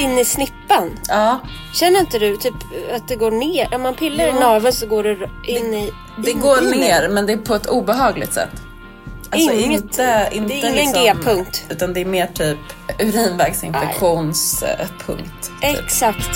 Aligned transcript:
in 0.00 0.18
i 0.18 0.24
snippan. 0.24 0.90
Ja, 1.08 1.40
Känner 1.74 2.00
inte 2.00 2.18
du 2.18 2.36
typ 2.36 2.54
att 2.94 3.08
det 3.08 3.16
går 3.16 3.30
ner? 3.30 3.74
Om 3.74 3.82
man 3.82 3.94
pillar 3.94 4.26
i 4.26 4.32
naveln 4.32 4.74
så 4.74 4.86
går 4.86 5.02
det 5.02 5.30
in 5.44 5.74
i... 5.74 5.92
det 6.18 6.30
in, 6.30 6.40
går 6.40 6.74
i- 6.74 6.78
ner 6.78 7.08
men 7.08 7.26
det 7.26 7.32
är 7.32 7.36
på 7.36 7.54
ett 7.54 7.66
obehagligt 7.66 8.32
sätt. 8.32 8.50
Alltså 9.32 9.52
Inget- 9.52 9.82
inte, 9.82 10.28
inte 10.32 10.48
det 10.48 10.54
är 10.62 10.70
ingen 10.70 10.74
liksom, 10.74 11.02
G-punkt. 11.04 11.64
Utan 11.68 11.92
det 11.92 12.00
är 12.00 12.04
mer 12.04 12.26
typ 12.26 12.58
urinvägsinfektionspunkt. 12.98 15.42
Typ. 15.60 15.78
Exakt. 15.78 16.28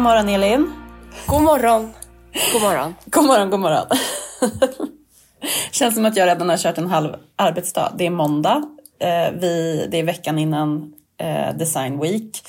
God 0.00 0.04
morgon 0.04 0.28
Elin. 0.28 0.72
God 1.26 1.42
morgon. 1.42 1.92
God 2.52 2.62
morgon. 2.62 2.94
God 3.04 3.24
morgon, 3.24 3.50
god 3.50 3.60
morgon. 3.60 3.86
Känns 5.70 5.94
som 5.94 6.04
att 6.04 6.16
jag 6.16 6.26
redan 6.26 6.48
har 6.48 6.56
kört 6.56 6.78
en 6.78 6.86
halv 6.86 7.16
arbetsdag. 7.36 7.92
Det 7.98 8.06
är 8.06 8.10
måndag. 8.10 8.62
Eh, 9.00 9.32
vi, 9.40 9.86
det 9.90 9.98
är 9.98 10.02
veckan 10.02 10.38
innan 10.38 10.92
eh, 11.18 11.56
Design 11.56 12.00
Week. 12.00 12.42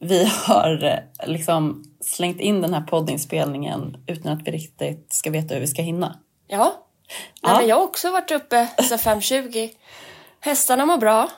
Vi 0.00 0.24
har 0.24 0.84
eh, 0.84 1.28
liksom 1.28 1.84
slängt 2.00 2.40
in 2.40 2.62
den 2.62 2.74
här 2.74 2.80
poddinspelningen 2.80 3.96
utan 4.06 4.32
att 4.32 4.46
vi 4.46 4.50
riktigt 4.50 5.12
ska 5.12 5.30
veta 5.30 5.54
hur 5.54 5.60
vi 5.60 5.66
ska 5.66 5.82
hinna. 5.82 6.18
Ja. 6.46 6.74
Nej, 7.42 7.52
Ja. 7.54 7.62
Jag 7.62 7.76
har 7.76 7.82
också 7.82 8.10
varit 8.10 8.30
uppe 8.30 8.68
sedan 8.82 8.98
5.20. 8.98 9.70
Hästarna 10.40 10.86
mår 10.86 10.98
bra. 10.98 11.28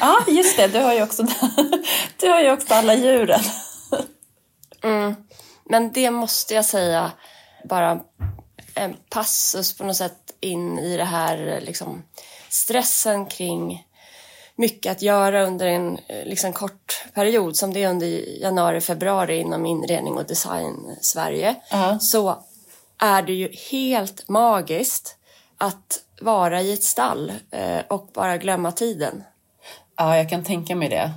Ja, 0.00 0.18
just 0.28 0.56
det. 0.56 0.66
Du 0.66 0.78
har 0.78 0.94
ju 0.94 1.02
också, 1.02 1.26
du 2.20 2.28
har 2.28 2.40
ju 2.40 2.52
också 2.52 2.74
alla 2.74 2.94
djuren. 2.94 3.40
Men 5.64 5.92
det 5.92 6.10
måste 6.10 6.54
jag 6.54 6.64
säga, 6.64 7.12
bara 7.64 8.00
en 8.74 8.96
passus 9.10 9.76
på 9.76 9.84
något 9.84 9.96
sätt 9.96 10.32
in 10.40 10.78
i 10.78 10.96
det 10.96 11.04
här 11.04 11.60
liksom, 11.60 12.02
stressen 12.48 13.26
kring 13.26 13.86
mycket 14.56 14.92
att 14.92 15.02
göra 15.02 15.46
under 15.46 15.66
en 15.66 15.98
eh, 16.08 16.24
liksom, 16.24 16.52
kort 16.52 17.04
period 17.14 17.56
som 17.56 17.72
det 17.72 17.82
är 17.82 17.90
under 17.90 18.06
januari, 18.40 18.80
februari 18.80 19.38
inom 19.38 19.66
inredning 19.66 20.14
och 20.14 20.26
design 20.26 20.96
Sverige. 21.00 21.54
Ja. 21.70 21.98
Så 21.98 22.42
är 22.98 23.22
det 23.22 23.32
ju 23.32 23.52
helt 23.70 24.28
magiskt 24.28 25.16
att 25.58 26.00
vara 26.20 26.62
i 26.62 26.72
ett 26.72 26.82
stall 26.82 27.32
eh, 27.50 27.80
och 27.88 28.10
bara 28.14 28.36
glömma 28.36 28.72
tiden. 28.72 29.24
Ja, 29.96 30.16
jag 30.16 30.30
kan 30.30 30.44
tänka 30.44 30.76
mig 30.76 30.88
det. 30.88 31.12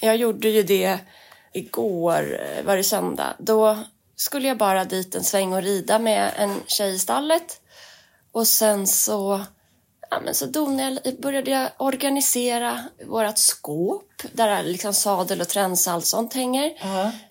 Jag 0.00 0.16
gjorde 0.16 0.48
ju 0.48 0.62
det 0.62 0.98
igår, 1.52 2.40
eh, 2.40 2.64
var 2.64 2.76
det 2.76 2.84
söndag. 2.84 3.34
Då 3.38 3.78
skulle 4.16 4.48
jag 4.48 4.58
bara 4.58 4.84
dit 4.84 5.14
en 5.14 5.24
sväng 5.24 5.52
och 5.52 5.62
rida 5.62 5.98
med 5.98 6.32
en 6.36 6.60
tjej 6.66 6.94
i 6.94 6.98
stallet. 6.98 7.60
Och 8.32 8.48
sen 8.48 8.86
så, 8.86 9.40
ja, 10.10 10.20
men 10.24 10.34
så 10.34 10.46
donade 10.46 11.00
jag, 11.04 11.20
började 11.20 11.50
jag 11.50 11.70
organisera 11.78 12.80
vårt 13.06 13.38
skåp 13.38 14.22
där 14.32 14.62
liksom 14.62 14.94
sadel 14.94 15.40
och 15.40 15.48
tränsa 15.48 15.92
allt 15.92 16.06
sånt 16.06 16.34
hänger. 16.34 16.72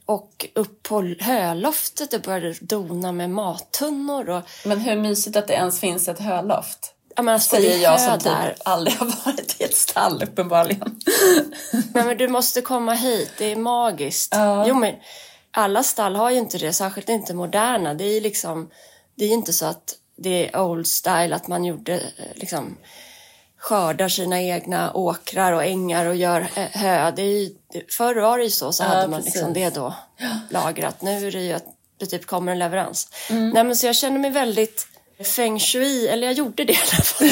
Och 0.06 0.48
upp 0.56 0.84
på 0.84 1.16
höloftet 1.20 2.14
och 2.14 2.22
började 2.22 2.56
dona 2.62 3.12
med 3.12 3.30
mattunnor. 3.30 4.30
Och, 4.30 4.44
Men 4.66 4.80
hur 4.80 4.96
mysigt 4.96 5.36
att 5.36 5.48
det 5.48 5.54
ens 5.54 5.80
finns 5.80 6.08
ett 6.08 6.20
höloft. 6.20 6.96
Ja, 7.16 7.22
men 7.22 7.34
alltså, 7.34 7.56
det 7.56 7.62
Säger 7.62 7.78
är 7.78 7.82
jag 7.84 8.02
som 8.02 8.20
typ 8.20 8.54
aldrig 8.66 8.98
har 8.98 9.26
varit 9.26 9.56
i 9.62 9.64
ett 9.64 9.76
stall 9.76 10.24
uppenbarligen. 10.24 11.00
Nej, 11.94 12.06
men 12.06 12.18
du 12.18 12.28
måste 12.28 12.62
komma 12.62 12.94
hit, 12.94 13.32
det 13.38 13.52
är 13.52 13.56
magiskt. 13.56 14.30
Ja. 14.36 14.66
Jo, 14.68 14.76
men 14.76 14.96
alla 15.52 15.84
stall 15.84 16.16
har 16.16 16.30
ju 16.32 16.38
inte 16.38 16.58
det, 16.58 16.74
särskilt 16.74 17.10
inte 17.10 17.34
moderna. 17.34 17.94
Det 17.94 18.04
är 18.04 18.22
liksom, 18.22 18.70
det 19.16 19.26
är 19.26 19.30
inte 19.30 19.54
så 19.54 19.66
att 19.66 19.96
det 20.18 20.50
är 20.50 20.60
old 20.62 20.88
style, 20.88 21.36
att 21.36 21.48
man 21.48 21.66
gjorde 21.66 21.94
eh, 21.94 22.02
liksom 22.36 22.78
skördar 23.58 24.10
sina 24.10 24.42
egna 24.42 24.94
åkrar 24.94 25.52
och 25.54 25.64
ängar 25.66 26.06
och 26.06 26.16
gör 26.16 26.42
eh, 26.56 26.66
hö. 26.82 27.12
Det 27.12 27.22
är 27.22 27.42
ju, 27.42 27.50
det- 27.74 27.94
förr 27.94 28.16
var 28.22 28.38
det 28.38 28.44
ju 28.44 28.50
så, 28.50 28.72
så 28.72 28.84
Ja, 28.84 28.88
hade 28.88 29.08
man 29.08 29.20
precis. 29.20 29.36
liksom 29.36 29.54
det 29.54 29.70
då 29.76 29.94
lagrat. 30.50 31.02
Nu 31.02 31.28
är 31.28 31.32
det 31.32 31.40
ju 31.42 31.54
att 31.54 31.66
det 32.00 32.06
typ 32.06 32.26
kommer 32.26 32.52
en 32.52 32.60
leverans. 32.60 33.08
Mm. 33.30 33.50
Nej, 33.50 33.64
men 33.64 33.76
så 33.76 33.86
jag 33.86 33.96
känner 33.96 34.20
mig 34.20 34.30
väldigt 34.32 34.88
feng 35.24 35.60
shui, 35.60 36.08
eller 36.08 36.28
jag 36.28 36.34
gjorde 36.34 36.64
det 36.64 36.74
i 36.74 36.78
alla 36.78 37.04
fall. 37.04 37.28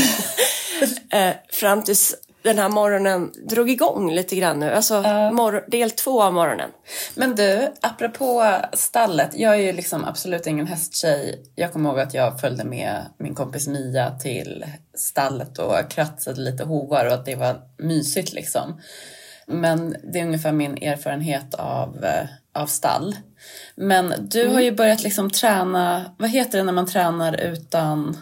eh, 1.22 1.36
fram 1.50 1.84
tills 1.84 2.16
den 2.42 2.58
här 2.58 2.70
morgonen 2.70 3.32
drog 3.50 3.70
igång 3.70 4.12
lite 4.12 4.36
grann 4.36 4.60
nu. 4.60 4.72
Alltså 4.72 5.02
mor- 5.34 5.70
del 5.72 5.92
två 5.92 6.24
av 6.24 6.34
morgonen. 6.34 6.70
Men 7.16 7.36
du, 7.36 7.74
apropå 7.82 8.56
stallet. 8.74 9.30
Jag 9.34 9.54
är 9.54 9.60
ju 9.60 9.74
liksom 9.74 10.06
absolut 10.06 10.48
ingen 10.48 10.68
hästtjej. 10.68 11.44
Jag 11.56 11.74
kommer 11.74 11.90
ihåg 11.90 12.00
att 12.00 12.14
jag 12.14 12.40
följde 12.40 12.64
med 12.64 13.06
min 13.18 13.36
kompis 13.36 13.68
Mia 13.68 14.12
till 14.12 14.66
stallet 14.96 15.60
och 15.60 15.92
kratsade 15.92 16.42
lite 16.42 16.64
hovar 16.64 17.06
och 17.06 17.14
att 17.14 17.26
det 17.26 17.36
var 17.36 17.62
mysigt 17.78 18.34
liksom. 18.34 18.82
Men 19.46 19.96
det 20.14 20.20
är 20.20 20.26
ungefär 20.26 20.52
min 20.52 20.78
erfarenhet 20.84 21.54
av, 21.54 22.04
eh, 22.04 22.26
av 22.54 22.68
stall. 22.68 23.16
Men 23.76 24.14
du 24.30 24.48
har 24.48 24.62
ju 24.62 24.72
börjat 24.72 25.04
liksom 25.04 25.30
träna, 25.30 26.06
vad 26.18 26.30
heter 26.30 26.58
det 26.58 26.64
när 26.64 26.74
man 26.74 26.88
tränar 26.88 27.42
utan... 27.42 28.18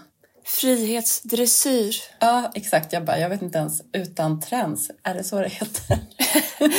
Frihetsdressyr. 0.45 1.95
Ja, 2.19 2.51
exakt. 2.55 2.93
Jag 2.93 3.05
bara, 3.05 3.19
jag 3.19 3.29
vet 3.29 3.41
inte 3.41 3.57
ens, 3.57 3.81
utan 3.93 4.39
träns. 4.41 4.91
Är 5.03 5.13
det 5.13 5.23
så 5.23 5.39
det 5.41 5.49
heter? 5.49 5.97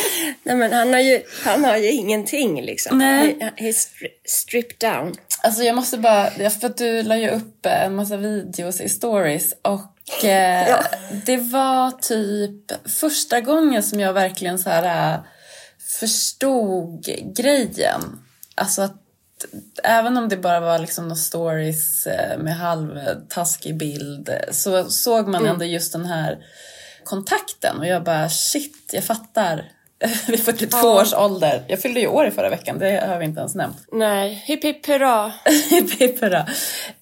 Nej, 0.43 0.57
men 0.57 0.73
han 0.73 0.93
har 0.93 1.01
ju, 1.01 1.23
han 1.45 1.65
har 1.65 1.77
ju 1.77 1.91
ingenting 1.91 2.63
liksom. 2.63 2.99
Nej. 2.99 3.37
He, 3.41 3.51
he's 3.69 3.73
stri- 3.89 4.09
stripped 4.25 4.91
down. 4.91 5.15
Alltså 5.43 5.63
jag 5.63 5.77
måste 5.77 5.99
bara, 5.99 6.51
för 6.51 6.67
att 6.67 6.77
du 6.77 7.03
la 7.03 7.17
ju 7.17 7.29
upp 7.31 7.67
eh, 7.67 7.85
en 7.85 7.95
massa 7.97 8.17
videos 8.17 8.81
i 8.81 8.89
stories 8.89 9.55
och 9.63 10.25
eh, 10.25 10.69
Ja. 10.69 10.85
det 11.27 11.37
var 11.37 11.91
typ 11.91 12.89
första 13.01 13.41
gången 13.41 13.83
som 13.83 14.01
jag 14.01 14.13
verkligen 14.13 14.59
så 14.59 14.71
här 14.71 15.13
eh, 15.15 15.21
förstod 15.89 17.05
grejen. 17.37 18.01
Alltså 18.55 18.83
att 18.83 19.03
även 19.85 20.17
om 20.17 20.29
det 20.29 20.37
bara 20.37 20.61
var 20.61 20.79
liksom 20.79 21.05
några 21.05 21.17
stories 21.17 22.07
eh, 22.07 22.39
med 22.39 22.57
halvtaskig 22.57 23.77
bild 23.77 24.31
så 24.51 24.85
såg 24.85 25.29
man 25.29 25.47
ändå 25.47 25.65
just 25.65 25.93
den 25.93 26.07
här 26.07 26.39
kontakten 27.05 27.79
och 27.79 27.87
jag 27.87 28.05
bara 28.05 28.29
shit, 28.29 28.91
jag 28.93 29.05
fattar. 29.05 29.73
Vid 30.27 30.45
42 30.45 30.89
års 30.89 31.15
ålder. 31.15 31.65
Jag 31.69 31.81
fyllde 31.81 32.01
ju 32.01 32.07
år 32.07 32.27
i 32.27 32.31
förra 32.31 32.49
veckan, 32.49 32.79
det 32.79 33.05
har 33.07 33.19
vi 33.19 33.25
inte 33.25 33.41
ens 33.41 33.55
nämnt. 33.55 33.77
Nej, 33.93 34.43
hipp 34.47 34.65
hipp 34.65 34.87
hurra. 34.87 35.33
Hipp 35.99 36.21
hurra. 36.23 36.41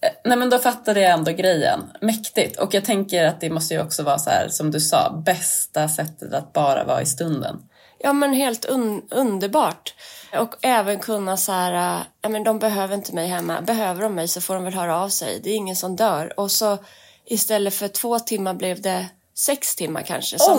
Eh, 0.00 0.10
Nej 0.24 0.38
men 0.38 0.50
då 0.50 0.58
fattade 0.58 1.00
jag 1.00 1.12
ändå 1.12 1.32
grejen. 1.32 1.80
Mäktigt. 2.00 2.58
Och 2.58 2.74
jag 2.74 2.84
tänker 2.84 3.24
att 3.24 3.40
det 3.40 3.50
måste 3.50 3.74
ju 3.74 3.80
också 3.80 4.02
vara 4.02 4.18
så 4.18 4.30
här, 4.30 4.48
som 4.48 4.70
du 4.70 4.80
sa, 4.80 5.22
bästa 5.26 5.88
sättet 5.88 6.34
att 6.34 6.52
bara 6.52 6.84
vara 6.84 7.02
i 7.02 7.06
stunden. 7.06 7.56
Ja 7.98 8.12
men 8.12 8.32
helt 8.32 8.66
un- 8.68 9.02
underbart. 9.10 9.94
Och 10.38 10.54
även 10.62 10.98
kunna 10.98 11.36
så 11.36 11.52
här, 11.52 12.04
ja 12.20 12.28
men 12.28 12.44
de 12.44 12.58
behöver 12.58 12.94
inte 12.94 13.14
mig 13.14 13.26
hemma. 13.28 13.60
Behöver 13.60 14.02
de 14.02 14.14
mig 14.14 14.28
så 14.28 14.40
får 14.40 14.54
de 14.54 14.64
väl 14.64 14.74
höra 14.74 14.98
av 15.00 15.08
sig. 15.08 15.40
Det 15.44 15.50
är 15.50 15.54
ingen 15.56 15.76
som 15.76 15.96
dör. 15.96 16.40
Och 16.40 16.50
så 16.50 16.78
istället 17.24 17.74
för 17.74 17.88
två 17.88 18.18
timmar 18.18 18.54
blev 18.54 18.80
det 18.82 19.06
sex 19.34 19.76
timmar 19.76 20.02
kanske. 20.02 20.38
Som, 20.38 20.58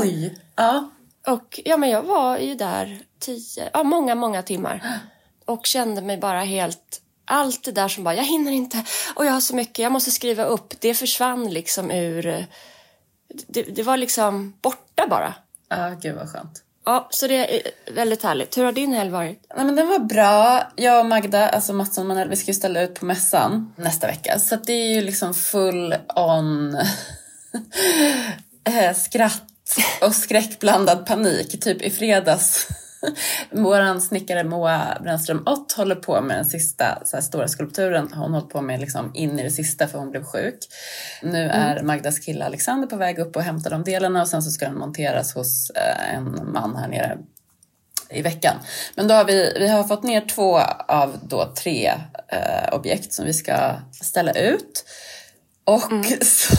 Ja. 0.55 0.89
Och 1.27 1.59
ja 1.65 1.77
men 1.77 1.89
jag 1.89 2.01
var 2.03 2.37
ju 2.37 2.55
där 2.55 2.99
tio, 3.19 3.69
ja 3.73 3.83
många, 3.83 4.15
många 4.15 4.41
timmar. 4.41 4.99
Och 5.45 5.65
kände 5.65 6.01
mig 6.01 6.17
bara 6.17 6.39
helt, 6.41 7.01
allt 7.25 7.63
det 7.63 7.71
där 7.71 7.87
som 7.87 8.03
bara, 8.03 8.15
jag 8.15 8.23
hinner 8.25 8.51
inte 8.51 8.83
och 9.15 9.25
jag 9.25 9.31
har 9.31 9.41
så 9.41 9.55
mycket, 9.55 9.79
jag 9.79 9.91
måste 9.91 10.11
skriva 10.11 10.43
upp. 10.43 10.73
Det 10.81 10.93
försvann 10.93 11.49
liksom 11.49 11.91
ur, 11.91 12.45
det, 13.47 13.63
det 13.63 13.83
var 13.83 13.97
liksom 13.97 14.53
borta 14.61 15.07
bara. 15.09 15.33
Ja, 15.69 15.90
gud 16.01 16.16
vad 16.16 16.31
skönt. 16.31 16.63
Ja, 16.87 17.07
så 17.09 17.28
det 17.28 17.35
är 17.35 17.55
eh, 17.55 17.93
väldigt 17.93 18.23
härligt. 18.23 18.57
Hur 18.57 18.63
har 18.63 18.72
din 18.72 18.93
helg 18.93 19.09
varit? 19.09 19.45
Nej 19.55 19.66
men 19.66 19.75
den 19.75 19.87
var 19.87 19.99
bra. 19.99 20.63
Jag 20.75 20.99
och 20.99 21.05
Magda, 21.05 21.49
alltså 21.49 21.73
Mattsson 21.73 22.07
Manell, 22.07 22.29
vi 22.29 22.35
ska 22.35 22.47
ju 22.47 22.53
ställa 22.53 22.81
ut 22.81 22.99
på 22.99 23.05
mässan 23.05 23.73
nästa 23.75 24.07
vecka. 24.07 24.39
Så 24.39 24.55
att 24.55 24.63
det 24.63 24.73
är 24.73 24.95
ju 24.95 25.01
liksom 25.01 25.34
full 25.34 25.95
on 26.16 26.75
eh, 28.63 28.95
skratt 28.95 29.78
och 30.01 30.16
skräckblandad 30.16 31.05
panik. 31.05 31.63
Typ 31.63 31.81
i 31.81 31.89
fredags. 31.89 32.67
Vår 33.52 33.99
snickare 33.99 34.44
Moa 34.44 34.97
Brännström 35.03 35.44
Ott 35.46 35.72
håller 35.72 35.96
på 35.96 36.22
med 36.22 36.38
den 36.38 36.46
sista 36.46 37.02
så 37.05 37.17
här, 37.17 37.22
stora 37.22 37.47
skulpturen. 37.47 38.09
Hon 38.14 38.34
har 38.34 38.40
hållit 38.40 38.53
på 38.53 38.61
med 38.61 38.79
liksom 38.79 39.11
in 39.14 39.40
i 39.40 39.44
det 39.44 39.52
sista 39.52 39.88
för 39.88 39.99
hon 39.99 40.11
blev 40.11 40.23
sjuk. 40.23 40.59
Nu 41.22 41.49
är 41.49 41.84
Magdas 41.84 42.20
kille 42.20 42.46
Alexander 42.46 42.88
på 42.88 42.96
väg 42.96 43.20
upp 43.20 43.35
och 43.35 43.41
hämtar 43.41 43.70
de 43.70 43.84
delarna 43.84 44.22
och 44.22 44.28
sen 44.28 44.44
så 44.44 44.52
ska 44.52 44.66
den 44.66 44.78
monteras 44.78 45.34
hos 45.34 45.70
eh, 45.70 46.16
en 46.16 46.52
man 46.53 46.76
här 46.76 46.88
nere 46.88 47.17
i 48.09 48.22
veckan. 48.22 48.55
Men 48.96 49.08
då 49.08 49.14
har 49.14 49.26
vi, 49.26 49.53
vi 49.59 49.67
har 49.67 49.84
fått 49.84 50.03
ner 50.03 50.22
två 50.22 50.59
av 50.88 51.20
då 51.23 51.53
tre 51.58 51.93
eh, 52.28 52.73
objekt 52.73 53.14
som 53.14 53.26
vi 53.26 53.34
ska 53.34 53.73
ställa 54.02 54.32
ut. 54.32 54.85
Och 55.64 55.91
så, 56.22 56.55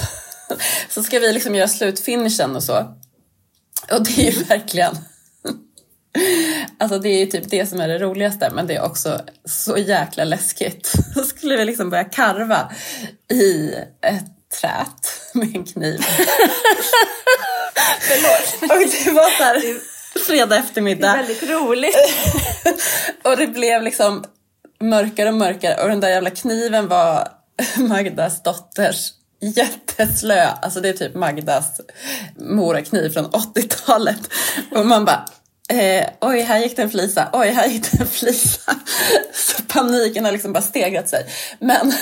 så 0.88 1.02
ska 1.02 1.19
vi 1.19 1.32
liksom 1.32 1.55
göra 1.55 1.69
slutfinishen 1.69 2.56
och 2.56 2.62
så. 2.62 2.79
Och 3.93 4.05
det 4.05 4.19
är 4.19 4.32
ju 4.32 4.44
verkligen... 4.44 4.99
Alltså 6.78 6.99
det 6.99 7.08
är 7.08 7.19
ju 7.19 7.26
typ 7.26 7.50
det 7.50 7.66
som 7.66 7.81
är 7.81 7.88
det 7.88 7.99
roligaste 7.99 8.50
men 8.55 8.66
det 8.66 8.75
är 8.75 8.82
också 8.82 9.20
så 9.44 9.76
jäkla 9.76 10.25
läskigt. 10.25 10.93
Då 11.14 11.25
skulle 11.25 11.56
vi 11.56 11.64
liksom 11.64 11.90
börja 11.90 12.05
karva 12.05 12.72
i 13.32 13.75
ett 14.02 14.25
trät 14.60 15.32
med 15.32 15.56
en 15.56 15.64
kniv. 15.64 15.99
Förlåt. 18.00 18.62
Och 18.62 18.78
det 19.05 19.10
var 19.10 19.31
så 19.37 19.43
här 19.43 19.62
fredag 20.26 20.56
eftermiddag. 20.56 21.12
Det 21.12 21.12
är 21.12 21.16
väldigt 21.16 21.43
roligt. 21.43 21.96
och 23.25 23.37
det 23.37 23.46
blev 23.46 23.82
liksom 23.82 24.25
mörkare 24.81 25.28
och 25.28 25.34
mörkare 25.34 25.82
och 25.82 25.88
den 25.88 26.00
där 26.00 26.08
jävla 26.08 26.31
kniven 26.31 26.88
var 26.88 27.28
Magdas 27.76 28.43
dotters 28.43 29.12
jätteslö. 29.40 30.49
Alltså 30.62 30.81
det 30.81 30.88
är 30.88 30.93
typ 30.93 31.14
Magdas 31.14 31.81
morakniv 32.37 33.10
från 33.10 33.26
80-talet. 33.26 34.20
Och 34.70 34.87
man 34.87 35.05
bara 35.05 35.25
Eh, 35.69 36.06
oj, 36.20 36.41
här 36.41 36.59
gick 36.59 36.76
det 36.76 36.82
en 36.82 36.91
flisa. 36.91 37.29
Oj, 37.32 37.49
här 37.49 37.69
gick 37.69 37.93
det 37.93 38.00
en 38.00 38.06
flisa. 38.06 38.73
Så 39.32 39.62
paniken 39.62 40.25
har 40.25 40.32
liksom 40.32 40.53
bara 40.53 40.62
stegrat 40.62 41.09
sig. 41.09 41.26
Men 41.59 41.93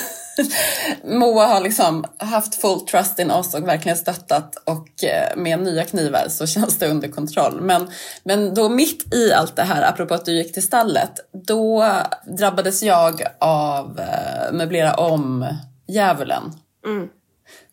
Moa 1.05 1.47
har 1.47 1.61
liksom 1.61 2.05
haft 2.19 2.55
full 2.55 2.81
trust 2.81 3.19
in 3.19 3.31
oss 3.31 3.55
och 3.55 3.69
verkligen 3.69 3.99
stöttat 3.99 4.57
och 4.65 5.05
eh, 5.05 5.37
med 5.37 5.61
nya 5.61 5.85
knivar 5.85 6.29
så 6.29 6.47
känns 6.57 6.79
det 6.79 6.89
under 6.89 7.09
kontroll. 7.09 7.61
Men, 7.61 7.91
men 8.25 8.55
då 8.55 8.69
mitt 8.69 9.15
i 9.15 9.33
allt 9.33 9.57
det 9.57 9.63
här, 9.63 9.83
apropå 9.83 10.15
att 10.15 10.25
du 10.25 10.33
gick 10.33 10.53
till 10.53 10.63
stallet, 10.63 11.13
då 11.47 11.93
drabbades 12.27 12.83
jag 12.83 13.23
av 13.39 14.01
eh, 14.01 14.53
möblera 14.53 14.95
om 14.95 15.47
djävulen. 15.87 16.43
Mm. 16.87 17.09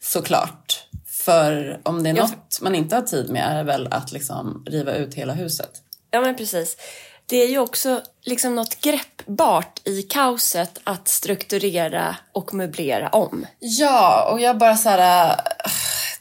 Såklart. 0.01 0.87
För 1.25 1.79
om 1.83 2.03
det 2.03 2.09
är 2.09 2.13
något 2.13 2.59
man 2.61 2.75
inte 2.75 2.95
har 2.95 3.01
tid 3.01 3.29
med 3.29 3.51
är 3.51 3.55
det 3.55 3.63
väl 3.63 3.87
att 3.91 4.11
liksom 4.11 4.63
riva 4.67 4.95
ut 4.95 5.13
hela 5.13 5.33
huset. 5.33 5.71
Ja, 6.11 6.21
men 6.21 6.35
precis. 6.35 6.77
Det 7.25 7.37
är 7.37 7.47
ju 7.47 7.59
också 7.59 8.01
liksom 8.21 8.55
något 8.55 8.81
greppbart 8.81 9.87
i 9.87 10.01
kaoset 10.01 10.79
att 10.83 11.07
strukturera 11.07 12.15
och 12.31 12.53
möblera 12.53 13.09
om. 13.09 13.45
Ja, 13.59 14.29
och 14.31 14.39
jag 14.39 14.57
bara 14.57 14.75
så 14.77 14.89
här... 14.89 15.29
äh, 15.29 15.35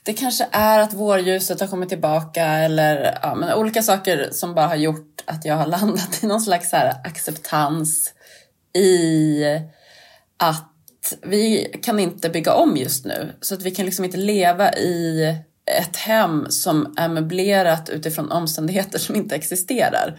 Det 0.04 0.12
kanske 0.12 0.48
är 0.52 0.78
att 0.78 0.92
vårljuset 0.92 1.60
har 1.60 1.68
kommit 1.68 1.88
tillbaka 1.88 2.44
eller 2.44 3.18
ja, 3.22 3.34
men 3.34 3.52
olika 3.54 3.82
saker 3.82 4.28
som 4.32 4.54
bara 4.54 4.66
har 4.66 4.76
gjort 4.76 5.22
att 5.26 5.44
jag 5.44 5.54
har 5.56 5.66
landat 5.76 6.22
i 6.22 6.26
någon 6.26 6.40
slags 6.40 6.70
så 6.70 6.76
acceptans 7.04 8.12
i 8.74 9.42
att 10.38 10.71
vi 11.22 11.76
kan 11.82 12.00
inte 12.00 12.30
bygga 12.30 12.54
om 12.54 12.76
just 12.76 13.04
nu. 13.04 13.32
Så 13.40 13.54
att 13.54 13.62
vi 13.62 13.70
kan 13.70 13.86
liksom 13.86 14.04
inte 14.04 14.16
leva 14.16 14.72
i 14.72 15.26
ett 15.66 15.96
hem 15.96 16.46
som 16.50 16.94
är 16.96 17.08
möblerat 17.08 17.88
utifrån 17.88 18.32
omständigheter 18.32 18.98
som 18.98 19.16
inte 19.16 19.34
existerar. 19.34 20.18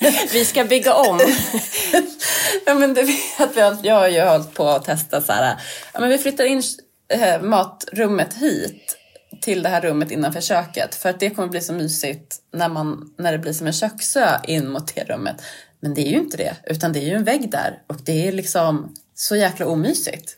Vi 0.32 0.44
ska 0.44 0.64
bygga 0.64 0.94
om. 0.94 1.20
ja 2.66 2.74
men 2.74 2.94
du 2.94 3.02
vet 3.02 3.56
har, 3.56 3.76
jag 3.82 3.94
har 3.94 4.08
ju 4.08 4.20
hållit 4.20 4.54
på 4.54 4.68
att 4.68 4.84
testa 4.84 5.22
så 5.22 5.32
här, 5.32 5.56
ja 5.94 6.00
men 6.00 6.08
vi 6.08 6.18
flyttar 6.18 6.44
in 6.44 6.62
eh, 7.08 7.42
matrummet 7.42 8.34
hit 8.34 8.96
till 9.40 9.62
det 9.62 9.68
här 9.68 9.80
rummet 9.80 10.10
innanför 10.10 10.40
köket 10.40 10.94
för 10.94 11.08
att 11.10 11.20
det 11.20 11.30
kommer 11.30 11.48
bli 11.48 11.60
så 11.60 11.72
mysigt 11.72 12.36
när, 12.52 12.68
man, 12.68 13.14
när 13.18 13.32
det 13.32 13.38
blir 13.38 13.52
som 13.52 13.66
en 13.66 13.72
köksö 13.72 14.38
in 14.44 14.70
mot 14.70 14.94
det 14.94 15.04
rummet. 15.04 15.42
Men 15.80 15.94
det 15.94 16.00
är 16.00 16.10
ju 16.10 16.18
inte 16.18 16.36
det, 16.36 16.56
utan 16.66 16.92
det 16.92 16.98
är 16.98 17.04
ju 17.04 17.14
en 17.14 17.24
vägg 17.24 17.50
där 17.50 17.82
och 17.86 17.96
det 18.04 18.28
är 18.28 18.32
liksom 18.32 18.94
så 19.20 19.36
jäkla 19.36 19.66
omysigt. 19.66 20.36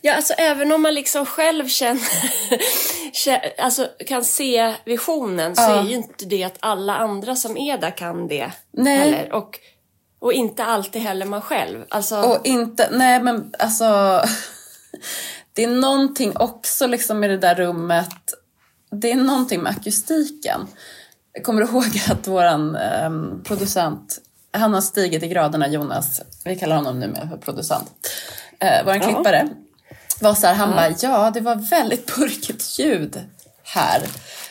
Ja, 0.00 0.14
alltså 0.14 0.32
även 0.32 0.72
om 0.72 0.82
man 0.82 0.94
liksom 0.94 1.26
själv 1.26 1.68
känner, 1.68 2.00
kä- 3.12 3.50
alltså 3.58 3.88
kan 4.06 4.24
se 4.24 4.74
visionen 4.84 5.56
så 5.56 5.62
Ja. 5.62 5.80
är 5.80 5.84
ju 5.84 5.94
inte 5.94 6.24
det 6.24 6.44
att 6.44 6.56
alla 6.60 6.96
andra 6.96 7.36
som 7.36 7.56
är 7.56 7.78
där 7.78 7.96
kan 7.96 8.28
det 8.28 8.50
Nej. 8.72 8.98
heller. 8.98 9.32
Och, 9.32 9.58
och 10.18 10.32
inte 10.32 10.64
alltid 10.64 11.02
heller 11.02 11.26
man 11.26 11.40
själv. 11.42 11.84
Alltså, 11.88 12.16
Och 12.22 12.46
inte, 12.46 12.88
nej 12.92 13.22
men 13.22 13.52
alltså. 13.58 14.20
Det 15.52 15.64
är 15.64 15.68
någonting 15.68 16.36
också 16.36 16.86
liksom 16.86 17.20
med 17.20 17.30
det 17.30 17.38
där 17.38 17.54
rummet. 17.54 18.14
Det 18.90 19.10
är 19.10 19.16
någonting 19.16 19.60
med 19.60 19.70
akustiken. 19.76 20.60
Jag 21.32 21.44
kommer 21.44 21.62
ihåg 21.62 22.00
att 22.10 22.26
våran 22.26 22.76
ehm, 22.76 23.42
producent, 23.44 24.18
han 24.54 24.74
har 24.74 24.80
stigit 24.80 25.22
i 25.22 25.28
graderna 25.28 25.68
Jonas, 25.68 26.20
vi 26.44 26.56
kallar 26.56 26.76
honom 26.76 27.00
numera 27.00 27.28
för 27.28 27.36
producent. 27.36 27.90
Eh, 28.60 28.82
Ja. 28.86 28.94
klippare 29.00 29.48
var 30.20 30.34
så 30.34 30.46
här, 30.46 30.54
han 30.54 30.70
bara, 30.70 30.90
ja 31.02 31.30
det 31.30 31.40
var 31.40 31.54
väldigt 31.70 32.16
burkigt 32.16 32.78
ljud 32.78 33.20
här. 33.62 34.02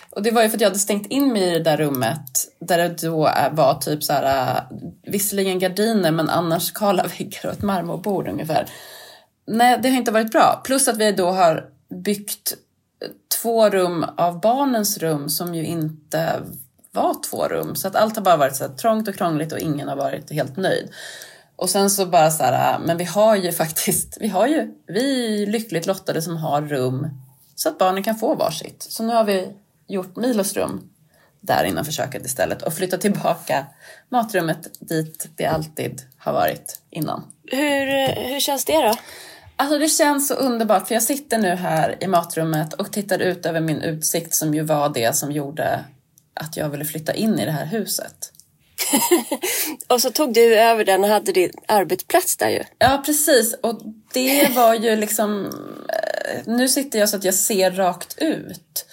Och 0.10 0.24
det 0.24 0.32
var 0.32 0.42
ju 0.44 0.50
för 0.50 0.58
att 0.58 0.62
jag 0.62 0.70
hade 0.70 0.80
stängt 0.80 1.08
in 1.08 1.34
mig 1.34 1.42
i 1.44 1.52
det 1.52 1.60
där 1.64 1.78
rummet 1.78 2.48
där 2.60 2.78
det 2.78 3.08
då 3.08 3.30
var 3.52 3.74
typ 3.82 4.04
så 4.04 4.14
här, 4.14 4.56
äh, 4.56 4.78
visserligen 5.12 5.60
gardiner 5.60 6.12
men 6.12 6.30
annars 6.30 6.72
kala 6.74 7.04
väggar 7.18 7.46
och 7.46 7.52
ett 7.52 7.62
marmorbord 7.62 8.28
ungefär. 8.28 8.66
Nej, 9.48 9.80
det 9.84 9.90
har 9.90 9.98
inte 9.98 10.12
varit 10.12 10.32
bra. 10.32 10.62
Plus 10.66 10.88
att 10.88 10.98
vi 10.98 11.12
då 11.12 11.32
har 11.32 11.66
byggt 12.04 12.54
två 13.42 13.70
rum 13.70 14.06
av 14.18 14.42
barnens 14.42 14.98
rum 14.98 15.30
som 15.30 15.56
ju 15.56 15.66
inte 15.66 16.42
var 16.94 17.24
två 17.24 17.48
rum. 17.48 17.76
Så 17.76 17.88
att 17.88 17.96
allt 17.96 18.16
har 18.16 18.24
bara 18.24 18.38
varit 18.38 18.56
så 18.56 18.68
trångt 18.68 19.08
och 19.08 19.16
krångligt 19.16 19.52
och 19.52 19.60
ingen 19.60 19.88
har 19.88 19.96
varit 19.96 20.32
helt 20.32 20.58
nöjd. 20.58 20.90
Och 21.56 21.70
sen 21.70 21.90
så 21.90 22.06
bara 22.06 22.32
så 22.32 22.44
här, 22.44 22.80
men 22.80 22.98
vi 22.98 23.04
har 23.04 23.36
ju 23.36 23.52
faktiskt, 23.64 24.18
vi 24.20 24.28
har 24.28 24.48
ju, 24.48 24.74
vi 24.88 25.44
är 25.44 25.48
lyckligt 25.48 25.86
lottade 25.86 26.22
som 26.22 26.38
har 26.38 26.62
rum 26.62 27.10
så 27.56 27.70
att 27.70 27.78
barnen 27.78 28.04
kan 28.04 28.16
få 28.16 28.36
varsitt. 28.36 28.84
Så 28.90 29.04
nu 29.04 29.14
har 29.14 29.24
vi 29.24 29.48
gjort 29.88 30.16
Milos 30.16 30.54
rum 30.54 30.90
där 31.42 31.64
innanför 31.64 31.92
köket 31.92 32.26
istället 32.26 32.62
och 32.62 32.74
flyttat 32.74 33.02
tillbaka 33.02 33.66
matrummet 34.10 34.80
dit 34.80 35.30
det 35.36 35.46
alltid 35.46 36.02
har 36.18 36.34
varit 36.34 36.82
innan. 36.90 37.24
hur, 37.52 38.08
hur 38.34 38.40
känns 38.40 38.66
det 38.66 38.82
då? 38.82 38.96
Alltså 39.56 39.78
det 39.78 39.88
känns 39.88 40.28
så 40.28 40.34
underbart 40.34 40.88
för 40.88 40.96
jag 40.96 41.04
sitter 41.04 41.38
nu 41.38 41.56
här 41.56 41.98
i 42.00 42.08
matrummet 42.08 42.74
och 42.74 42.92
tittar 42.92 43.20
ut 43.20 43.46
över 43.46 43.60
min 43.60 43.82
utsikt 43.82 44.36
som 44.36 44.54
ju 44.54 44.62
var 44.62 44.90
det 44.90 45.16
som 45.16 45.32
gjorde 45.32 45.80
att 46.34 46.58
jag 46.58 46.70
ville 46.70 46.86
flytta 46.86 47.14
in 47.14 47.40
i 47.40 47.46
det 47.46 47.52
här 47.52 47.66
huset. 47.66 48.32
Och 49.88 50.02
så 50.02 50.12
tog 50.12 50.34
du 50.34 50.56
över 50.60 50.86
den 50.86 51.04
och 51.04 51.10
hade 51.10 51.32
din 51.32 51.52
arbetsplats 51.68 52.38
där 52.38 52.50
ju. 52.50 52.64
Ja, 52.80 53.04
precis. 53.06 53.56
Och 53.64 53.82
det 54.14 54.50
var 54.56 54.74
ju 54.74 54.96
liksom... 54.96 55.46
eh, 55.90 56.42
Nu 56.46 56.68
sitter 56.68 57.00
jag 57.00 57.10
så 57.10 57.16
att 57.18 57.24
jag 57.24 57.34
ser 57.34 57.72
rakt 57.72 58.16
ut. 58.18 58.86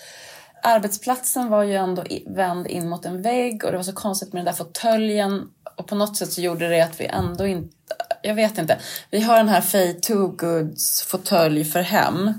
Arbetsplatsen 0.63 1.49
var 1.49 1.63
ju 1.63 1.75
ändå 1.75 2.05
vänd 2.27 2.67
in 2.67 2.89
mot 2.89 3.05
en 3.05 3.23
vägg 3.23 3.65
och 3.65 3.71
det 3.71 3.77
var 3.77 3.85
så 3.85 3.93
konstigt 3.93 4.33
med 4.33 4.41
den 4.41 4.45
där 4.55 4.59
fåtöljen. 4.65 5.49
Och 5.77 5.87
på 5.87 5.95
något 5.95 6.17
sätt 6.17 6.33
så 6.33 6.41
gjorde 6.41 6.69
det 6.69 6.81
att 6.81 7.01
vi 7.01 7.07
ändå 7.07 7.47
inte... 7.47 7.75
Jag 8.23 8.35
vet 8.35 8.59
inte. 8.59 8.79
Vi 9.11 9.21
har 9.21 9.37
den 9.37 9.49
här 9.49 9.61
Faye 9.61 9.93
Too 9.95 10.29
Goods 10.29 11.03
fåtölj 11.03 11.65
för 11.65 11.81
hem. 11.81 12.33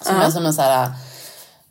Som 0.00 0.16
är 0.16 0.30
som 0.30 0.46
en 0.46 0.54
så 0.54 0.62
här 0.62 0.90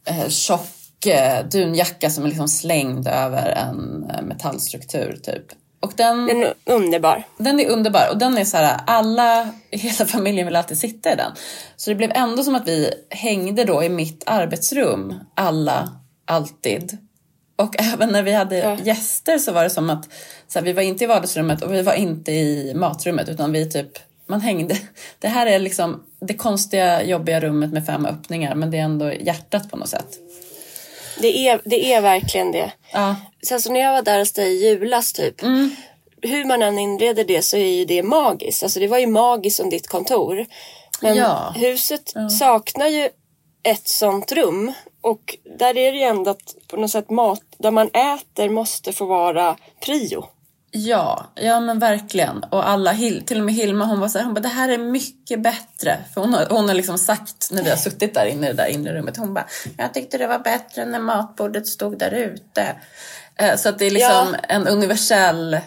eh, 0.05 0.29
tjock 0.29 0.67
eh, 1.07 1.45
dunjacka 1.51 2.09
som 2.09 2.23
är 2.23 2.27
liksom 2.27 2.47
slängd 2.47 3.07
över 3.07 3.49
en 3.49 4.11
eh, 4.15 4.21
metallstruktur 4.21 5.19
typ. 5.23 5.43
Och 5.79 5.93
den... 5.95 6.25
Den 6.27 6.43
är 6.43 6.53
underbar. 6.65 7.23
Den 7.37 7.59
är 7.59 7.69
underbar 7.69 8.09
och 8.11 8.17
den 8.17 8.37
är 8.37 8.45
så 8.45 8.57
här, 8.57 8.79
alla 8.87 9.49
hela 9.71 10.05
familjen 10.05 10.45
vill 10.47 10.55
alltid 10.55 10.77
sitta 10.77 11.13
i 11.13 11.15
den. 11.15 11.31
Så 11.75 11.89
det 11.89 11.95
blev 11.95 12.11
ändå 12.15 12.43
som 12.43 12.55
att 12.55 12.67
vi 12.67 12.93
hängde 13.09 13.63
då 13.63 13.83
i 13.83 13.89
mitt 13.89 14.23
arbetsrum, 14.25 15.13
alla, 15.35 15.91
alltid. 16.25 16.97
Och 17.55 17.75
även 17.93 18.09
när 18.09 18.23
vi 18.23 18.31
hade 18.33 18.57
Ja. 18.57 18.77
gäster 18.83 19.37
så 19.37 19.51
var 19.51 19.63
det 19.63 19.69
som 19.69 19.89
att 19.89 20.09
så 20.47 20.59
här, 20.59 20.65
vi 20.65 20.73
var 20.73 20.81
inte 20.81 21.03
i 21.03 21.07
vardagsrummet 21.07 21.61
och 21.61 21.73
vi 21.73 21.81
var 21.81 21.93
inte 21.93 22.31
i 22.31 22.73
matrummet 22.75 23.29
utan 23.29 23.51
vi 23.51 23.69
typ, 23.69 23.89
man 24.27 24.41
hängde. 24.41 24.77
Det 25.19 25.27
här 25.27 25.47
är 25.47 25.59
liksom 25.59 26.03
det 26.19 26.33
konstiga, 26.33 27.03
jobbiga 27.03 27.39
rummet 27.39 27.71
med 27.71 27.85
fem 27.85 28.05
öppningar 28.05 28.55
men 28.55 28.71
det 28.71 28.77
är 28.77 28.83
ändå 28.83 29.13
hjärtat 29.13 29.71
på 29.71 29.77
något 29.77 29.89
sätt. 29.89 30.07
Det 31.19 31.47
är, 31.47 31.61
det 31.65 31.93
är 31.93 32.01
verkligen 32.01 32.51
det. 32.51 32.71
Ja, 32.93 33.15
Sen 33.43 33.61
så 33.61 33.71
när 33.71 33.79
jag 33.79 33.93
var 33.93 34.01
där 34.01 34.19
hos 34.19 34.31
dig 34.31 34.53
i 34.55 34.69
julas 34.69 35.13
typ. 35.13 35.41
Hur 36.21 36.45
man 36.45 36.61
än 36.61 36.79
inreder 36.79 37.23
det 37.23 37.41
så 37.41 37.57
är 37.57 37.65
ju 37.73 37.85
det 37.85 38.03
magiskt. 38.03 38.63
Alltså 38.63 38.79
det 38.79 38.87
var 38.87 38.97
ju 38.97 39.07
magiskt 39.07 39.57
som 39.57 39.69
ditt 39.69 39.87
kontor. 39.87 40.45
Men 41.01 41.15
Ja. 41.17 41.53
huset 41.55 42.13
saknar 42.39 42.87
ju 42.87 43.09
ett 43.63 43.87
sånt 43.87 44.31
rum. 44.31 44.73
Och 45.01 45.37
där 45.59 45.77
är 45.77 45.91
det 45.91 45.97
ju 45.97 46.03
ändå 46.03 46.31
att 46.31 46.55
på 46.67 46.77
något 46.77 46.91
sätt 46.91 47.09
mat 47.09 47.41
där 47.57 47.71
man 47.71 47.87
äter 47.87 48.49
måste 48.49 48.93
få 48.93 49.05
vara 49.05 49.57
prio. 49.85 50.25
Ja, 50.77 51.27
ja 51.35 51.59
men 51.59 51.79
verkligen. 51.79 52.43
Och 52.43 52.69
alla, 52.69 52.93
till 53.25 53.39
och 53.39 53.45
med 53.45 53.53
Hilma 53.55 53.85
hon 53.85 53.99
var 53.99 54.07
så 54.07 54.17
här, 54.17 54.25
hon 54.25 54.33
bara, 54.33 54.39
det 54.41 54.47
här 54.47 54.69
är 54.69 54.77
mycket 54.77 55.41
bättre. 55.43 55.97
För 56.13 56.21
hon 56.21 56.33
har, 56.33 56.45
hon 56.49 56.67
har 56.67 56.75
liksom 56.75 56.97
sagt 56.97 57.51
när 57.51 57.63
vi 57.63 57.69
har 57.69 57.77
suttit 57.77 58.13
där 58.13 58.25
inne 58.25 58.47
i 58.47 58.49
det 58.53 58.57
där 58.63 58.67
inre 58.67 58.93
rummet, 58.93 59.17
hon 59.17 59.33
bara, 59.33 59.45
jag 59.77 59.93
tyckte 59.93 60.17
det 60.17 60.27
var 60.27 60.39
bättre 60.39 60.85
när 60.85 60.99
matbordet 60.99 61.67
stod 61.67 61.99
där 61.99 62.11
ute. 62.11 62.75
Eh, 63.35 63.55
Så 63.57 63.69
att 63.69 63.79
det 63.79 63.85
är 63.85 63.91
liksom 63.91 64.27
Ja. 64.33 64.39
en 64.49 64.67
universell 64.67 65.59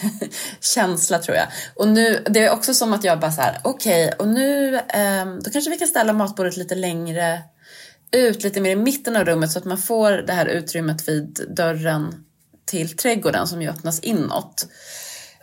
känsla 0.60 1.18
tror 1.18 1.36
jag. 1.36 1.46
Och 1.74 1.88
nu, 1.88 2.24
det 2.30 2.44
är 2.44 2.50
också 2.52 2.74
som 2.74 2.92
att 2.92 3.04
jag 3.04 3.20
bara 3.20 3.32
så 3.32 3.40
här, 3.42 3.58
okej, 3.64 4.12
och 4.18 4.28
nu, 4.28 4.80
ehm, 4.88 5.42
då 5.42 5.50
kanske 5.50 5.70
vi 5.70 5.78
kan 5.78 5.88
ställa 5.88 6.12
matbordet 6.12 6.56
lite 6.56 6.74
längre 6.74 7.42
ut 8.10 8.42
lite 8.42 8.60
mer 8.60 8.70
i 8.70 8.76
mitten 8.76 9.16
av 9.16 9.24
rummet 9.24 9.50
så 9.52 9.58
att 9.58 9.64
man 9.64 9.78
får 9.78 10.10
det 10.12 10.32
här 10.32 10.46
utrymmet 10.46 11.08
vid 11.08 11.46
dörren 11.56 12.24
till 12.64 12.96
trädgården 12.96 13.46
som 13.48 13.62
ju 13.62 13.68
öppnas 13.68 14.00
inåt. 14.00 14.66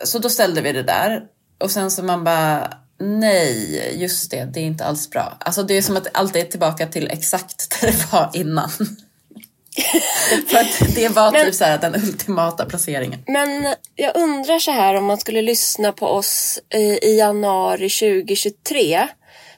Så 0.04 0.18
då 0.18 0.30
ställde 0.30 0.60
vi 0.60 0.72
det 0.72 0.82
där 0.82 1.22
och 1.58 1.70
sen 1.70 1.90
så 1.90 2.02
man 2.02 2.24
bara 2.24 2.72
nej, 3.00 3.94
just 4.02 4.30
det, 4.30 4.44
det 4.44 4.60
är 4.60 4.64
inte 4.64 4.84
alls 4.84 5.10
bra. 5.10 5.36
Alltså 5.40 5.62
det 5.62 5.74
är 5.76 5.82
som 5.82 5.96
att 5.96 6.06
allt 6.14 6.36
är 6.36 6.44
tillbaka 6.44 6.86
till 6.86 7.08
exakt 7.10 7.80
där 7.80 7.86
det 7.88 8.12
var 8.12 8.30
innan. 8.32 8.70
För 10.48 10.58
att 10.58 10.94
det 10.94 11.08
var 11.08 11.32
Men- 11.32 11.44
typ 11.46 11.54
så 11.54 11.64
här 11.64 11.78
den 11.78 11.94
ultimata 11.94 12.64
placeringen. 12.66 13.20
Men 13.26 13.74
jag 13.94 14.16
undrar 14.16 14.58
så 14.58 14.70
här 14.70 14.94
om 14.94 15.04
man 15.04 15.18
skulle 15.18 15.42
lyssna 15.42 15.92
på 15.92 16.06
oss 16.06 16.58
i 17.02 17.16
januari 17.18 17.90
2023. 17.90 19.08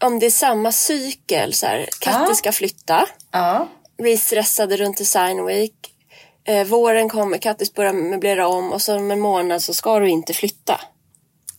Om 0.00 0.18
det 0.18 0.26
är 0.26 0.30
samma 0.30 0.72
cykel. 0.72 1.52
Så 1.54 1.66
här, 1.66 1.88
Katti 2.00 2.24
Ja. 2.28 2.34
ska 2.34 2.52
flytta. 2.52 3.06
Ja. 3.30 3.68
Vi 3.96 4.16
stressade 4.18 4.76
runt 4.76 4.98
Design 4.98 5.46
Week. 5.46 5.91
Eh, 6.44 6.66
våren 6.66 7.08
kommer, 7.08 7.38
Kattis 7.38 7.74
börjar 7.74 7.92
möblera 7.92 8.48
om 8.48 8.72
och 8.72 8.82
så 8.82 8.96
om 8.96 9.10
en 9.10 9.20
månad 9.20 9.62
så 9.62 9.74
ska 9.74 9.98
du 9.98 10.08
inte 10.08 10.32
flytta. 10.32 10.80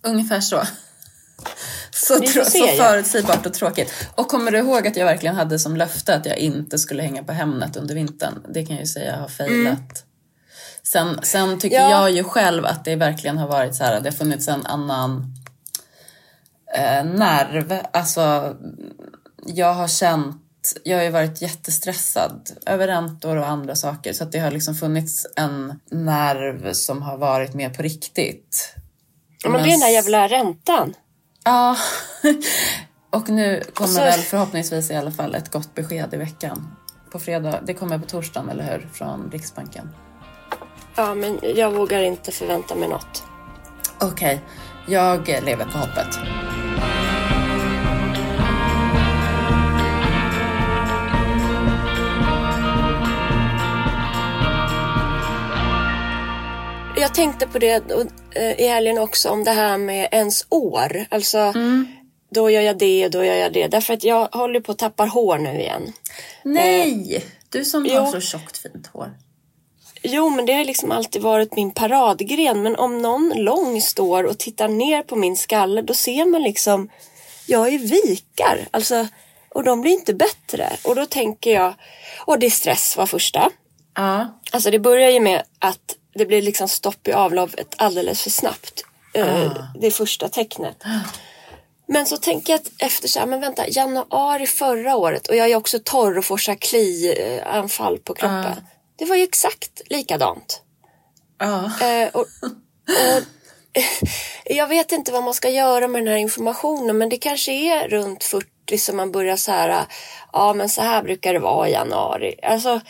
Ungefär 0.02 0.42
så. 0.42 0.62
Så, 1.92 2.18
se, 2.18 2.44
så 2.44 2.68
förutsägbart 2.68 3.46
och 3.46 3.54
tråkigt. 3.54 3.94
Och 4.16 4.28
kommer 4.28 4.52
du 4.52 4.58
ihåg 4.58 4.88
att 4.88 4.98
jag 4.98 5.06
verkligen 5.06 5.36
hade 5.36 5.60
som 5.60 5.78
löfte 5.78 6.16
att 6.16 6.26
jag 6.26 6.38
inte 6.38 6.80
skulle 6.80 7.04
hänga 7.04 7.24
på 7.24 7.32
Hemnet 7.32 7.76
under 7.76 7.96
vintern? 7.96 8.46
Det 8.54 8.66
kan 8.66 8.76
jag 8.76 8.82
ju 8.82 8.88
säga 8.88 9.16
har 9.16 9.28
failat. 9.28 10.06
Sen, 10.84 11.20
sen 11.24 11.60
tycker 11.60 11.76
Ja. 11.76 11.90
jag 11.90 12.12
ju 12.12 12.24
själv 12.24 12.66
att 12.66 12.86
det 12.86 12.96
verkligen 12.96 13.38
har 13.38 13.48
varit 13.48 13.76
så 13.76 13.84
här, 13.84 14.02
det 14.02 14.10
har 14.10 14.18
funnits 14.18 14.48
en 14.48 14.66
annan 14.66 15.34
eh, 16.76 17.06
nerv. 17.06 17.80
Alltså, 17.94 18.56
jag 19.46 19.74
har 19.74 19.88
känt, 19.88 20.43
jag 20.84 20.98
har 20.98 21.04
ju 21.04 21.10
varit 21.10 21.42
jättestressad 21.42 22.50
över 22.66 22.88
räntor 22.88 23.38
och 23.38 23.48
andra 23.48 23.76
saker. 23.76 24.14
Så 24.14 24.24
att 24.24 24.32
det 24.32 24.40
har 24.40 24.52
liksom 24.52 24.76
funnits 24.76 25.28
en 25.36 25.80
nerv 25.92 26.74
som 26.74 27.02
har 27.02 27.18
varit 27.18 27.54
mer 27.54 27.70
på 27.70 27.82
riktigt. 27.82 28.74
Ja, 29.44 29.50
Men 29.50 29.64
det 29.64 29.70
är 29.70 29.72
den 29.72 29.80
där 29.80 29.90
jävla 29.90 30.28
räntan. 30.28 30.94
Ja, 31.44 31.78
och 33.10 33.30
nu 33.30 33.64
kommer 33.74 33.90
Så- 33.94 34.00
väl 34.00 34.20
förhoppningsvis 34.20 34.92
i 34.92 34.96
alla 34.96 35.12
fall 35.12 35.36
ett 35.36 35.52
gott 35.52 35.76
besked 35.76 36.14
i 36.14 36.18
veckan. 36.18 36.76
På 37.12 37.20
fredag, 37.20 37.60
det 37.66 37.74
kommer 37.74 38.00
på 38.00 38.06
torsdagen, 38.06 38.50
eller 38.50 38.64
hur? 38.72 38.90
Från 38.94 39.30
Riksbanken. 39.32 39.90
Ja, 40.96 41.16
men 41.16 41.40
jag 41.56 41.72
vågar 41.72 42.02
inte 42.02 42.32
förvänta 42.32 42.76
mig 42.76 42.90
något. 42.90 43.24
Okej, 44.00 44.42
jag 44.88 45.28
lever 45.28 45.66
på 45.66 45.78
hoppet. 45.78 46.20
Jag 57.04 57.14
tänkte 57.14 57.48
på 57.48 57.60
det 57.60 57.92
och, 57.92 58.06
eh, 58.36 58.60
i 58.60 58.68
helgen 58.68 58.98
också 58.98 59.30
om 59.30 59.44
det 59.44 59.52
här 59.52 59.78
med 59.78 60.10
ens 60.12 60.46
år. 60.50 61.06
Alltså, 61.10 61.54
då 62.32 62.50
gör 62.50 62.62
jag 62.62 62.78
det, 62.78 63.10
då 63.10 63.26
gör 63.26 63.36
jag 63.36 63.54
det. 63.54 63.68
Därför 63.68 63.94
att 63.94 64.04
jag 64.04 64.28
håller 64.32 64.60
på 64.60 64.72
att 64.72 64.78
tappa 64.78 65.06
hår 65.06 65.38
nu 65.38 65.60
igen. 65.60 65.94
Nej! 66.44 67.26
Du 67.50 67.66
som 67.66 67.86
jo. 67.86 68.00
har 68.00 68.12
så 68.12 68.20
tjockt 68.20 68.58
fint 68.58 68.88
hår. 68.88 69.12
Jo, 70.04 70.30
men 70.30 70.46
det 70.46 70.54
har 70.54 70.66
liksom 70.66 70.92
alltid 70.92 71.22
varit 71.22 71.56
min 71.56 71.72
paradgren. 71.72 72.64
Men 72.64 72.76
om 72.76 73.02
någon 73.02 73.34
lång 73.36 73.82
står 73.82 74.24
och 74.24 74.38
tittar 74.38 74.68
ner 74.68 75.02
på 75.02 75.16
min 75.16 75.38
skalle, 75.38 75.82
då 75.82 75.94
ser 75.94 76.26
man 76.26 76.44
liksom, 76.44 76.90
jag 77.48 77.74
är 77.74 77.80
vikar. 77.80 78.68
Alltså, 78.72 79.08
och 79.50 79.64
de 79.64 79.82
blir 79.82 79.92
inte 79.92 80.14
bättre. 80.14 80.70
Och 80.84 80.96
då 80.96 81.06
tänker 81.06 81.52
jag, 81.52 81.74
och 82.26 82.40
det 82.40 82.46
är 82.46 82.50
stress 82.52 82.98
var 82.98 83.06
första. 83.06 83.50
Ja. 83.96 84.40
Alltså 84.52 84.72
det 84.72 84.80
börjar 84.80 85.10
ju 85.10 85.20
med 85.20 85.44
att 85.60 85.98
det 86.16 86.26
blir 86.26 86.42
liksom 86.42 86.68
stopp 86.68 87.08
i 87.08 87.14
avloppet 87.14 87.76
alldeles 87.78 88.22
för 88.22 88.30
snabbt. 88.30 88.86
Eh, 89.14 89.52
Det 89.80 89.88
är 89.88 89.92
första 89.92 90.30
tecknet. 90.30 90.84
Men 91.88 92.06
så 92.06 92.18
tänker 92.18 92.54
jag 92.54 92.60
att 92.60 92.72
efter 92.78 93.08
så 93.08 93.20
här, 93.20 93.26
men 93.26 93.42
vänta, 93.42 93.70
januari 93.70 94.48
förra 94.48 94.96
året 94.96 95.28
och 95.28 95.36
jag 95.36 95.52
är 95.52 95.56
också 95.56 95.80
torr 95.84 96.18
och 96.18 96.26
får 96.26 96.38
så 96.38 96.56
klianfall 96.56 97.98
på 97.98 98.14
kroppen. 98.14 98.56
Det 98.96 99.06
var 99.06 99.16
ju 99.16 99.24
exakt 99.24 99.82
likadant. 99.90 100.62
Ja. 101.40 101.88
Eh, 101.88 102.10
och, 102.14 102.22
och, 102.22 102.28
jag 104.46 104.68
vet 104.68 104.92
inte 104.92 105.12
vad 105.12 105.24
man 105.24 105.34
ska 105.34 105.50
göra 105.50 105.88
med 105.88 106.02
den 106.02 106.08
här 106.08 106.18
informationen 106.18 106.98
men 106.98 107.10
det 107.10 107.18
kanske 107.18 107.52
är 107.52 107.88
runt 107.88 108.24
40 108.24 108.48
som 108.78 108.98
man 108.98 109.12
börjar 109.12 109.36
så 109.36 109.52
här, 109.52 109.86
ja 110.34 110.54
men 110.54 110.70
så 110.70 110.82
här 110.82 111.04
brukar 111.04 111.34
det 111.34 111.40
vara 111.40 111.70
i 111.70 111.72
januari. 111.72 112.36
Alltså, 112.44 112.82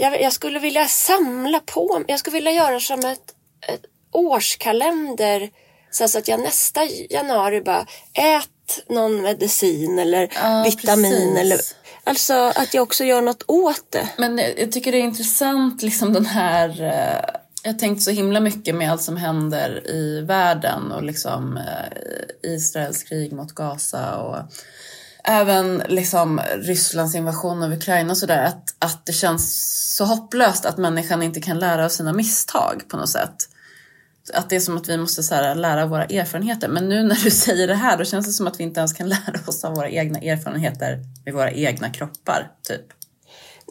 jag, 0.00 0.20
jag 0.22 0.32
skulle 0.32 0.58
vilja 0.58 0.86
samla 0.88 1.60
på, 1.60 2.04
jag 2.08 2.18
skulle 2.18 2.34
vilja 2.34 2.52
göra 2.52 2.80
som 2.80 3.00
ett, 3.00 3.34
ett 3.68 3.82
årskalender 4.12 5.50
så 5.90 6.08
så 6.08 6.18
att 6.18 6.28
jag 6.28 6.40
nästa 6.40 6.80
januari 7.10 7.60
bara 7.60 7.86
ät 8.14 8.48
någon 8.88 9.22
medicin 9.22 9.98
eller 9.98 10.28
Ja, 10.34 10.62
vitamin 10.66 11.12
precis. 11.12 11.38
eller 11.40 11.58
alltså 12.04 12.34
att 12.34 12.74
jag 12.74 12.82
också 12.82 13.04
gör 13.04 13.22
något 13.22 13.42
åt 13.46 13.84
det. 13.90 14.08
Men 14.18 14.38
jag 14.38 14.58
jag 14.58 14.72
tycker 14.72 14.92
det 14.92 14.98
är 14.98 15.02
intressant, 15.02 15.82
liksom 15.82 16.12
den 16.12 16.26
här... 16.26 16.68
eh, 16.82 17.34
Jag 17.62 17.72
har 17.72 17.78
tänkt 17.78 18.02
så 18.02 18.10
himla 18.10 18.40
mycket 18.40 18.74
med 18.74 18.92
allt 18.92 19.02
som 19.02 19.16
händer 19.16 19.90
i 19.90 20.20
världen 20.20 20.92
och 20.92 21.02
liksom 21.02 21.56
eh, 21.56 22.50
Israels 22.52 23.02
krig 23.02 23.32
mot 23.32 23.52
Gaza 23.54 24.16
och 24.18 24.36
även 25.24 25.82
liksom 25.88 26.40
Rysslands 26.56 27.14
invasion 27.14 27.62
av 27.62 27.72
Ukraina 27.72 28.10
och 28.10 28.18
sådär. 28.18 28.44
Att, 28.44 28.74
att 28.78 29.06
det 29.06 29.12
känns 29.12 29.64
så 29.96 30.04
hopplöst 30.04 30.66
att 30.66 30.78
människan 30.78 31.22
inte 31.22 31.40
kan 31.40 31.58
lära 31.58 31.84
av 31.84 31.88
sina 31.88 32.12
misstag 32.12 32.82
på 32.88 32.96
något 32.96 33.08
sätt. 33.08 33.36
Att 34.34 34.50
det 34.50 34.56
är 34.56 34.60
som 34.60 34.76
att 34.76 34.88
vi 34.88 34.96
måste 34.96 35.22
så 35.22 35.34
här, 35.34 35.54
lära 35.54 35.82
av 35.82 35.88
våra 35.88 36.04
erfarenheter. 36.04 36.68
Men 36.68 36.88
nu 36.88 37.02
när 37.02 37.24
du 37.24 37.30
säger 37.46 37.66
det 37.66 37.74
här 37.74 37.98
då 37.98 38.04
känns 38.04 38.26
det 38.26 38.32
som 38.32 38.46
att 38.46 38.60
vi 38.60 38.64
inte 38.64 38.80
ens 38.80 38.92
kan 38.92 39.08
lära 39.08 39.40
oss 39.46 39.64
av 39.64 39.74
våra 39.74 39.90
egna 39.90 40.18
erfarenheter 40.18 40.98
med 41.24 41.34
våra 41.34 41.52
egna 41.52 41.90
kroppar, 41.90 42.50
typ. 42.62 42.86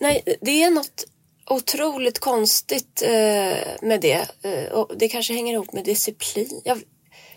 Nej, 0.02 0.24
det 0.42 0.64
är 0.64 0.72
något 0.72 1.06
otroligt 1.50 2.20
konstigt 2.20 3.04
eh, 3.06 3.58
med 3.82 4.02
det. 4.02 4.28
Eh, 4.42 4.72
och 4.72 4.92
det 4.98 5.08
kanske 5.08 5.34
hänger 5.34 5.54
ihop 5.54 5.74
med 5.74 5.86
disciplin. 5.86 6.62
Jag, 6.64 6.82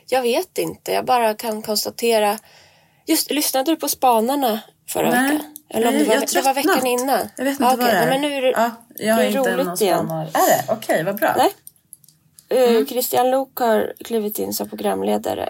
jag 0.08 0.22
vet 0.22 0.58
inte. 0.58 0.92
Jag 0.92 1.04
bara 1.04 1.34
kan 1.34 1.62
konstatera. 1.62 2.38
Just, 3.06 3.30
lyssnade 3.30 3.70
du 3.72 3.76
på 3.76 3.88
Spanarna 3.88 4.60
förra 4.88 5.10
Nej. 5.10 5.22
veckan? 5.32 5.46
Eller 5.70 5.86
om 5.88 5.94
Nej, 5.94 6.02
det 6.02 6.08
var, 6.08 6.14
jag 6.14 6.28
det 6.34 6.42
var 6.42 6.54
veckan 6.54 6.86
innan? 6.86 7.28
Jag 7.36 7.44
vet 7.44 7.52
inte 7.52 7.62
Ja, 7.64 7.68
vad 7.68 7.74
okej. 7.80 7.86
det 7.86 7.96
är. 7.98 8.06
Nej, 8.06 8.20
men 8.20 8.30
nu 8.30 8.36
är 8.36 8.42
det, 8.42 8.50
ja, 8.50 8.70
jag 8.96 9.18
det 9.18 9.22
är 9.24 9.26
inte 9.38 9.56
roligt 9.56 9.80
igen. 9.80 9.98
spanar. 10.06 10.22
Är 10.24 10.46
det? 10.46 10.64
Okej, 10.72 11.04
vad 11.04 11.16
bra. 11.16 11.34
Nej. 11.36 11.50
Eh, 12.48 12.70
Mm. 12.70 12.86
Christian 12.86 13.30
Lok 13.30 13.58
har 13.58 13.92
klivit 14.04 14.38
in 14.38 14.52
som 14.54 14.68
programledare. 14.68 15.48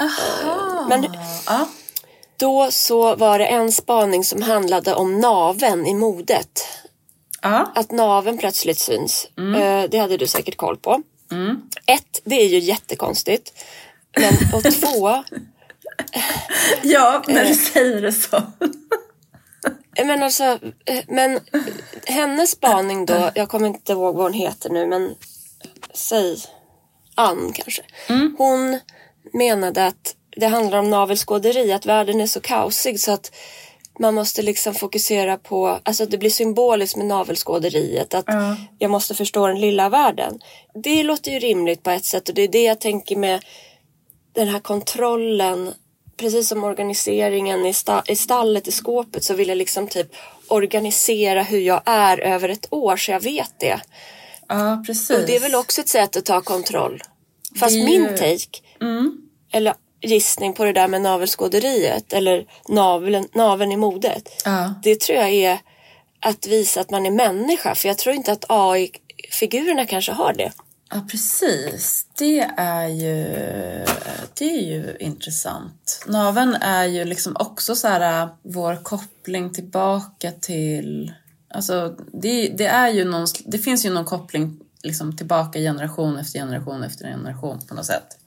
Aha. 0.00 0.86
men- 0.88 1.06
ja. 1.46 1.68
Då 2.36 2.68
så 2.70 3.16
var 3.16 3.38
det 3.38 3.46
en 3.46 3.72
spaning 3.72 4.24
som 4.24 4.42
handlade 4.42 4.94
om 4.94 5.20
naven 5.20 5.86
i 5.86 5.94
modet. 5.94 6.60
Ja. 7.42 7.72
Att 7.74 7.90
naven 7.92 8.38
plötsligt 8.38 8.78
syns. 8.78 9.26
Mm. 9.38 9.62
Eh, 9.62 9.90
Det 9.90 9.98
hade 9.98 10.16
du 10.16 10.26
säkert 10.26 10.56
koll 10.56 10.76
på. 10.76 11.02
Ett, 11.86 12.20
det 12.24 12.34
är 12.42 12.48
ju 12.48 12.58
jättekonstigt. 12.58 13.52
Men, 14.18 14.34
och 14.54 14.62
två, 14.62 15.08
ja, 16.82 17.22
när 17.28 17.42
Eh. 17.42 17.48
du 17.48 17.54
säger 17.54 18.02
det 18.02 18.12
så. 18.12 18.42
men 20.04 20.22
alltså, 20.22 20.44
eh, 20.84 21.04
men 21.08 21.40
hennes 22.06 22.50
spaning 22.50 23.06
då, 23.06 23.30
jag 23.34 23.48
kommer 23.48 23.66
inte 23.68 23.92
ihåg 23.92 24.14
vad 24.14 24.24
hon 24.24 24.32
heter 24.32 24.70
nu, 24.70 24.86
men 24.86 25.14
säg 25.94 26.36
Ann 27.14 27.52
kanske. 27.54 27.82
Hon 28.38 28.78
menade 29.32 29.86
att 29.86 30.14
det 30.36 30.46
handlar 30.46 30.78
om 30.78 30.90
navelskåderi, 30.90 31.72
att 31.72 31.86
världen 31.86 32.20
är 32.20 32.26
så 32.26 32.40
kaosig 32.40 33.00
så 33.00 33.12
att 33.12 33.32
man 34.00 34.14
måste 34.14 34.42
liksom 34.42 34.74
fokusera 34.74 35.36
på, 35.36 35.78
alltså 35.82 36.06
det 36.06 36.18
blir 36.18 36.30
symboliskt 36.30 36.96
med 36.96 37.06
navelskåderiet, 37.06 38.14
att 38.14 38.24
jag 38.78 38.90
måste 38.90 39.14
förstå 39.14 39.46
den 39.46 39.60
lilla 39.60 39.88
världen. 39.88 40.38
Det 40.82 41.02
låter 41.02 41.30
ju 41.30 41.38
rimligt 41.38 41.82
på 41.82 41.90
ett 41.90 42.04
sätt 42.04 42.28
och 42.28 42.34
det 42.34 42.42
är 42.42 42.48
det 42.48 42.62
jag 42.62 42.80
tänker 42.80 43.16
med 43.16 43.44
den 44.34 44.48
här 44.48 44.60
kontrollen, 44.60 45.74
precis 46.18 46.48
som 46.48 46.64
organiseringen 46.64 47.66
i, 47.66 47.72
sta- 47.72 48.02
i 48.10 48.16
stallet, 48.16 48.68
i 48.68 48.72
skåpet, 48.72 49.24
så 49.24 49.34
vill 49.34 49.48
jag 49.48 49.58
liksom 49.58 49.88
typ 49.88 50.12
organisera 50.48 51.42
hur 51.42 51.60
jag 51.60 51.82
är 51.84 52.18
över 52.20 52.48
ett 52.48 52.66
år 52.70 52.96
så 52.96 53.10
jag 53.10 53.20
vet 53.20 53.52
det. 53.60 53.80
Ja, 54.48 54.82
precis. 54.86 55.10
Och 55.10 55.26
det 55.26 55.36
är 55.36 55.40
väl 55.40 55.54
också 55.54 55.80
ett 55.80 55.88
sätt 55.88 56.16
att 56.16 56.24
ta 56.24 56.40
kontroll. 56.40 57.02
Fast 57.60 57.76
är 57.76 57.84
min 57.84 58.02
ju- 58.02 58.16
take, 58.16 58.58
Mm. 58.80 59.16
eller 59.52 59.74
gissning 60.00 60.52
på 60.52 60.64
det 60.64 60.72
där 60.72 60.88
med 60.88 61.02
navelskåderiet 61.02 62.12
eller 62.12 62.46
naveln, 62.68 63.28
naveln 63.34 63.72
i 63.72 63.76
modet. 63.76 64.42
Ja. 64.44 64.74
Det 64.82 65.00
tror 65.00 65.18
jag 65.18 65.30
är 65.30 65.58
att 66.20 66.46
visa 66.46 66.80
att 66.80 66.90
man 66.90 67.06
är 67.06 67.10
människa. 67.10 67.74
För 67.74 67.88
jag 67.88 67.98
tror 67.98 68.14
inte 68.14 68.32
att 68.32 68.44
AI-figurerna 68.48 69.86
kanske 69.86 70.12
har 70.12 70.32
det. 70.32 70.52
Ja, 70.90 71.00
precis. 71.10 72.06
Det 72.18 72.40
är 72.56 72.88
ju, 72.88 73.24
det 74.34 74.44
är 74.44 74.62
ju 74.62 74.96
intressant. 75.00 76.04
Naven 76.06 76.54
är 76.54 76.84
ju 76.84 77.04
liksom 77.04 77.36
också 77.38 77.74
så 77.76 77.88
här 77.88 78.22
äh, 78.22 78.28
vår 78.42 78.76
koppling 78.82 79.52
tillbaka 79.54 80.30
till... 80.32 81.12
Alltså, 81.50 81.96
det, 82.12 82.48
det, 82.48 82.66
är 82.66 82.88
ju 82.88 83.04
någon, 83.04 83.26
det 83.46 83.58
finns 83.58 83.86
ju 83.86 83.90
någon 83.90 84.04
koppling 84.04 84.60
liksom 84.82 85.16
tillbaka 85.16 85.58
generation 85.58 86.18
efter 86.18 86.38
generation 86.38 86.82
efter 86.82 87.04
generation 87.08 87.60
på 87.68 87.74
något 87.74 87.86
sätt. 87.86 88.18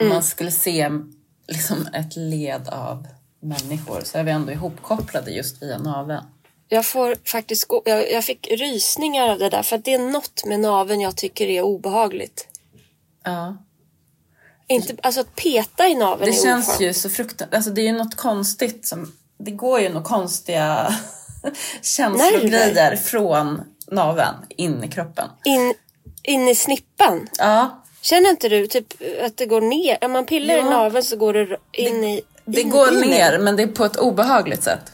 Om 0.00 0.06
Mm. 0.06 0.14
man 0.14 0.22
skulle 0.22 0.50
se 0.50 0.90
liksom 1.48 1.86
ett 1.92 2.16
led 2.16 2.68
av 2.68 3.06
människor 3.40 4.00
så 4.04 4.18
är 4.18 4.24
vi 4.24 4.30
ändå 4.30 4.52
ihopkopplade 4.52 5.30
just 5.30 5.62
via 5.62 5.78
naveln. 5.78 6.24
Jag 6.68 6.86
får 6.86 7.16
faktiskt 7.24 7.64
gå, 7.64 7.82
jag, 7.84 8.12
jag 8.12 8.24
fick 8.24 8.48
rysningar 8.50 9.28
av 9.28 9.38
det 9.38 9.48
där 9.50 9.62
för 9.62 9.76
att 9.76 9.84
det 9.84 9.94
är 9.94 9.98
något 9.98 10.44
med 10.44 10.60
naveln 10.60 11.00
jag 11.00 11.16
tycker 11.16 11.46
är 11.46 11.62
obehagligt. 11.62 12.46
Ja. 13.24 13.56
Inte, 14.68 14.96
alltså 15.02 15.20
att 15.20 15.36
peta 15.36 15.88
i 15.88 15.94
naveln 15.94 16.30
Det 16.30 16.38
är 16.38 16.42
känns 16.42 16.80
ju 16.80 16.94
så 16.94 17.10
fruktansvärt, 17.10 17.54
alltså 17.54 17.70
det 17.70 17.80
är 17.80 17.86
ju 17.86 17.92
något 17.92 18.14
konstigt 18.14 18.86
som, 18.86 19.12
det 19.38 19.50
går 19.50 19.80
ju 19.80 19.88
några 19.88 20.04
konstiga 20.04 20.94
känslogrejer 21.82 22.96
från 22.96 23.60
naveln 23.90 24.34
in 24.48 24.84
i 24.84 24.88
kroppen. 24.88 25.28
In, 25.44 25.74
in 26.22 26.48
i 26.48 26.54
snippan. 26.54 27.28
Ja, 27.38 27.82
Känner 28.00 28.30
inte 28.30 28.48
du 28.48 28.66
typ 28.66 28.86
att 29.24 29.36
det 29.36 29.46
går 29.46 29.60
ner? 29.60 29.98
Om 30.00 30.12
man 30.12 30.26
pillar 30.26 30.54
i 30.54 30.58
Ja. 30.58 30.70
naveln 30.70 31.04
så 31.04 31.16
går 31.16 31.32
det 31.32 31.56
in 31.72 32.04
i... 32.04 32.22
det 32.44 32.60
in 32.60 32.70
går 32.70 32.92
i 32.92 33.00
ner 33.08 33.38
men 33.38 33.56
det 33.56 33.62
är 33.62 33.66
på 33.66 33.84
ett 33.84 33.96
obehagligt 33.96 34.62
sätt. 34.62 34.92